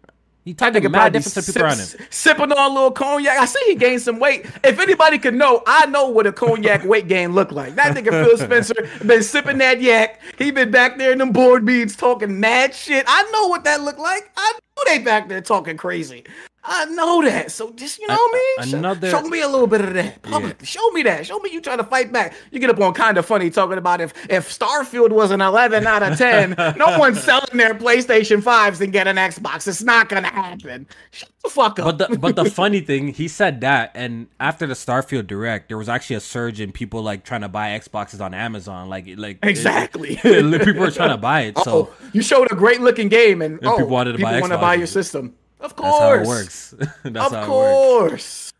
[0.46, 2.06] He talking probably different to people around him.
[2.08, 3.36] sipping on a little cognac.
[3.36, 4.46] I see he gained some weight.
[4.62, 7.74] If anybody could know, I know what a cognac weight gain look like.
[7.74, 10.20] That nigga Phil Spencer been sipping that yak.
[10.38, 13.04] He been back there in them board meetings talking mad shit.
[13.08, 14.30] I know what that look like.
[14.36, 16.22] I know they back there talking crazy.
[16.68, 17.52] I know that.
[17.52, 18.70] So just you know what I mean.
[18.70, 20.22] Show- another- Show, me a little bit of that.
[20.22, 20.66] Publicly.
[20.66, 21.24] Show me that.
[21.26, 22.34] Show me you trying to fight back.
[22.50, 26.02] You get up on Kinda Funny talking about if if Starfield was an 11 out
[26.02, 29.68] of 10, no one's selling their PlayStation 5s and get an Xbox.
[29.68, 30.86] It's not gonna happen.
[31.12, 31.98] Shut the fuck up.
[31.98, 35.78] But the but the funny thing, he said that, and after the Starfield Direct, there
[35.78, 38.88] was actually a surge in people like trying to buy Xboxes on Amazon.
[38.88, 40.18] Like like Exactly.
[40.22, 41.58] it- people were trying to buy it.
[41.58, 44.58] So oh, you showed a great looking game, and, oh, people wanted to buy wanna
[44.58, 45.34] buy your system.
[45.60, 46.74] Of that's how course, it works.
[47.04, 47.48] that's of how it works.
[47.48, 48.52] course.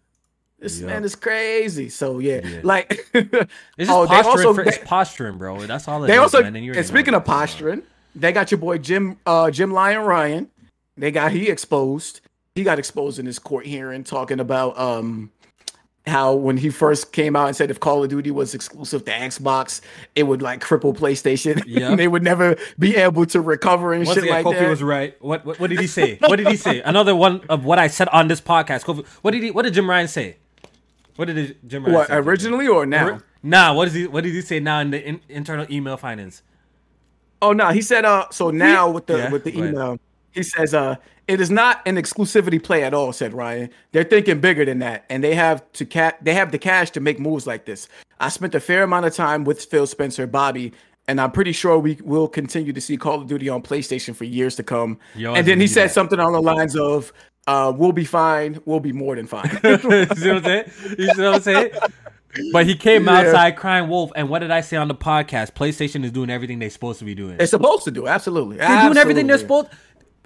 [0.59, 0.89] This Yup.
[0.89, 1.89] man is crazy.
[1.91, 2.61] So yeah, Yeah.
[2.63, 3.41] like It's
[3.79, 4.47] just oh, posturing.
[4.47, 5.61] also for, it's posturing, bro.
[5.67, 6.03] That's all.
[6.05, 7.83] It they is, also man, and, and speaking of posturing,
[8.15, 10.49] they got your boy Jim uh Jim Lion Ryan.
[10.97, 12.23] They got he exposed.
[12.55, 15.31] He got exposed in his court hearing talking about um
[16.07, 19.11] how when he first came out and said if Call of Duty was exclusive to
[19.11, 19.81] Xbox,
[20.15, 21.63] it would like cripple PlayStation.
[21.67, 21.97] Yeah.
[21.97, 24.69] they would never be able to recover and Once shit again, like Kofi that.
[24.71, 25.21] was right.
[25.21, 26.19] What, what what did he say?
[26.29, 26.81] What did he say?
[26.83, 28.85] Another one of what I said on this podcast.
[28.85, 29.51] Kofi, what did he?
[29.51, 30.37] What did Jim Ryan say?
[31.17, 32.15] What did he- Jim Ryan what say?
[32.17, 33.21] originally or now?
[33.43, 33.75] Nah.
[33.75, 34.07] What is he?
[34.07, 36.43] What did he say now in the in, internal email finance?
[37.43, 40.01] Oh no, he said uh so now with the Yeah, with the email, ahead.
[40.37, 40.95] He says uh
[41.27, 43.71] it is not an exclusivity play at all, said Ryan.
[43.91, 47.01] They're thinking bigger than that, and they have to ca- they have the cash to
[47.01, 47.89] make moves like this.
[48.21, 50.73] I spent a fair amount of time with Phil Spencer, Bobby,
[51.09, 54.23] and I'm pretty sure we will continue to see Call of Duty on PlayStation for
[54.25, 54.99] years to come.
[55.17, 55.95] Yo, and then he said that.
[55.95, 57.13] something on the lines of
[57.49, 59.51] uh we'll be fine, we'll be more than fine.
[59.65, 60.65] you see what I'm saying?
[60.99, 61.71] You see what I'm saying?
[62.53, 63.21] But he came Yeah.
[63.21, 64.11] outside crying wolf.
[64.15, 65.53] And what did I say on the podcast?
[65.55, 67.39] PlayStation is doing everything they're supposed to be doing.
[67.39, 68.59] They're supposed to do, absolutely.
[68.59, 69.69] They're doing everything they're supposed.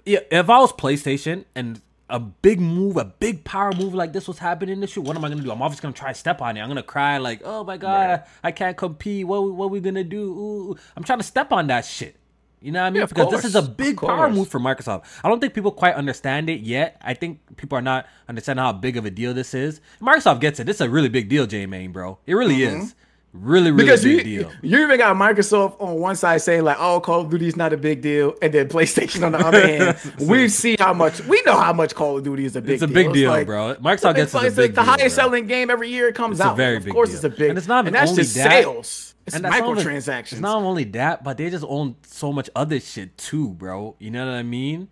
[0.05, 4.27] Yeah, if I was PlayStation and a big move, a big power move like this
[4.27, 5.51] was happening in this shoot, what am I gonna do?
[5.51, 6.61] I'm obviously gonna try to step on it.
[6.61, 9.27] I'm gonna cry like, oh my god, I, I can't compete.
[9.27, 10.21] What what we gonna do?
[10.21, 10.77] Ooh.
[10.97, 12.17] I'm trying to step on that shit.
[12.61, 13.01] You know what I mean?
[13.01, 15.05] Yeah, because this is a big power move for Microsoft.
[15.25, 17.01] I don't think people quite understand it yet.
[17.01, 19.81] I think people are not understanding how big of a deal this is.
[20.01, 20.65] Microsoft gets it.
[20.65, 22.19] This is a really big deal, J Main, bro.
[22.27, 22.95] It really is.
[23.33, 24.53] Really, really because big you, deal.
[24.61, 27.73] you even got Microsoft on one side saying like, "Oh, Call of Duty is not
[27.73, 29.97] a big deal," and then PlayStation on the other hand,
[30.29, 32.67] we see how much we know how much Call of Duty is a big.
[32.67, 32.75] Deal.
[32.75, 32.95] It's a deal.
[32.95, 33.77] big deal, like- bro.
[33.77, 35.25] Microsoft gets it's, it's big the deal, highest bro.
[35.25, 36.57] selling game every year it comes It's out.
[36.57, 37.17] very of big course, deal.
[37.17, 38.51] it's a big, And it's not even that's only just that.
[38.65, 39.15] sales.
[39.29, 40.33] It's And that's not only- microtransactions.
[40.33, 43.95] It's not only that, but they just own so much other shit too, bro.
[44.01, 44.89] You know what I mean?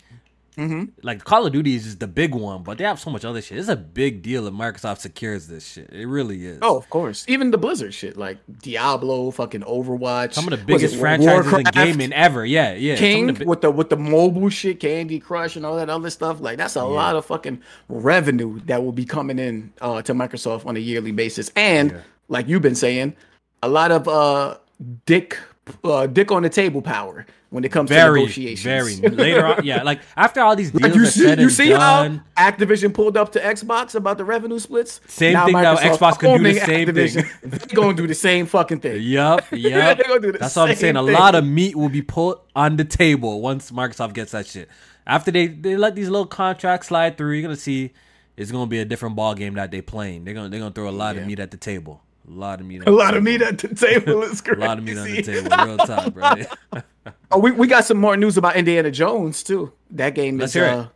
[0.59, 0.85] Mm-hmm.
[1.03, 3.41] Like Call of Duty is just the big one, but they have so much other
[3.41, 3.59] shit.
[3.59, 5.89] It's a big deal if Microsoft secures this shit.
[5.93, 6.59] It really is.
[6.63, 7.25] Oh, of course.
[7.29, 10.35] Even the Blizzard shit, like Diablo, fucking Overwatch.
[10.35, 12.45] some of the biggest it franchises in gaming ever.
[12.45, 12.97] Yeah, yeah.
[12.97, 16.11] King the bi- with the with the mobile shit, Candy Crush, and all that other
[16.11, 16.41] stuff.
[16.41, 20.67] Like that's a lot of fucking revenue that will be coming in uh, to Microsoft
[20.67, 21.53] on a yearly basis.
[21.55, 23.15] And like you've been saying,
[23.63, 24.59] a lot of uh,
[25.07, 25.39] dick
[25.85, 28.99] uh, dick on the table power when it comes very, to negotiations.
[28.99, 29.83] Very later on, yeah.
[29.83, 33.33] Like after all these deals like you see, you see done, how Activision pulled up
[33.33, 35.01] to Xbox about the revenue splits.
[35.07, 35.55] Same now thing.
[35.55, 37.23] Microsoft now Xbox can do the same Activision.
[37.41, 37.51] thing.
[37.51, 39.03] They're gonna do the same fucking thing.
[39.03, 39.99] Yep, yep.
[40.39, 40.97] That's what I'm saying.
[40.97, 44.69] A lot of meat will be put on the table once Microsoft gets that shit.
[45.07, 47.93] After they they let these little contracts slide through, you're gonna see
[48.37, 50.25] it's gonna be a different ball game that they playing.
[50.25, 51.23] They're gonna they're gonna throw a lot yeah.
[51.23, 52.03] of meat at the table.
[52.29, 52.83] A lot of meat.
[52.87, 54.61] a lot of meat at the table is crazy.
[54.61, 55.57] a lot of meat on the table.
[55.65, 56.83] Real time, bro.
[57.31, 59.73] oh, we, we got some more news about Indiana Jones too.
[59.91, 60.89] That game Let's is uh,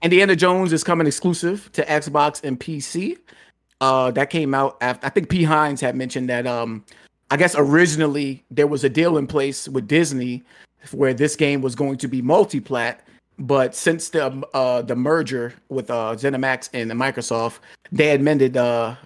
[0.00, 3.18] Indiana Jones is coming exclusive to Xbox and PC.
[3.80, 6.84] Uh, that came out after I think P Hines had mentioned that um
[7.30, 10.42] I guess originally there was a deal in place with Disney
[10.92, 13.06] where this game was going to be multi-plat,
[13.38, 17.58] but since the uh the merger with uh ZeniMax and Microsoft,
[17.90, 18.96] they amended uh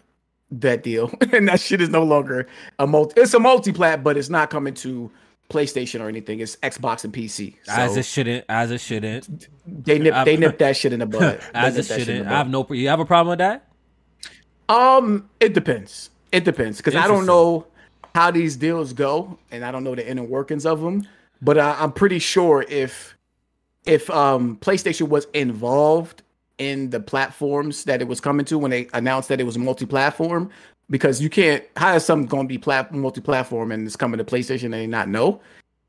[0.51, 2.47] that deal, and that shit is no longer
[2.79, 3.21] a multi.
[3.21, 5.11] It's a multi-plat, but it's not coming to
[5.51, 6.41] PlayStation or anything.
[6.41, 7.55] It's Xbox and PC.
[7.65, 8.45] So as it shouldn't.
[8.49, 9.49] As it shouldn't.
[9.67, 10.25] They nip.
[10.25, 11.41] They nip that shit in the bud.
[11.55, 12.27] as it shouldn't.
[12.27, 12.67] I have no.
[12.71, 13.69] You have a problem with that?
[14.69, 16.11] Um, it depends.
[16.33, 17.67] It depends because I don't know
[18.15, 21.07] how these deals go, and I don't know the inner workings of them.
[21.43, 23.17] But I, I'm pretty sure if
[23.85, 26.23] if um PlayStation was involved
[26.59, 30.51] in the platforms that it was coming to when they announced that it was multi-platform
[30.89, 34.25] because you can't how is something going to be plat- multi-platform and it's coming to
[34.25, 35.41] PlayStation and they not know?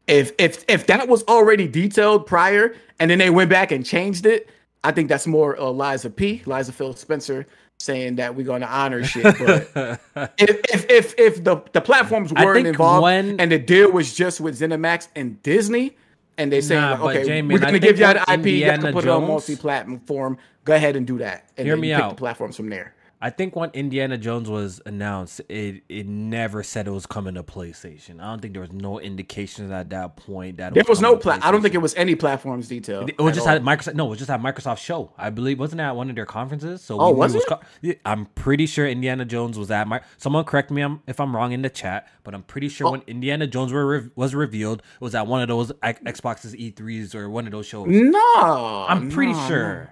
[0.07, 4.25] If if if that was already detailed prior and then they went back and changed
[4.25, 4.49] it
[4.83, 7.45] I think that's more uh, Liza P Liza Phil Spencer
[7.79, 9.99] saying that we're going to honor shit but
[10.37, 13.39] if, if if if the the platforms weren't involved when...
[13.39, 15.95] and the deal was just with ZeniMax and Disney
[16.37, 18.91] and they say, nah, like, okay, we're gonna give y'all the IP, you have to
[18.91, 20.37] put Jones, it on multi-platform.
[20.65, 22.09] Go ahead and do that, and hear me pick out.
[22.09, 22.93] the platforms from there.
[23.19, 27.43] I think when Indiana Jones was announced, it it never said it was coming to
[27.43, 28.21] PlayStation.
[28.21, 31.17] I don't think there was no indications at that point that there was, was no
[31.17, 31.43] plat.
[31.43, 33.07] I don't think it was any platforms detail.
[33.07, 33.53] It was just all.
[33.53, 33.95] had Microsoft.
[33.95, 35.13] No, it was just at Microsoft show.
[35.17, 36.83] I believe wasn't that one of their conferences?
[36.83, 37.43] So oh, was it?
[37.49, 40.01] Was, I'm pretty sure Indiana Jones was at my.
[40.17, 42.91] Someone correct me if I'm wrong in the chat, but I'm pretty sure oh.
[42.91, 47.31] when Indiana Jones were was revealed, it was at one of those Xbox's E3s or
[47.31, 47.87] one of those shows.
[47.89, 49.83] No, I'm pretty no, sure.
[49.85, 49.89] No.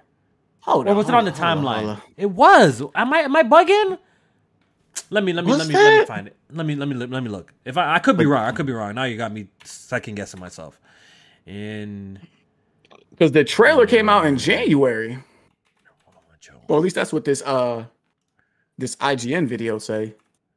[0.66, 2.00] Hold or was it on the timeline?
[2.16, 2.82] It was.
[2.96, 3.98] Am I am I bugging?
[5.10, 6.36] Let me let me let me let me find it.
[6.50, 7.54] Let me let me let me look.
[7.64, 8.96] If I I could be wrong, I could be wrong.
[8.96, 10.80] Now you got me second guessing myself.
[11.46, 12.18] In
[13.10, 15.22] because the trailer came out in January.
[16.66, 17.84] Well, at least that's what this uh
[18.76, 20.16] this IGN video say.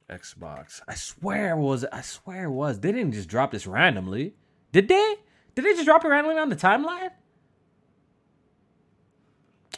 [0.10, 0.81] Xbox.
[0.88, 1.86] I swear it was.
[1.86, 2.80] I swear it was.
[2.80, 4.34] They didn't just drop this randomly,
[4.72, 5.15] did they?
[5.53, 7.11] Did they just drop it randomly on the timeline?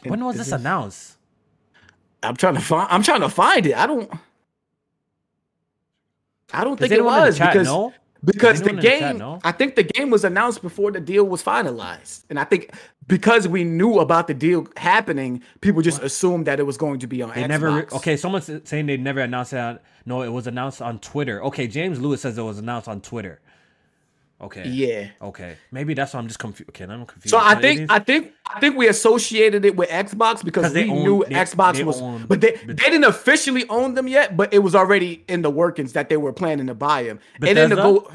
[0.04, 1.16] When was this, this announced?
[2.22, 2.88] I'm trying to find.
[2.90, 3.76] I'm trying to find it.
[3.76, 4.10] I don't.
[6.52, 7.92] I don't think it was because no?
[8.24, 9.18] because the game.
[9.18, 9.40] The?
[9.42, 12.72] I think the game was announced before the deal was finalized, and I think
[13.06, 16.06] because we knew about the deal happening, people just what?
[16.06, 17.30] assumed that it was going to be on.
[17.30, 17.48] They Xbox.
[17.48, 17.94] never.
[17.96, 19.82] Okay, someone's saying they never announced that.
[20.04, 21.42] No, it was announced on Twitter.
[21.44, 23.40] Okay, James Lewis says it was announced on Twitter.
[24.42, 24.68] Okay.
[24.68, 25.08] Yeah.
[25.20, 25.56] Okay.
[25.70, 26.70] Maybe that's why I'm just confused.
[26.70, 27.30] Okay, I'm confused.
[27.30, 31.04] So I think I think I think we associated it with Xbox because we own,
[31.04, 34.52] knew they, Xbox they was, own, but they they didn't officially own them yet, but
[34.52, 37.20] it was already in the workings that they were planning to buy them.
[37.38, 37.62] Bethesda?
[37.62, 38.10] And then the go,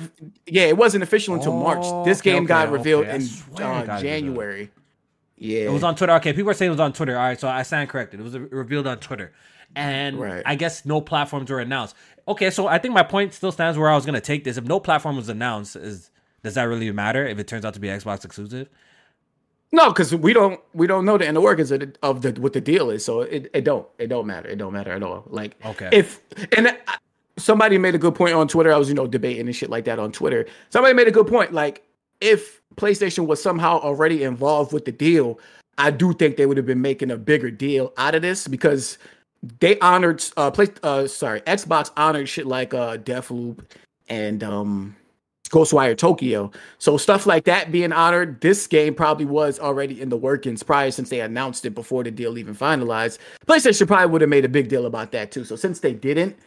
[0.45, 2.05] yeah, it wasn't official until oh, March.
[2.05, 3.15] This okay, game okay, got revealed okay.
[3.15, 4.69] in uh, January.
[5.37, 6.13] Yeah, it was on Twitter.
[6.13, 7.15] Okay, people are saying it was on Twitter.
[7.17, 8.19] All right, so I stand corrected.
[8.19, 9.31] It was revealed on Twitter,
[9.77, 10.43] and right.
[10.45, 11.95] I guess no platforms were announced.
[12.27, 14.57] Okay, so I think my point still stands where I was going to take this.
[14.57, 16.11] If no platform was announced, is
[16.43, 18.69] does that really matter if it turns out to be Xbox exclusive?
[19.71, 22.53] No, because we don't we don't know the inner workings of the, of the what
[22.53, 25.23] the deal is, so it, it don't it don't matter it don't matter at all.
[25.27, 26.21] Like okay, if
[26.55, 26.77] and I,
[27.37, 29.85] somebody made a good point on Twitter, I was you know debating and shit like
[29.85, 30.45] that on Twitter.
[30.69, 31.83] Somebody made a good point, like
[32.21, 35.39] if PlayStation was somehow already involved with the deal,
[35.77, 38.97] I do think they would have been making a bigger deal out of this because
[39.59, 43.65] they honored uh play uh sorry Xbox honored shit like uh Deathloop
[44.07, 44.95] and um
[45.49, 46.51] Ghostwire Tokyo.
[46.79, 50.91] So stuff like that being honored, this game probably was already in the workings prior
[50.91, 53.17] since they announced it before the deal even finalized.
[53.47, 55.43] PlayStation probably would have made a big deal about that too.
[55.43, 56.37] So since they didn't,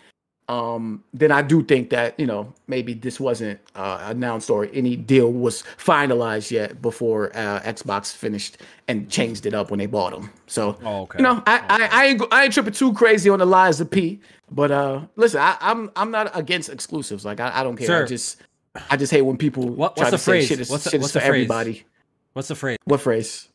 [0.50, 4.96] um, then I do think that you know maybe this wasn't uh, announced or any
[4.96, 8.58] deal was finalized yet before uh, Xbox finished
[8.88, 10.28] and changed it up when they bought them.
[10.48, 11.18] So oh, okay.
[11.18, 11.66] you know, I, okay.
[11.68, 14.20] I, I ain't I ain't tripping too crazy on the Liza P.
[14.50, 17.24] But uh, listen, I, am I'm, I'm not against exclusives.
[17.24, 17.86] Like I, I don't care.
[17.86, 18.02] Sure.
[18.02, 18.42] I just
[18.88, 21.10] I just hate when people what, try to say shit is, what's the, shit what's
[21.10, 21.28] is for phrase?
[21.28, 21.84] everybody.
[22.32, 22.78] What's the phrase?
[22.84, 23.48] What phrase?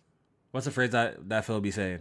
[0.52, 2.00] What's the phrase that that Phil be saying?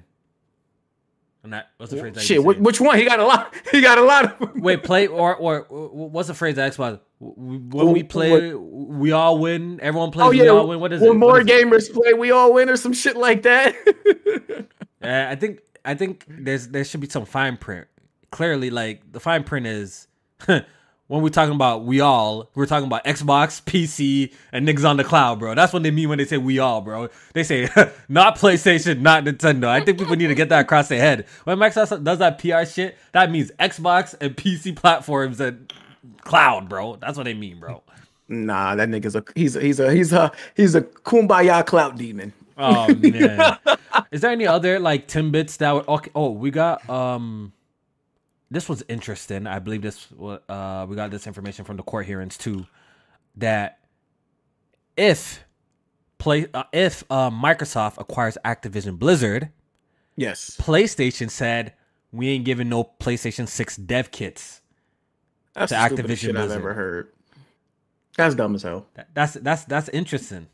[1.42, 2.22] And that what's the phrase?
[2.22, 2.98] Shit, which one?
[2.98, 3.54] He got a lot.
[3.70, 4.54] He got a lot of.
[4.56, 6.54] Wait, play or or what's the phrase?
[6.56, 7.00] That Xbox.
[7.18, 9.80] When we play, we all win.
[9.80, 10.26] Everyone plays.
[10.26, 10.80] Oh yeah, we all win.
[10.80, 11.10] What is when it?
[11.10, 11.94] When more gamers it?
[11.94, 13.74] play, we all win, or some shit like that.
[15.02, 17.88] yeah, uh, I think I think there's there should be some fine print.
[18.30, 20.08] Clearly, like the fine print is
[21.14, 25.04] when we're talking about we all, we're talking about Xbox, PC, and niggas on the
[25.04, 25.54] cloud, bro.
[25.54, 27.08] That's what they mean when they say we all, bro.
[27.34, 27.68] They say
[28.08, 29.66] not PlayStation, not Nintendo.
[29.66, 31.26] I think people need to get that across their head.
[31.44, 35.72] When Microsoft does that PR shit, that means Xbox and PC platforms and
[36.22, 36.96] cloud, bro.
[36.96, 37.84] That's what they mean, bro.
[38.28, 42.32] Nah, that nigga's a he's a he's a he's a he's a kumbaya cloud demon.
[42.58, 43.58] Oh man.
[44.10, 47.52] Is there any other like Timbits that would okay oh we got um
[48.50, 49.46] this was interesting.
[49.46, 50.08] I believe this
[50.48, 52.66] uh, we got this information from the court hearings too,
[53.36, 53.80] that
[54.96, 55.44] if
[56.18, 59.50] play uh, if uh, Microsoft acquires Activision Blizzard,
[60.16, 61.74] yes, PlayStation said
[62.12, 64.60] we ain't giving no PlayStation Six dev kits
[65.54, 66.36] that's to Activision Blizzard.
[66.36, 67.12] I've ever heard.
[68.16, 68.86] That's dumb as hell.
[68.94, 70.46] That, that's that's that's interesting.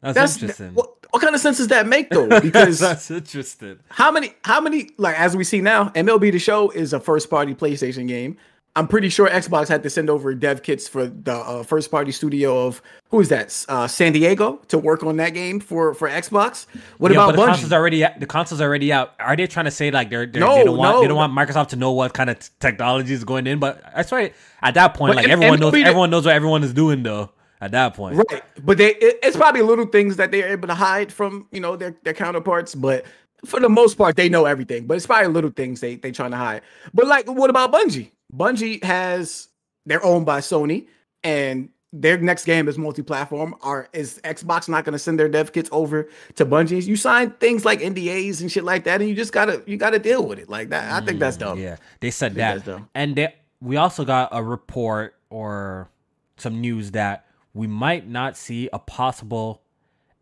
[0.00, 0.74] That's, that's interesting.
[0.74, 2.28] What, what kind of sense does that make though?
[2.40, 3.78] Because that's interesting.
[3.88, 4.34] How many?
[4.44, 4.90] How many?
[4.96, 8.36] Like as we see now, MLB The Show is a first party PlayStation game.
[8.74, 12.10] I'm pretty sure Xbox had to send over dev kits for the uh, first party
[12.10, 13.64] studio of who is that?
[13.68, 16.66] Uh, San Diego to work on that game for for Xbox.
[16.98, 19.14] What yeah, about but the console's already the console's already out?
[19.20, 21.00] Are they trying to say like they're, they're no, they don't want no.
[21.02, 23.60] they don't want Microsoft to know what kind of technology is going in?
[23.60, 24.34] But that's right.
[24.60, 27.30] At that point, but like everyone knows everyone knows what everyone is doing though
[27.64, 28.16] at that point.
[28.30, 28.42] Right.
[28.62, 31.76] But they it, it's probably little things that they're able to hide from, you know,
[31.76, 33.06] their, their counterparts, but
[33.46, 34.86] for the most part they know everything.
[34.86, 36.60] But it's probably little things they they trying to hide.
[36.92, 38.10] But like what about Bungie?
[38.36, 39.48] Bungie has
[39.86, 40.88] they're owned by Sony
[41.22, 43.54] and their next game is multi-platform.
[43.62, 46.84] Are is Xbox not going to send their dev kits over to Bungie?
[46.84, 50.00] You sign things like NDAs and shit like that, and you just gotta you gotta
[50.00, 50.92] deal with it like that.
[50.92, 51.58] I think that's mm, dumb.
[51.60, 55.88] Yeah, they said that, and they, we also got a report or
[56.36, 57.23] some news that
[57.54, 59.62] we might not see a possible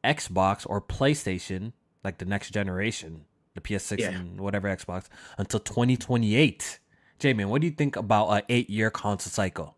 [0.05, 1.73] Xbox or PlayStation,
[2.05, 4.11] like the next generation, the PS6 yeah.
[4.11, 5.07] and whatever Xbox,
[5.39, 6.79] until 2028.
[7.19, 9.77] J man, what do you think about an eight year console cycle?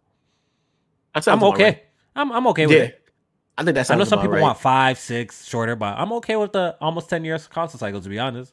[1.15, 1.65] I'm okay.
[1.65, 1.85] Right.
[2.17, 2.83] I'm I'm okay with yeah.
[2.85, 3.09] it.
[3.57, 3.91] I think that's.
[3.91, 4.43] I know some people right.
[4.43, 8.01] want five, six, shorter, but I'm okay with the almost ten years console cycle.
[8.01, 8.53] To be honest.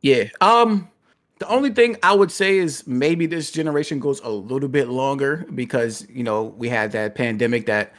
[0.00, 0.24] Yeah.
[0.40, 0.88] Um.
[1.38, 5.46] The only thing I would say is maybe this generation goes a little bit longer
[5.54, 7.92] because you know we had that pandemic that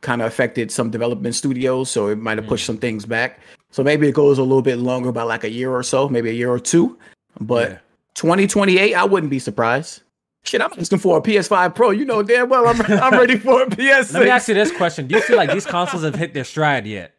[0.00, 2.68] kind of affected some development studios, so it might have pushed mm.
[2.68, 3.40] some things back.
[3.70, 6.30] So maybe it goes a little bit longer by like a year or so, maybe
[6.30, 6.98] a year or two.
[7.40, 7.78] But yeah.
[8.14, 10.02] 2028, I wouldn't be surprised.
[10.44, 11.90] Shit, I'm asking for a PS5 Pro.
[11.90, 14.12] You know damn well I'm I'm ready for a PS6.
[14.14, 16.44] Let me ask you this question: Do you feel like these consoles have hit their
[16.44, 17.14] stride yet?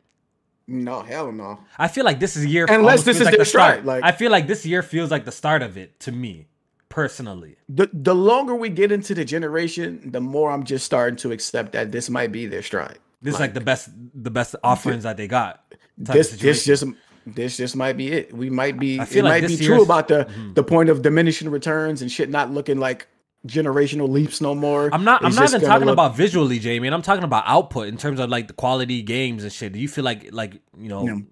[0.67, 1.59] No, hell no.
[1.77, 2.65] I feel like this is year.
[2.69, 3.79] Unless this is like their the start.
[3.79, 6.47] Stride, like I feel like this year feels like the start of it to me
[6.89, 7.57] personally.
[7.69, 11.71] The the longer we get into the generation, the more I'm just starting to accept
[11.71, 12.99] that this might be their stride.
[13.21, 15.63] This like, is like the best the best offerings that they got.
[15.97, 16.85] This this just
[17.25, 18.33] this just might be it.
[18.33, 20.53] We might be it like might be true about the mm-hmm.
[20.53, 23.07] the point of diminishing returns and shit not looking like
[23.47, 24.89] generational leaps no more.
[24.93, 25.23] I'm not.
[25.23, 25.93] It's I'm not even talking look...
[25.93, 26.87] about visually, Jamie.
[26.87, 29.73] And I'm talking about output in terms of like the quality games and shit.
[29.73, 31.23] Do you feel like like you know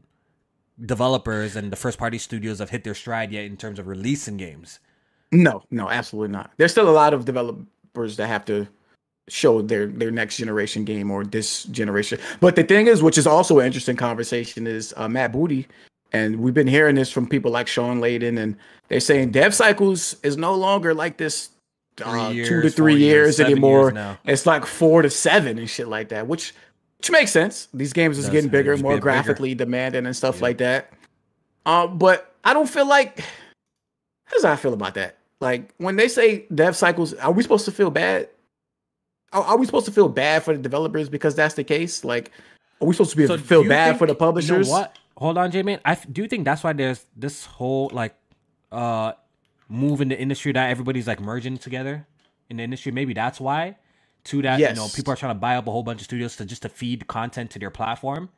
[0.83, 4.37] developers and the first party studios have hit their stride yet in terms of releasing
[4.37, 4.79] games?
[5.31, 6.51] No, no, absolutely not.
[6.57, 8.67] There's still a lot of developers that have to
[9.29, 12.19] show their their next generation game or this generation.
[12.39, 15.67] But the thing is, which is also an interesting conversation, is uh, Matt Booty,
[16.11, 18.55] and we've been hearing this from people like Shawn Layden, and
[18.87, 21.49] they're saying dev cycles is no longer like this
[22.05, 23.91] uh, years, two to three years, years anymore.
[23.91, 26.53] Years it's like four to seven and shit like that, which
[26.99, 27.67] which makes sense.
[27.73, 29.65] These games is getting bigger, more graphically bigger.
[29.65, 30.43] demanding and stuff yeah.
[30.43, 30.93] like that.
[31.65, 33.23] Um, but I don't feel like.
[34.27, 35.17] How does I feel about that?
[35.39, 38.29] Like when they say dev cycles, are we supposed to feel bad?
[39.33, 42.03] Are, are we supposed to feel bad for the developers because that's the case?
[42.03, 42.31] Like,
[42.81, 44.67] are we supposed to be so feel bad think, for the publishers?
[44.67, 44.97] You know what?
[45.17, 45.79] Hold on, J man.
[45.85, 48.15] I do think that's why there's this whole like
[48.71, 49.13] uh
[49.69, 52.07] move in the industry that everybody's like merging together
[52.49, 52.91] in the industry.
[52.91, 53.77] Maybe that's why.
[54.25, 54.75] To that, yes.
[54.75, 56.63] you know, people are trying to buy up a whole bunch of studios to just
[56.63, 58.29] to feed content to their platform.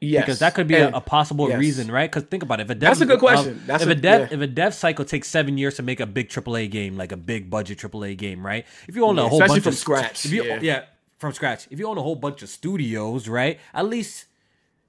[0.00, 1.58] Yes, because that could be a, a, possible yes.
[1.58, 2.10] reason, right?
[2.10, 2.64] Because think about it.
[2.64, 3.62] If a dev, that's a good question.
[3.68, 4.34] Uh, if a, a dev yeah.
[4.34, 7.16] if a dev cycle takes seven years to make a big AAA game, like a
[7.16, 8.66] big budget AAA game, right?
[8.86, 10.58] If you own yeah, a whole bunch from of scratch, if you, yeah.
[10.60, 10.84] yeah,
[11.18, 11.66] from scratch.
[11.70, 13.58] If you own a whole bunch of studios, right?
[13.72, 14.26] At least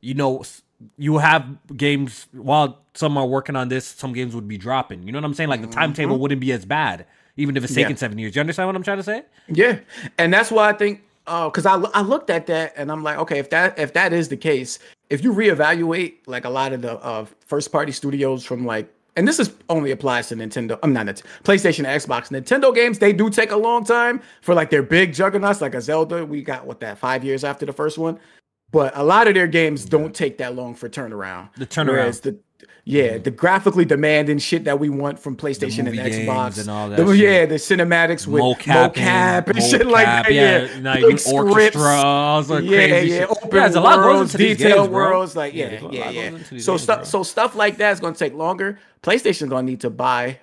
[0.01, 0.43] you know
[0.97, 3.85] you have games while some are working on this.
[3.85, 5.03] Some games would be dropping.
[5.03, 5.49] You know what I'm saying?
[5.49, 6.21] Like the timetable mm-hmm.
[6.21, 7.05] wouldn't be as bad,
[7.37, 8.35] even if it's taking seven years.
[8.35, 9.23] You understand what I'm trying to say?
[9.47, 9.79] Yeah,
[10.17, 13.17] and that's why I think because uh, I I looked at that and I'm like,
[13.19, 14.79] okay, if that if that is the case,
[15.09, 19.27] if you reevaluate like a lot of the uh, first party studios from like and
[19.27, 20.77] this is only applies to Nintendo.
[20.83, 22.99] I'm not Nintendo, PlayStation, Xbox, Nintendo games.
[22.99, 26.23] They do take a long time for like their big juggernauts, like a Zelda.
[26.23, 28.19] We got what that five years after the first one,
[28.71, 31.53] but a lot of their games don't take that long for turnaround.
[31.55, 31.87] The turnaround.
[31.87, 32.39] Whereas the
[32.89, 36.95] yeah, the graphically demanding shit that we want from PlayStation and Xbox, and all that.
[36.95, 40.31] The, yeah, the cinematics with mocap, mocap and, shit like that.
[40.31, 40.93] Yeah, yeah.
[40.93, 45.81] Like orchestras, like yeah, crazy yeah, open yeah, a lot worlds, detailed worlds, like yeah,
[45.91, 46.29] yeah, yeah.
[46.49, 46.59] yeah.
[46.59, 48.79] So stuff, so stuff like that is going to take longer.
[49.03, 50.39] PlayStation's going to need to buy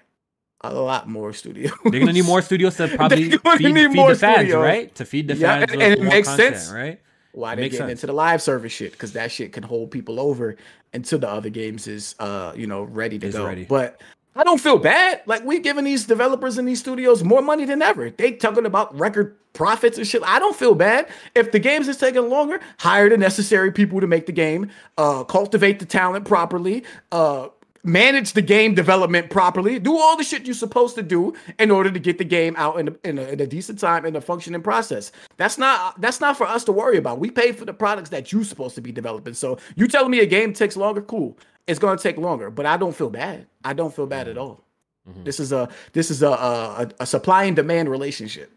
[0.61, 1.73] a lot more studios.
[1.85, 4.55] They're gonna need more studios to probably feed, feed the fans, studios.
[4.63, 4.95] right?
[4.97, 7.01] To feed the fans, yeah, and, and it makes content, sense, right?
[7.35, 7.91] Why they're getting sense.
[7.93, 10.57] into the live service shit because that shit can hold people over
[10.93, 13.47] until the other games is uh you know ready to go.
[13.47, 13.65] Ready.
[13.65, 14.01] But
[14.37, 15.23] I don't feel bad.
[15.27, 18.11] Like we're giving these developers in these studios more money than ever.
[18.11, 20.23] They talking about record profits and shit.
[20.25, 21.09] I don't feel bad.
[21.35, 25.23] If the games is taking longer, hire the necessary people to make the game, uh,
[25.25, 27.49] cultivate the talent properly, uh,
[27.85, 31.91] manage the game development properly, do all the shit you're supposed to do in order
[31.91, 34.21] to get the game out in a, in a, in a decent time in a
[34.21, 35.13] functioning process.
[35.37, 37.21] That's not that's not for us to worry about.
[37.21, 39.35] We pay for the products that you're supposed to be developing.
[39.35, 41.39] So you telling me a game takes longer, cool.
[41.67, 43.47] It's gonna take longer, but I don't feel bad.
[43.65, 44.65] I don't feel bad at all.
[45.09, 45.25] Mm-hmm.
[45.25, 48.51] This is a this is a, a, a supply and demand relationship.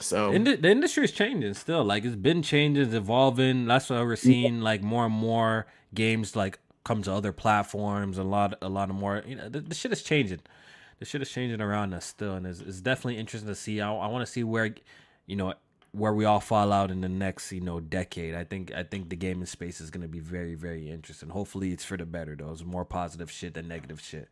[0.00, 1.84] So the, the industry is changing still.
[1.84, 3.66] Like it's been changing, it's evolving.
[3.66, 8.18] That's why we're seeing like more and more games like come to other platforms.
[8.18, 9.22] A lot, a lot of more.
[9.26, 10.40] You know, the, the shit is changing.
[10.98, 13.80] The shit is changing around us still, and it's, it's definitely interesting to see.
[13.80, 14.74] I, I want to see where,
[15.26, 15.54] you know,
[15.92, 18.34] where we all fall out in the next, you know, decade.
[18.34, 21.30] I think I think the gaming space is going to be very, very interesting.
[21.30, 22.36] Hopefully, it's for the better.
[22.36, 24.28] Though, it's more positive shit than negative shit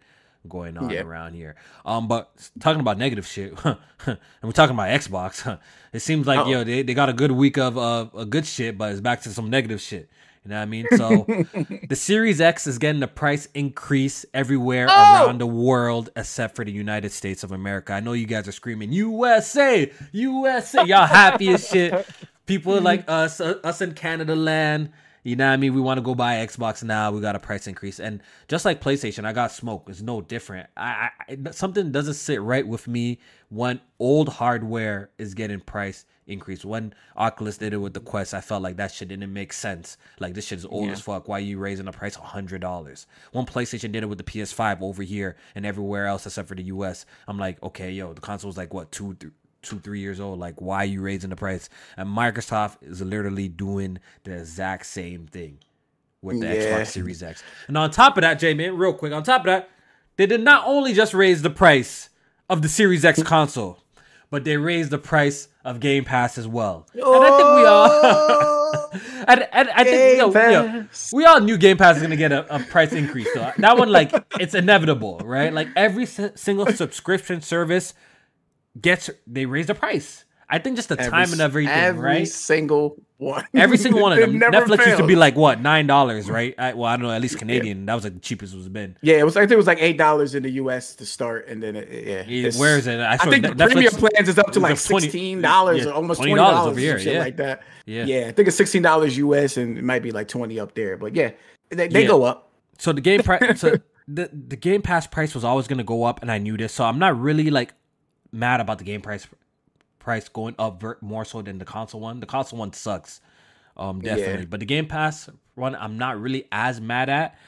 [0.48, 1.02] going on yeah.
[1.02, 1.54] around here.
[1.84, 5.58] Um, but talking about negative shit, and we're talking about Xbox.
[5.92, 6.50] it seems like Uh-oh.
[6.50, 9.22] yo, they, they got a good week of uh, a good shit, but it's back
[9.22, 10.08] to some negative shit.
[10.44, 10.86] You know what I mean?
[10.96, 11.26] So
[11.88, 15.26] the Series X is getting a price increase everywhere oh!
[15.26, 17.92] around the world except for the United States of America.
[17.92, 20.84] I know you guys are screaming USA, USA.
[20.84, 22.08] Y'all happy as shit.
[22.46, 24.90] People like us, uh, us in Canada land.
[25.22, 25.74] You know what I mean?
[25.74, 27.12] We want to go buy Xbox now.
[27.12, 29.86] We got a price increase, and just like PlayStation, I got smoke.
[29.88, 30.68] It's no different.
[30.76, 33.18] I, I something doesn't sit right with me
[33.48, 36.64] when old hardware is getting price increase.
[36.64, 39.96] When Oculus did it with the Quest, I felt like that shit didn't make sense.
[40.18, 40.92] Like this shit is old yeah.
[40.92, 41.28] as fuck.
[41.28, 43.06] Why are you raising the price hundred dollars?
[43.30, 46.64] When PlayStation did it with the PS5 over here and everywhere else except for the
[46.64, 49.32] US, I'm like, okay, yo, the console console's like what two, th-
[49.62, 50.38] two, three years old.
[50.38, 51.68] Like, why are you raising the price?
[51.96, 55.58] And Microsoft is literally doing the exact same thing
[56.20, 56.80] with the yeah.
[56.80, 57.42] Xbox Series X.
[57.68, 59.70] And on top of that, J man, real quick, on top of that,
[60.16, 62.10] they did not only just raise the price
[62.48, 63.78] of the Series X console,
[64.30, 66.86] but they raised the price of Game Pass as well.
[67.00, 68.90] Oh, and I think we all, oh.
[69.28, 72.16] and, and I think you know, you know, we all knew Game Pass is gonna
[72.16, 73.32] get a, a price increase.
[73.34, 75.52] So that one, like, it's inevitable, right?
[75.52, 77.94] Like every single subscription service
[78.80, 80.24] gets they raise the price.
[80.52, 82.28] I think just the every, time and everything, every right?
[82.28, 83.46] single one.
[83.54, 84.38] Every single one of them.
[84.38, 84.86] Netflix failed.
[84.86, 86.54] used to be like what nine dollars, right?
[86.58, 87.10] I, well, I don't know.
[87.10, 87.80] At least Canadian.
[87.80, 87.86] Yeah.
[87.86, 88.98] That was like the cheapest it's been.
[89.00, 89.34] Yeah, it was.
[89.34, 90.94] I think it was like eight dollars in the U.S.
[90.96, 92.50] to start, and then it, yeah.
[92.60, 93.00] Where is it?
[93.00, 96.34] I, I think the premium plans is up to like sixteen dollars, yeah, almost twenty
[96.34, 97.20] dollars over here, shit yeah.
[97.20, 97.62] like that.
[97.86, 98.26] Yeah, yeah.
[98.28, 99.56] I think it's sixteen dollars U.S.
[99.56, 101.30] and it might be like twenty up there, but yeah,
[101.70, 102.50] they, they go up.
[102.78, 103.58] So the game price.
[103.58, 103.76] so
[104.08, 106.74] the the Game Pass price was always going to go up, and I knew this.
[106.74, 107.72] So I'm not really like
[108.32, 109.26] mad about the game price
[109.98, 112.20] price going up more so than the console one.
[112.20, 113.20] The console one sucks,
[113.76, 114.40] um, definitely.
[114.40, 114.48] Yeah.
[114.48, 117.38] But the Game Pass one, I'm not really as mad at,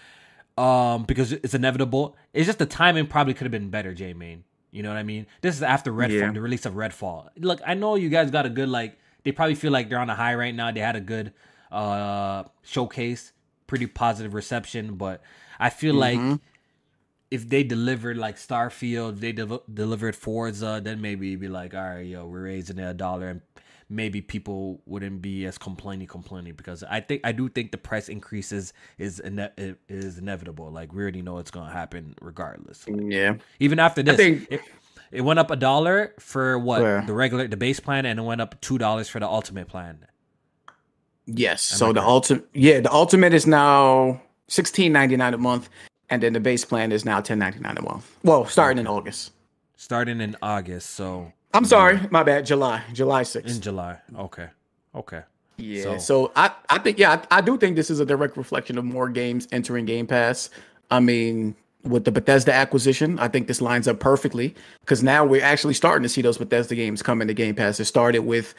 [0.57, 2.17] um, because it's inevitable.
[2.33, 4.45] It's just the timing probably could have been better, J Main.
[4.71, 5.27] You know what I mean?
[5.41, 6.33] This is after Redfall, yeah.
[6.33, 7.29] the release of Redfall.
[7.39, 8.99] Look, I know you guys got a good like.
[9.23, 10.71] They probably feel like they're on a high right now.
[10.71, 11.33] They had a good
[11.73, 13.33] uh showcase,
[13.67, 15.23] pretty positive reception, but
[15.59, 16.31] I feel mm-hmm.
[16.31, 16.41] like
[17.31, 21.83] if they delivered like Starfield, they de- delivered Forza, then maybe it'd be like, all
[21.83, 23.41] right, yo, we're raising it a dollar, and
[23.89, 28.09] maybe people wouldn't be as complaining, complaining because I think I do think the price
[28.09, 30.71] increases is ine- is inevitable.
[30.71, 32.85] Like we already know it's gonna happen regardless.
[32.85, 33.35] Mm, yeah.
[33.59, 34.61] Even after this, think- it,
[35.11, 37.03] it went up a dollar for what Where?
[37.03, 40.07] the regular the base plan, and it went up two dollars for the ultimate plan.
[41.27, 41.73] Yes.
[41.73, 45.69] Am so the ultimate, yeah, the ultimate is now sixteen ninety nine a month,
[46.11, 48.17] and then the base plan is now ten ninety nine a month.
[48.23, 49.33] Well, starting in August.
[49.77, 52.47] Starting in August, so I'm sorry, my bad.
[52.47, 53.55] July, July sixth.
[53.55, 54.49] In July, okay,
[54.95, 55.23] okay.
[55.57, 58.37] Yeah, so, so I, I think yeah, I, I do think this is a direct
[58.37, 60.51] reflection of more games entering Game Pass.
[60.91, 65.45] I mean, with the Bethesda acquisition, I think this lines up perfectly because now we're
[65.45, 67.79] actually starting to see those Bethesda games come into Game Pass.
[67.79, 68.55] It started with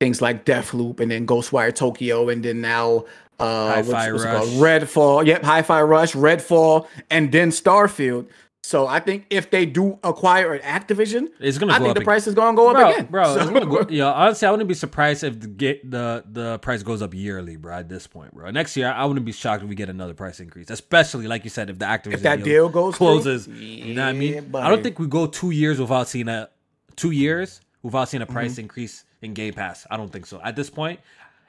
[0.00, 3.04] things like Deathloop and then Ghostwire Tokyo, and then now
[3.38, 4.48] uh, what's, what's it called?
[4.48, 5.26] Redfall.
[5.26, 8.28] Yep, Hi-Fi Rush, Redfall, and then Starfield.
[8.64, 11.72] So I think if they do acquire an Activision, it's gonna.
[11.72, 13.24] I think the price is gonna go bro, up again, bro.
[13.24, 13.40] So.
[13.40, 16.82] It's gonna go, yeah, honestly, I wouldn't be surprised if the get the the price
[16.82, 17.76] goes up yearly, bro.
[17.78, 18.50] At this point, bro.
[18.50, 21.50] Next year, I wouldn't be shocked if we get another price increase, especially like you
[21.50, 23.46] said, if the Activision if that deal, deal goes closes.
[23.46, 24.48] Through, you know what I mean?
[24.50, 24.66] Buddy.
[24.66, 26.50] I don't think we go two years without seeing a
[26.96, 28.62] two years without seeing a price mm-hmm.
[28.62, 29.86] increase in Game Pass.
[29.90, 30.40] I don't think so.
[30.42, 31.00] At this point,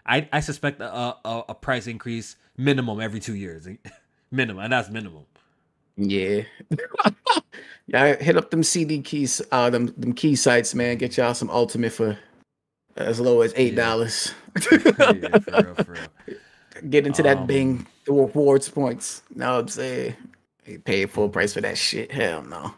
[0.05, 3.67] I I suspect a a, a price increase minimum every two years,
[4.31, 5.25] minimum, and that's minimum.
[5.97, 6.43] Yeah.
[7.87, 10.97] yeah, hit up them CD keys, uh them them key sites, man.
[10.97, 12.17] Get y'all some ultimate for
[12.95, 14.33] as low as eight dollars.
[14.71, 16.07] Yeah.
[16.89, 19.21] Get into that um, Bing rewards points.
[19.33, 20.15] What I'm saying?
[20.85, 22.11] Pay full price for that shit.
[22.11, 22.73] Hell no.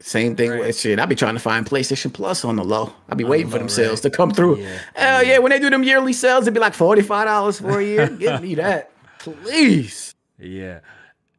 [0.00, 0.60] Same thing right.
[0.60, 0.98] with shit.
[1.00, 2.92] I be trying to find PlayStation Plus on the low.
[3.08, 3.70] I be waiting for them right.
[3.70, 4.58] sales to come through.
[4.58, 4.78] Yeah.
[4.94, 5.32] Hell yeah.
[5.32, 7.84] yeah, when they do them yearly sales, it'd be like forty five dollars for a
[7.84, 8.08] year.
[8.08, 10.14] Give me that, please.
[10.38, 10.80] Yeah.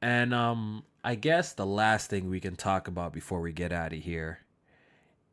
[0.01, 3.93] And um, I guess the last thing we can talk about before we get out
[3.93, 4.39] of here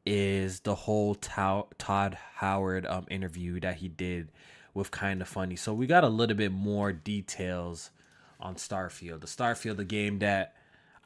[0.04, 4.30] is the whole Todd Howard um interview that he did
[4.72, 5.56] with Kinda Funny.
[5.56, 7.90] So we got a little bit more details
[8.38, 9.20] on Starfield.
[9.20, 10.54] The Starfield, the game that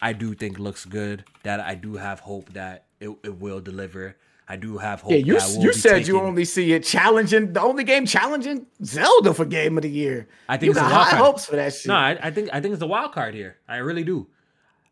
[0.02, 1.24] I do think looks good.
[1.42, 4.16] That I do have hope that it, it will deliver.
[4.48, 5.12] I do have hope.
[5.12, 6.06] Yeah, you you said taking...
[6.14, 10.26] you only see it challenging the only game challenging Zelda for game of the year.
[10.48, 11.22] I think you got high card.
[11.22, 11.86] hopes for that shit.
[11.86, 13.58] No, I, I, think I think it's the wild card here.
[13.68, 14.26] I really do.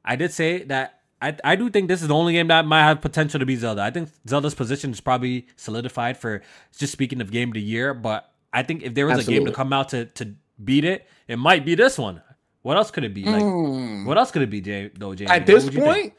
[0.04, 2.84] I did say that I I do think this is the only game that might
[2.84, 3.82] have potential to be Zelda.
[3.82, 6.42] I think Zelda's position is probably solidified for
[6.76, 7.94] just speaking of game of the year.
[7.94, 9.36] But I think if there was Absolutely.
[9.36, 12.22] a game to come out to to beat it, it might be this one.
[12.68, 13.24] What else could it be?
[13.24, 14.04] Like, mm.
[14.04, 15.30] what else could it be, Jay, though, James?
[15.30, 16.14] At this point, think?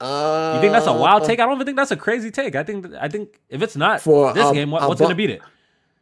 [0.00, 1.38] Uh, you think that's a wild take?
[1.38, 2.56] I don't even think that's a crazy take.
[2.56, 5.14] I think I think if it's not for this a, game, what, what's bu- gonna
[5.14, 5.42] beat it?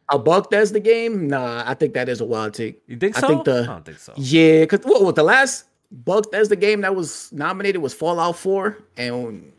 [0.07, 1.27] A Bethesda game?
[1.27, 2.83] Nah, I think that is a wild take.
[2.87, 3.25] You think so?
[3.25, 4.13] I think the I don't think so.
[4.15, 9.51] Yeah, because what was the last Bethesda game that was nominated was Fallout 4, and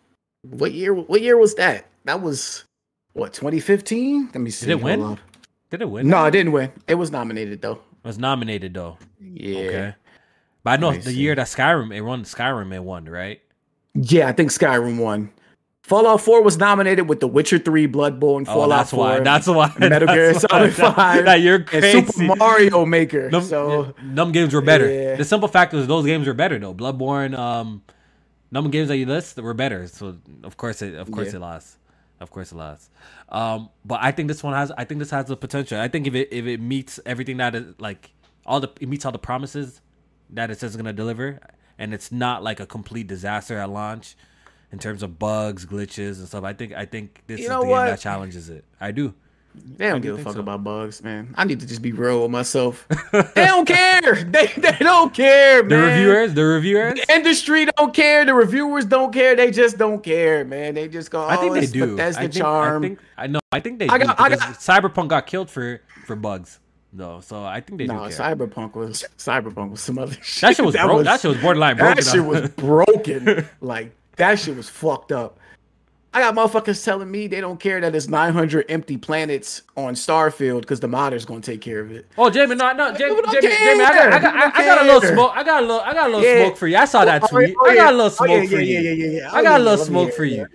[0.44, 0.94] what year?
[0.94, 1.84] What year was that?
[2.06, 2.64] That was
[3.12, 4.30] what 2015.
[4.32, 4.64] Let me see.
[4.64, 5.18] Did it win?
[5.68, 6.08] Did it win?
[6.08, 6.72] No, it didn't win.
[6.88, 7.80] It was nominated though.
[8.02, 8.96] It was nominated though.
[9.20, 9.58] Yeah.
[9.58, 9.94] Okay.
[10.66, 11.16] But I know the see.
[11.16, 13.40] year that Skyrim it won, Skyrim it won, right?
[13.94, 15.30] Yeah, I think Skyrim won.
[15.84, 18.98] Fallout 4 was nominated with The Witcher 3, Bloodborne, oh, Fallout that's 4.
[18.98, 19.20] Why.
[19.20, 19.72] That's why.
[19.78, 21.24] Metal Gear Solid 5.
[21.24, 21.98] That, you're crazy.
[21.98, 23.30] And Super Mario Maker.
[23.30, 24.90] Them, so them games were better.
[24.92, 25.14] Yeah.
[25.14, 26.74] The simple fact is those games were better though.
[26.74, 27.84] Bloodborne, um,
[28.50, 29.86] number games that you list were better.
[29.86, 31.36] So of course it of course yeah.
[31.36, 31.76] it lost.
[32.18, 32.90] Of course it lost.
[33.28, 35.78] Um, but I think this one has I think this has the potential.
[35.78, 38.10] I think if it if it meets everything that is like
[38.44, 39.80] all the it meets all the promises
[40.30, 41.40] that it says it's gonna deliver,
[41.78, 44.16] and it's not like a complete disaster at launch
[44.72, 46.44] in terms of bugs, glitches, and stuff.
[46.44, 47.84] I think I think this you is the what?
[47.84, 48.64] game that challenges it.
[48.80, 49.14] I do.
[49.54, 50.40] They don't give a fuck so.
[50.40, 51.34] about bugs, man.
[51.34, 52.86] I need to just be real with myself.
[53.12, 54.02] they don't care.
[54.26, 55.68] They they don't care, man.
[55.68, 58.24] The reviewers, the reviewers, the industry don't care.
[58.24, 59.34] The reviewers don't care.
[59.34, 60.74] They just don't care, man.
[60.74, 61.22] They just go.
[61.22, 61.96] Oh, I think oh, they do.
[61.96, 62.84] That's the charm.
[62.84, 63.40] I, think, I know.
[63.50, 63.88] I think they.
[63.88, 66.60] I got, do I got, Cyberpunk got killed for for bugs
[66.96, 67.20] though.
[67.20, 67.86] So I think they.
[67.86, 70.40] No, Cyberpunk was Cyberpunk was some other shit.
[70.40, 72.04] That shit was, was that shit was borderline broken.
[72.04, 73.48] That shit was broken.
[73.60, 75.38] like that shit was fucked up.
[76.16, 80.62] I got motherfuckers telling me they don't care that it's 900 empty planets on Starfield
[80.62, 82.06] because the modder's gonna take care of it.
[82.16, 84.84] Oh, Jamie, no, no, Jamie, Jamie, Jamie, I got, I got, I, I got a
[84.86, 85.32] little smoke.
[85.34, 86.46] I got a little, I got a little yeah.
[86.46, 86.76] smoke for you.
[86.78, 87.54] I saw oh, that oh, tweet.
[87.60, 87.72] Oh, yeah.
[87.72, 88.78] I got a little smoke oh, yeah, for you.
[88.78, 89.30] Yeah, yeah, yeah, yeah.
[89.30, 90.46] I oh, got a little smoke for you.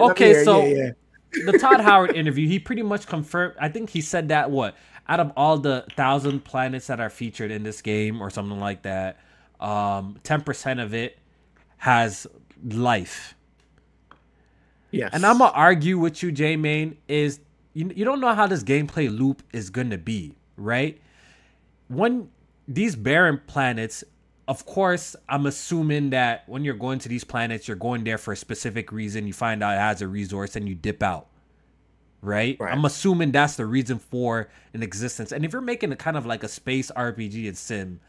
[0.00, 0.94] Okay, so
[1.32, 3.54] the Todd Howard interview, he pretty much confirmed.
[3.60, 4.76] I think he said that what
[5.08, 8.82] out of all the thousand planets that are featured in this game or something like
[8.82, 9.18] that,
[9.60, 11.18] um, 10% of it
[11.78, 12.26] has
[12.64, 13.34] life.
[14.90, 15.10] Yes.
[15.12, 17.40] And I'm gonna argue with you, J Main, is
[17.74, 21.00] you, you don't know how this gameplay loop is gonna be, right?
[21.88, 22.30] When
[22.66, 24.04] these barren planets,
[24.46, 28.32] of course, I'm assuming that when you're going to these planets, you're going there for
[28.32, 29.26] a specific reason.
[29.26, 31.28] You find out it has a resource and you dip out
[32.22, 32.56] right?
[32.58, 32.72] right?
[32.72, 35.32] I'm assuming that's the reason for an existence.
[35.32, 38.00] And if you're making a kind of like a space RPG and sim,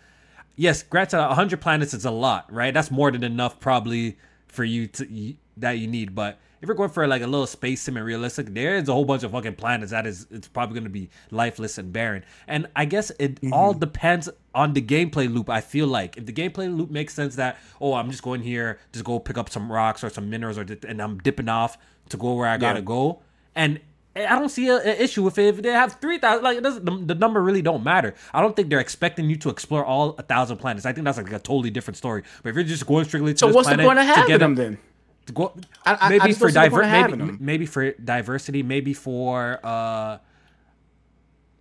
[0.55, 2.73] yes, granted, 100 planets is a lot, right?
[2.73, 4.17] That's more than enough probably
[4.47, 6.15] for you to that you need.
[6.15, 9.05] But if you're going for like a little space sim and realistic, there's a whole
[9.05, 12.25] bunch of fucking planets that is it's probably going to be lifeless and barren.
[12.47, 13.53] And I guess it mm-hmm.
[13.53, 15.49] all depends on the gameplay loop.
[15.49, 18.79] I feel like if the gameplay loop makes sense that oh I'm just going here,
[18.91, 21.77] just go pick up some rocks or some minerals or and I'm dipping off
[22.09, 22.85] to go where I gotta yeah.
[22.85, 23.21] go.
[23.55, 23.79] And
[24.25, 26.43] I don't see an issue with it if they have three thousand.
[26.43, 28.15] Like it doesn't, the, the, number really don't matter.
[28.33, 30.85] I don't think they're expecting you to explore all a thousand planets.
[30.85, 32.23] I think that's like a totally different story.
[32.43, 34.23] But if you're just going strictly to so this what's planet the point of having
[34.23, 34.77] to get them then?
[35.27, 35.53] To go,
[35.85, 40.17] I, maybe I for diver, maybe, maybe for diversity, maybe for uh,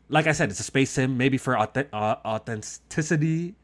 [0.08, 1.16] like I said, it's a space sim.
[1.16, 3.54] Maybe for authentic, uh, authenticity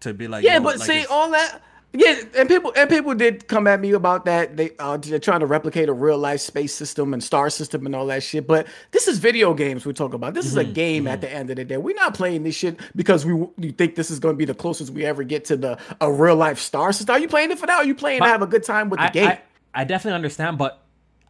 [0.00, 1.62] to be like yeah, know, but like see all that
[1.96, 4.56] Yeah, and people and people did come at me about that.
[4.56, 7.94] They uh, they're trying to replicate a real life space system and star system and
[7.94, 8.48] all that shit.
[8.48, 10.34] But this is video games we're talking about.
[10.34, 11.12] This mm-hmm, is a mm-hmm, game mm-hmm.
[11.12, 11.76] at the end of the day.
[11.76, 14.54] We're not playing this shit because we you think this is going to be the
[14.54, 17.14] closest we ever get to the a real life star system.
[17.14, 17.76] Are you playing it for that?
[17.76, 19.28] Are you playing but to have a good time with the I, game?
[19.28, 19.40] I,
[19.72, 20.83] I definitely understand, but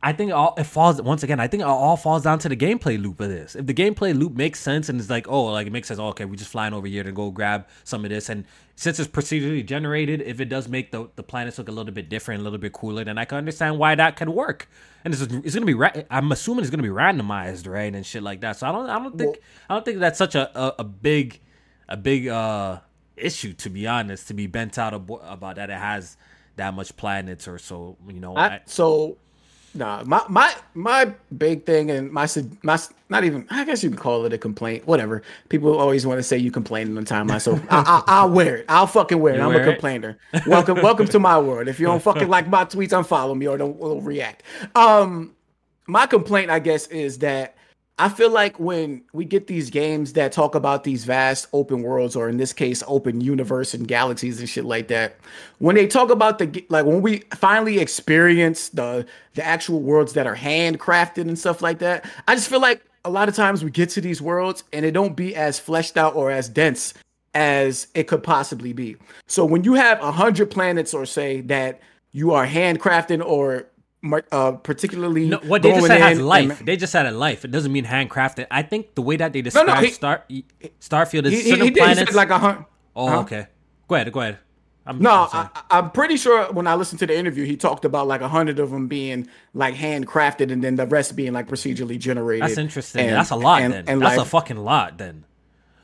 [0.04, 1.40] I think it all it falls once again.
[1.40, 3.56] I think it all falls down to the gameplay loop of this.
[3.56, 5.98] If the gameplay loop makes sense and it's like, oh, like it makes sense.
[5.98, 8.44] Oh, okay, we're just flying over here to go grab some of this, and
[8.76, 12.10] since it's procedurally generated, if it does make the the planets look a little bit
[12.10, 14.68] different, a little bit cooler, then I can understand why that could work.
[15.06, 18.22] And it's, it's gonna be ra- I'm assuming it's gonna be randomized, right, and shit
[18.22, 18.58] like that.
[18.58, 19.40] So I don't I don't think well,
[19.70, 21.40] I don't think that's such a a, a big
[21.88, 22.80] a big uh
[23.16, 26.18] issue to be honest to be bent out about that it has
[26.56, 29.18] that much planets or so you know I, so
[29.76, 32.28] Nah, my my my big thing and my
[32.62, 32.78] my
[33.08, 34.86] not even I guess you can call it a complaint.
[34.86, 35.22] Whatever.
[35.48, 38.66] People always want to say you complain on the timeline, so I, will wear it.
[38.68, 39.38] I'll fucking wear it.
[39.38, 40.16] You I'm wear a complainer.
[40.32, 40.46] It?
[40.46, 41.66] Welcome welcome to my world.
[41.66, 44.44] If you don't fucking like my tweets, unfollow me or don't, don't react.
[44.76, 45.34] Um,
[45.86, 47.56] my complaint, I guess, is that
[47.96, 52.16] I feel like when we get these games that talk about these vast open worlds,
[52.16, 55.16] or in this case, open universe and galaxies and shit like that,
[55.58, 60.26] when they talk about the like when we finally experience the the actual worlds that
[60.26, 63.70] are handcrafted and stuff like that, I just feel like a lot of times we
[63.70, 66.94] get to these worlds and it don't be as fleshed out or as dense
[67.34, 68.96] as it could possibly be.
[69.26, 71.80] So when you have a hundred planets or say that
[72.12, 73.66] you are handcrafting or
[74.32, 75.28] uh, particularly.
[75.28, 76.58] No, what they just said has life.
[76.60, 77.44] And, they just said a life.
[77.44, 78.46] It doesn't mean handcrafted.
[78.50, 80.24] I think the way that they describe no, no, he, Star
[80.80, 82.14] Starfield is he, certain he, he planets.
[82.14, 82.66] like a hunt.
[82.96, 83.20] Oh, huh?
[83.20, 83.46] okay.
[83.88, 84.12] Go ahead.
[84.12, 84.38] Go ahead.
[84.86, 87.86] I'm, no, I'm, I, am pretty sure when I listened to the interview, he talked
[87.86, 91.48] about like a hundred of them being like handcrafted, and then the rest being like
[91.48, 92.46] procedurally generated.
[92.46, 93.06] That's interesting.
[93.06, 93.62] And, That's a lot.
[93.62, 93.84] And, then.
[93.86, 94.98] That's like, a fucking lot.
[94.98, 95.24] Then.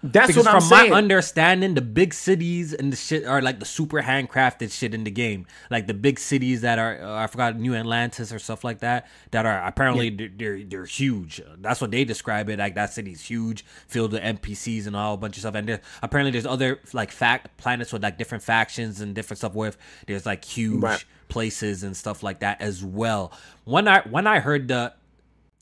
[0.02, 0.90] That's because what I'm from saying.
[0.90, 5.04] my understanding, the big cities and the shit are like the super handcrafted shit in
[5.04, 5.46] the game.
[5.70, 9.08] Like the big cities that are, uh, I forgot, New Atlantis or stuff like that,
[9.30, 10.28] that are apparently yeah.
[10.36, 11.42] they're they're huge.
[11.58, 12.58] That's what they describe it.
[12.58, 15.54] Like that city's huge, filled with NPCs and all a bunch of stuff.
[15.54, 19.54] And there, apparently there's other like fact planets with like different factions and different stuff.
[19.54, 21.04] With there's like huge right.
[21.28, 23.32] places and stuff like that as well.
[23.64, 24.94] When I when I heard the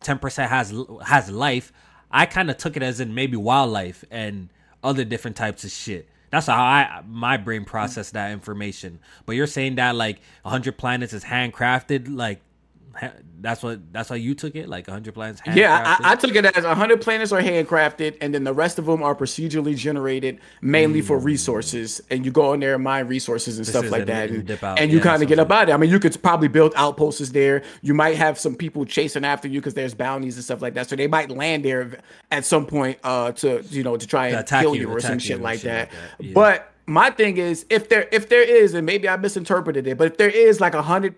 [0.01, 0.73] ten percent has
[1.05, 1.73] has life.
[2.11, 4.49] I kind of took it as in maybe wildlife and
[4.83, 6.09] other different types of shit.
[6.31, 9.01] That's how I my brain processed that information.
[9.27, 12.41] But you're saying that like 100 planets is handcrafted, like
[13.41, 14.69] that's what that's how you took it?
[14.69, 18.45] Like 100 planets yeah I, I, took it as 100 planets are handcrafted and then
[18.45, 21.05] the rest of them are procedurally generated mainly mm.
[21.05, 22.01] for resources.
[22.11, 24.31] And you go in there and mine resources and this stuff like that.
[24.31, 26.21] and, and you yeah, kind of get up out of it i mean you could
[26.23, 27.63] probably build outposts there.
[27.83, 30.89] You might have some people chasing after you because there's bounties and stuff like that.
[30.89, 31.99] So they might land there
[32.31, 35.19] at some point uh to you know to try and kill you, you or some
[35.19, 36.25] shit like shit that, like that.
[36.25, 36.33] Yeah.
[36.35, 40.07] but my thing is if there if there is and maybe i misinterpreted it but
[40.07, 41.15] if there is like a hundred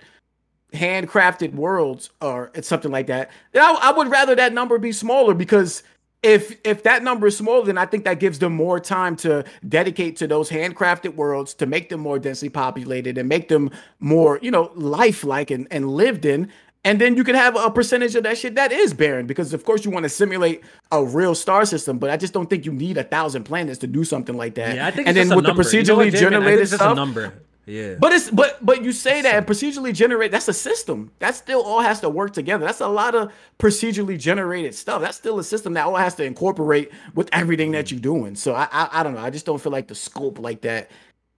[0.72, 4.92] handcrafted worlds or it's something like that, then I, I, would rather that number be
[4.92, 5.82] smaller because
[6.22, 9.44] if if that number is smaller, then I think that gives them more time to
[9.66, 13.70] dedicate to those handcrafted worlds to make them more densely populated and make them
[14.00, 16.50] more, you know, lifelike and, and lived in.
[16.82, 19.64] And then you can have a percentage of that shit that is barren because, of
[19.64, 21.98] course, you want to simulate a real star system.
[21.98, 24.76] But I just don't think you need a thousand planets to do something like that.
[24.76, 25.06] Yeah, I think.
[25.06, 27.34] And then with the procedurally you know generated stuff, number.
[27.66, 27.94] Yeah.
[27.98, 31.12] But it's but but you say that procedurally generate that's a system.
[31.18, 32.64] That still all has to work together.
[32.64, 35.02] That's a lot of procedurally generated stuff.
[35.02, 38.34] That's still a system that all has to incorporate with everything that you're doing.
[38.34, 39.20] So I I, I don't know.
[39.20, 40.90] I just don't feel like the scope like that.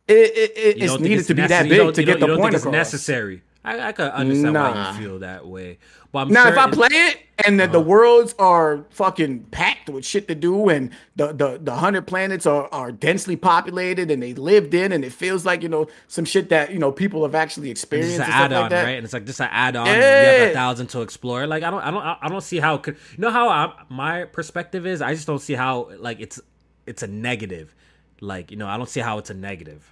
[0.08, 2.72] It, it, it it's needed it's to be that big to get the point across.
[2.72, 3.42] necessary.
[3.64, 4.72] I, I could understand nah.
[4.72, 5.78] why you feel that way.
[6.10, 7.88] But I'm now, sure if I play it and the, uh, the uh-huh.
[7.88, 12.68] worlds are fucking packed with shit to do, and the the the hundred planets are
[12.72, 16.48] are densely populated and they lived in, and it feels like you know some shit
[16.48, 18.18] that you know people have actually experienced.
[18.18, 18.96] It's an add-on, like right?
[18.96, 19.86] And it's like just an add-on.
[19.86, 19.94] Yeah.
[19.94, 21.46] You have a thousand to explore.
[21.46, 22.78] Like I don't, I don't, I don't see how.
[22.78, 25.00] Could, you know how I, my perspective is?
[25.00, 26.40] I just don't see how like it's
[26.86, 27.74] it's a negative.
[28.20, 29.88] Like you know, I don't see how it's a negative.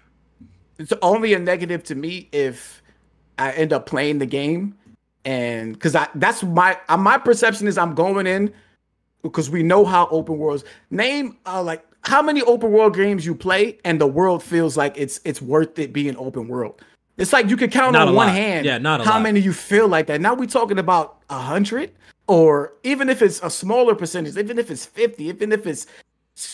[0.79, 2.83] It's only a negative to me if
[3.39, 4.75] I end up playing the game
[5.25, 8.53] and because I that's my uh, my perception is I'm going in
[9.23, 13.35] because we know how open worlds name uh, like how many open world games you
[13.35, 16.83] play and the world feels like it's it's worth it being open world.
[17.19, 18.37] It's like you could count not on one lot.
[18.37, 19.23] hand yeah, not how lot.
[19.23, 20.21] many you feel like that.
[20.21, 21.93] Now we're talking about a hundred,
[22.29, 25.87] or even if it's a smaller percentage, even if it's 50, even if it's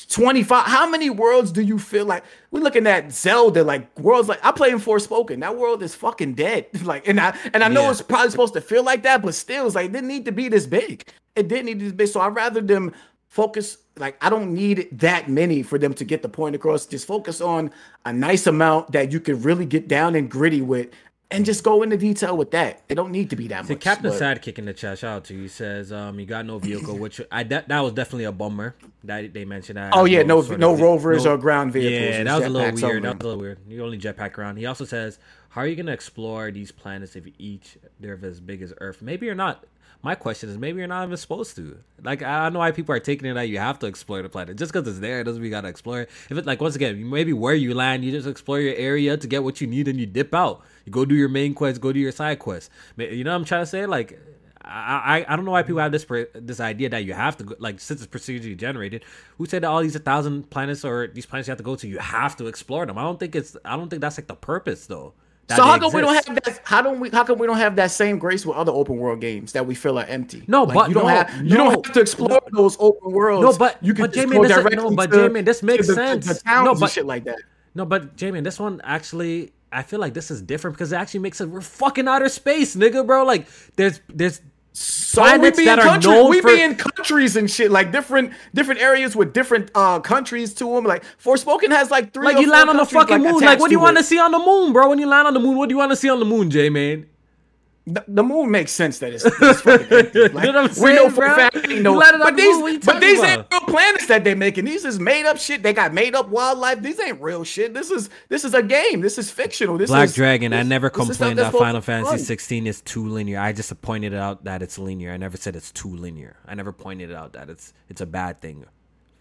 [0.08, 4.44] 25 how many worlds do you feel like we're looking at zelda like worlds like
[4.44, 7.82] i play in forspoken that world is fucking dead like and i and i know
[7.84, 7.90] yeah.
[7.90, 10.32] it's probably supposed to feel like that but still it's like it didn't need to
[10.32, 12.92] be this big it didn't need to be big so i'd rather them
[13.28, 16.86] focus like I don't need that many for them to get the point across.
[16.86, 17.70] Just focus on
[18.04, 20.88] a nice amount that you can really get down and gritty with
[21.30, 22.82] and just go into detail with that.
[22.88, 23.82] It don't need to be that See, much.
[23.82, 25.42] Captain but- Sidekick in the chat, shout out to you.
[25.42, 28.76] He says, um, you got no vehicle, which I that, that was definitely a bummer
[29.04, 29.92] that they mentioned that.
[29.94, 32.16] Oh yeah, no, of no rovers no- or ground vehicles.
[32.16, 33.02] Yeah, that was a little weird.
[33.02, 33.58] That was a little weird.
[33.68, 34.56] You only jetpack around.
[34.56, 35.18] He also says,
[35.50, 39.02] how are you gonna explore these planets if each they're as big as Earth?
[39.02, 39.64] Maybe you're not.
[40.02, 41.78] My question is, maybe you're not even supposed to.
[42.02, 44.28] Like, I don't know why people are taking it that you have to explore the
[44.28, 44.56] planet.
[44.56, 46.10] Just because it's there doesn't mean you gotta explore it.
[46.31, 49.27] If it, like, once again, maybe where you land, you just explore your area to
[49.27, 50.62] get what you need and you dip out.
[50.85, 52.70] You go do your main quest, go do your side quest.
[52.97, 53.86] You know what I'm trying to say?
[53.86, 54.18] Like,
[54.66, 57.44] I, I I don't know why people have this this idea that you have to
[57.44, 59.05] go, like since it's procedurally generated.
[59.39, 61.77] Who said that all these a thousand planets or these planets you have to go
[61.77, 62.98] to, you have to explore them?
[62.98, 65.14] I don't think it's I don't think that's like the purpose though.
[65.48, 66.60] So how come we don't have that?
[66.64, 67.09] How don't we?
[67.10, 69.74] How come we don't have that same grace with other open world games that we
[69.77, 70.43] feel are empty?
[70.48, 73.12] No, Like, but you don't no, have you no, don't have to explore those open
[73.12, 73.44] worlds.
[73.44, 75.94] No, but- you can but go this- no, directly but to- J-Man, this makes the,
[75.94, 76.27] sense.
[76.27, 77.39] The towns No, and but- shit like that.
[77.77, 81.20] No, but Jamie, this one actually, I feel like this is different because it actually
[81.20, 83.24] makes it we're fucking outer space, nigga, bro.
[83.24, 83.47] Like
[83.77, 84.40] there's there's
[84.78, 87.70] So we planets be that in are known we for be in countries and shit
[87.70, 90.84] like different different areas with different uh countries to them.
[90.84, 92.26] Like Forspoken has like three.
[92.26, 93.40] like you land on the countries, fucking moon.
[93.40, 94.90] Like what do you want to see on the moon, bro?
[94.90, 96.50] When you land on the moon, what do you want to see on the moon,
[96.50, 97.06] J man?
[97.88, 100.10] The, the moon makes sense that it's, it's fucking.
[100.14, 101.36] You Like, know I'm we know saying, for a bro?
[101.36, 101.94] fact ain't no.
[102.00, 103.30] But these, but these about?
[103.30, 104.64] ain't real planets that they're making.
[104.64, 105.62] These is made up shit.
[105.62, 106.82] They got made up wildlife.
[106.82, 107.74] These ain't real shit.
[107.74, 109.02] This is this is a game.
[109.02, 109.78] This is fictional.
[109.78, 112.24] This Black is, Dragon, I never this is stuff complained that Final Fantasy fun.
[112.24, 113.38] 16 is too linear.
[113.38, 115.12] I just pointed out that it's linear.
[115.12, 116.36] I never said it's too linear.
[116.44, 118.64] I never pointed out that it's it's a bad thing.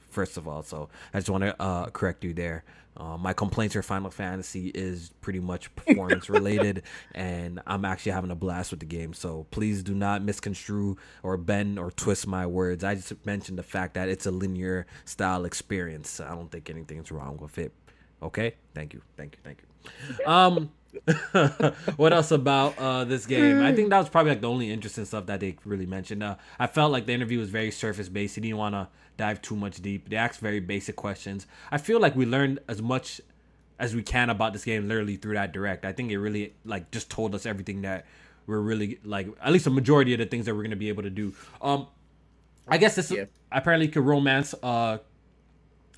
[0.10, 2.64] First of all, so I just want to uh, correct you there.
[2.98, 8.32] Uh, my complaints for Final Fantasy is pretty much performance related, and I'm actually having
[8.32, 9.14] a blast with the game.
[9.14, 12.84] So please do not misconstrue or bend or twist my words.
[12.84, 16.20] I just mentioned the fact that it's a linear style experience.
[16.20, 17.74] I don't think anything's wrong with it.
[18.24, 19.68] Okay, thank you, thank you, thank you.
[20.26, 20.72] Um,
[21.96, 23.62] what else about uh, this game?
[23.62, 26.24] I think that was probably like the only interesting stuff that they really mentioned.
[26.24, 28.36] Uh, I felt like the interview was very surface based.
[28.36, 30.10] He didn't want to dive too much deep.
[30.10, 31.48] They asked very basic questions.
[31.72, 33.22] I feel like we learned as much
[33.80, 35.86] as we can about this game literally through that direct.
[35.86, 38.06] I think it really like just told us everything that
[38.48, 41.04] we're really like at least a majority of the things that we're gonna be able
[41.04, 41.34] to do.
[41.62, 41.88] Um,
[42.68, 43.26] I guess this Yeah.
[43.52, 45.00] apparently could romance uh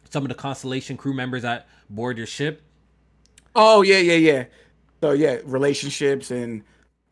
[0.09, 2.61] some of the Constellation crew members that board your ship.
[3.55, 4.45] Oh yeah, yeah, yeah.
[5.01, 6.63] So yeah, relationships and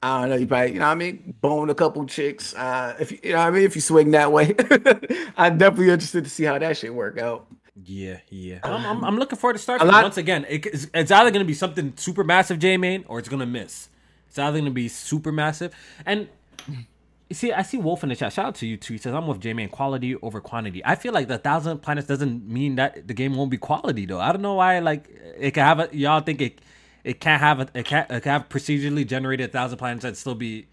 [0.02, 0.36] I don't know.
[0.36, 2.54] You probably, you know, what I mean, bone a couple chicks.
[2.54, 4.56] Uh, if you, you know, what I mean, if you swing that way,
[5.38, 7.48] I'm definitely interested to see how that shit work out.
[7.84, 8.60] Yeah, yeah.
[8.64, 9.82] I'm, I'm, I'm looking forward to Starfield.
[9.82, 12.78] A lot- Once again, it, it's, it's either going to be something super massive, J
[12.78, 13.90] Maine, or it's going to miss.
[14.30, 15.74] It's either going to be super massive.
[16.06, 16.30] And
[16.68, 18.32] you see, I see Wolf in the chat.
[18.34, 18.94] Shout out to you too.
[18.94, 19.70] He says, I'm with J Maine.
[19.70, 20.82] Quality over quantity.
[20.86, 24.20] I feel like the thousand planets doesn't mean that the game won't be quality, though.
[24.20, 26.62] I don't know why, like, it can have a, y'all think it,
[27.06, 30.36] it can't have a, it can't, it can have procedurally generated thousand planets and still
[30.36, 30.66] be,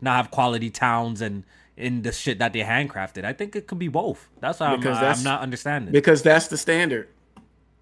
[0.00, 1.44] not have quality towns and
[1.76, 3.24] in the shit that they handcrafted.
[3.24, 4.28] I think it could be both.
[4.40, 5.92] That's why I'm, that's- I'm not understanding.
[5.92, 7.08] because that's the standard.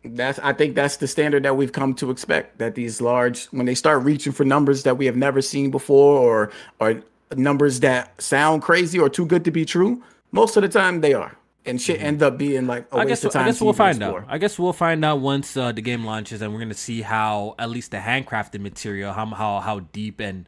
[0.05, 2.59] That's I think that's the standard that we've come to expect.
[2.59, 6.20] That these large, when they start reaching for numbers that we have never seen before,
[6.20, 7.02] or or
[7.36, 10.01] numbers that sound crazy or too good to be true,
[10.31, 11.36] most of the time they are,
[11.66, 13.43] and shit end up being like a I waste guess of time.
[13.44, 14.20] I guess we'll find explore.
[14.22, 14.26] out.
[14.28, 17.55] I guess we'll find out once uh, the game launches, and we're gonna see how
[17.59, 20.47] at least the handcrafted material, how how how deep and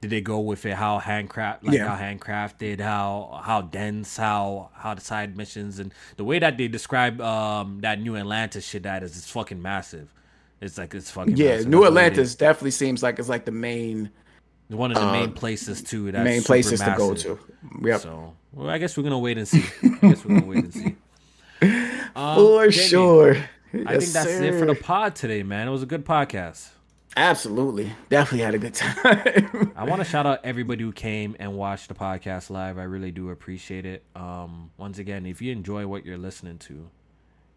[0.00, 0.74] did they go with it?
[0.74, 1.88] How handcraft, like Yeah.
[1.88, 6.68] how handcrafted, how how dense, how how the side missions, and the way that they
[6.68, 10.12] describe um that New Atlantis shit that is, is fucking massive.
[10.60, 11.68] It's like it's fucking Yeah, massive.
[11.68, 14.10] New That's what it Atlantis definitely seems like it's like the main
[14.68, 16.12] one of the main places too.
[16.12, 17.38] That's main places to go to.
[17.82, 19.64] Yep, So well, I guess we're gonna wait and see.
[19.82, 20.96] I guess we're gonna wait and see.
[22.16, 23.30] Um, for Jamie, sure.
[23.86, 25.68] I think that's it for the pod today, man.
[25.68, 26.68] It was a good podcast.
[27.16, 29.72] Absolutely, definitely had a good time.
[29.76, 32.78] I want to shout out everybody who came and watched the podcast live.
[32.78, 34.04] I really do appreciate it.
[34.16, 36.88] Um, once again, if you enjoy what you're listening to,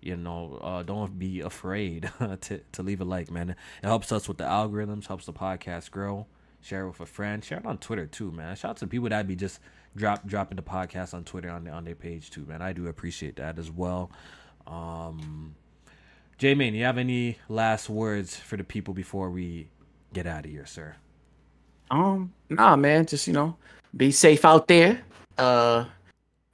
[0.01, 2.11] you know, uh, don't be afraid
[2.41, 3.51] to to leave a like, man.
[3.51, 6.27] It helps us with the algorithms, helps the podcast grow.
[6.61, 7.43] Share it with a friend.
[7.43, 8.55] Share it on Twitter too, man.
[8.55, 9.59] Shout out to people that be just
[9.95, 12.61] drop dropping the podcast on Twitter on on their page too, man.
[12.61, 14.11] I do appreciate that as well.
[14.67, 15.55] Um,
[16.37, 19.67] J Maine, you have any last words for the people before we
[20.13, 20.95] get out of here, sir?
[21.89, 23.57] Um, nah, man, just you know,
[23.95, 25.01] be safe out there.
[25.37, 25.85] Uh,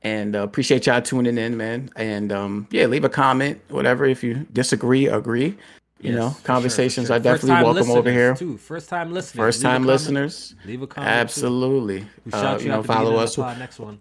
[0.01, 1.89] and uh, appreciate y'all tuning in, man.
[1.95, 4.05] And um, yeah, leave a comment, whatever.
[4.05, 5.57] If you disagree, agree.
[5.99, 7.15] You Yes, know, for sure, conversations sure.
[7.15, 8.35] are definitely welcome over here.
[8.35, 8.57] Too.
[8.57, 9.35] First time listeners.
[9.45, 9.87] First leave a time comment.
[9.87, 11.11] listeners, Leave a comment.
[11.11, 12.05] absolutely.
[12.25, 13.57] We Uh, shout you know, out the beginning follow us.
[13.59, 13.99] next one.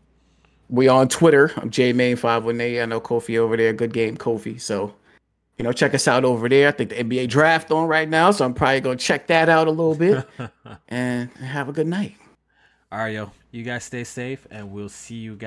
[0.68, 1.52] we on Twitter.
[1.56, 2.82] I'm J Maine five one eight.
[2.82, 3.72] I know Kofi over there.
[3.72, 4.60] Good game, Kofi.
[4.60, 4.94] So
[5.58, 6.68] you know, check us out over there.
[6.68, 9.66] I think the NBA draft on right now, so I'm probably gonna check that out
[9.68, 10.26] a little bit.
[10.88, 12.16] and have a good night.
[12.92, 13.30] All right, yo.
[13.52, 15.40] You guys stay safe, and we'll see you guys.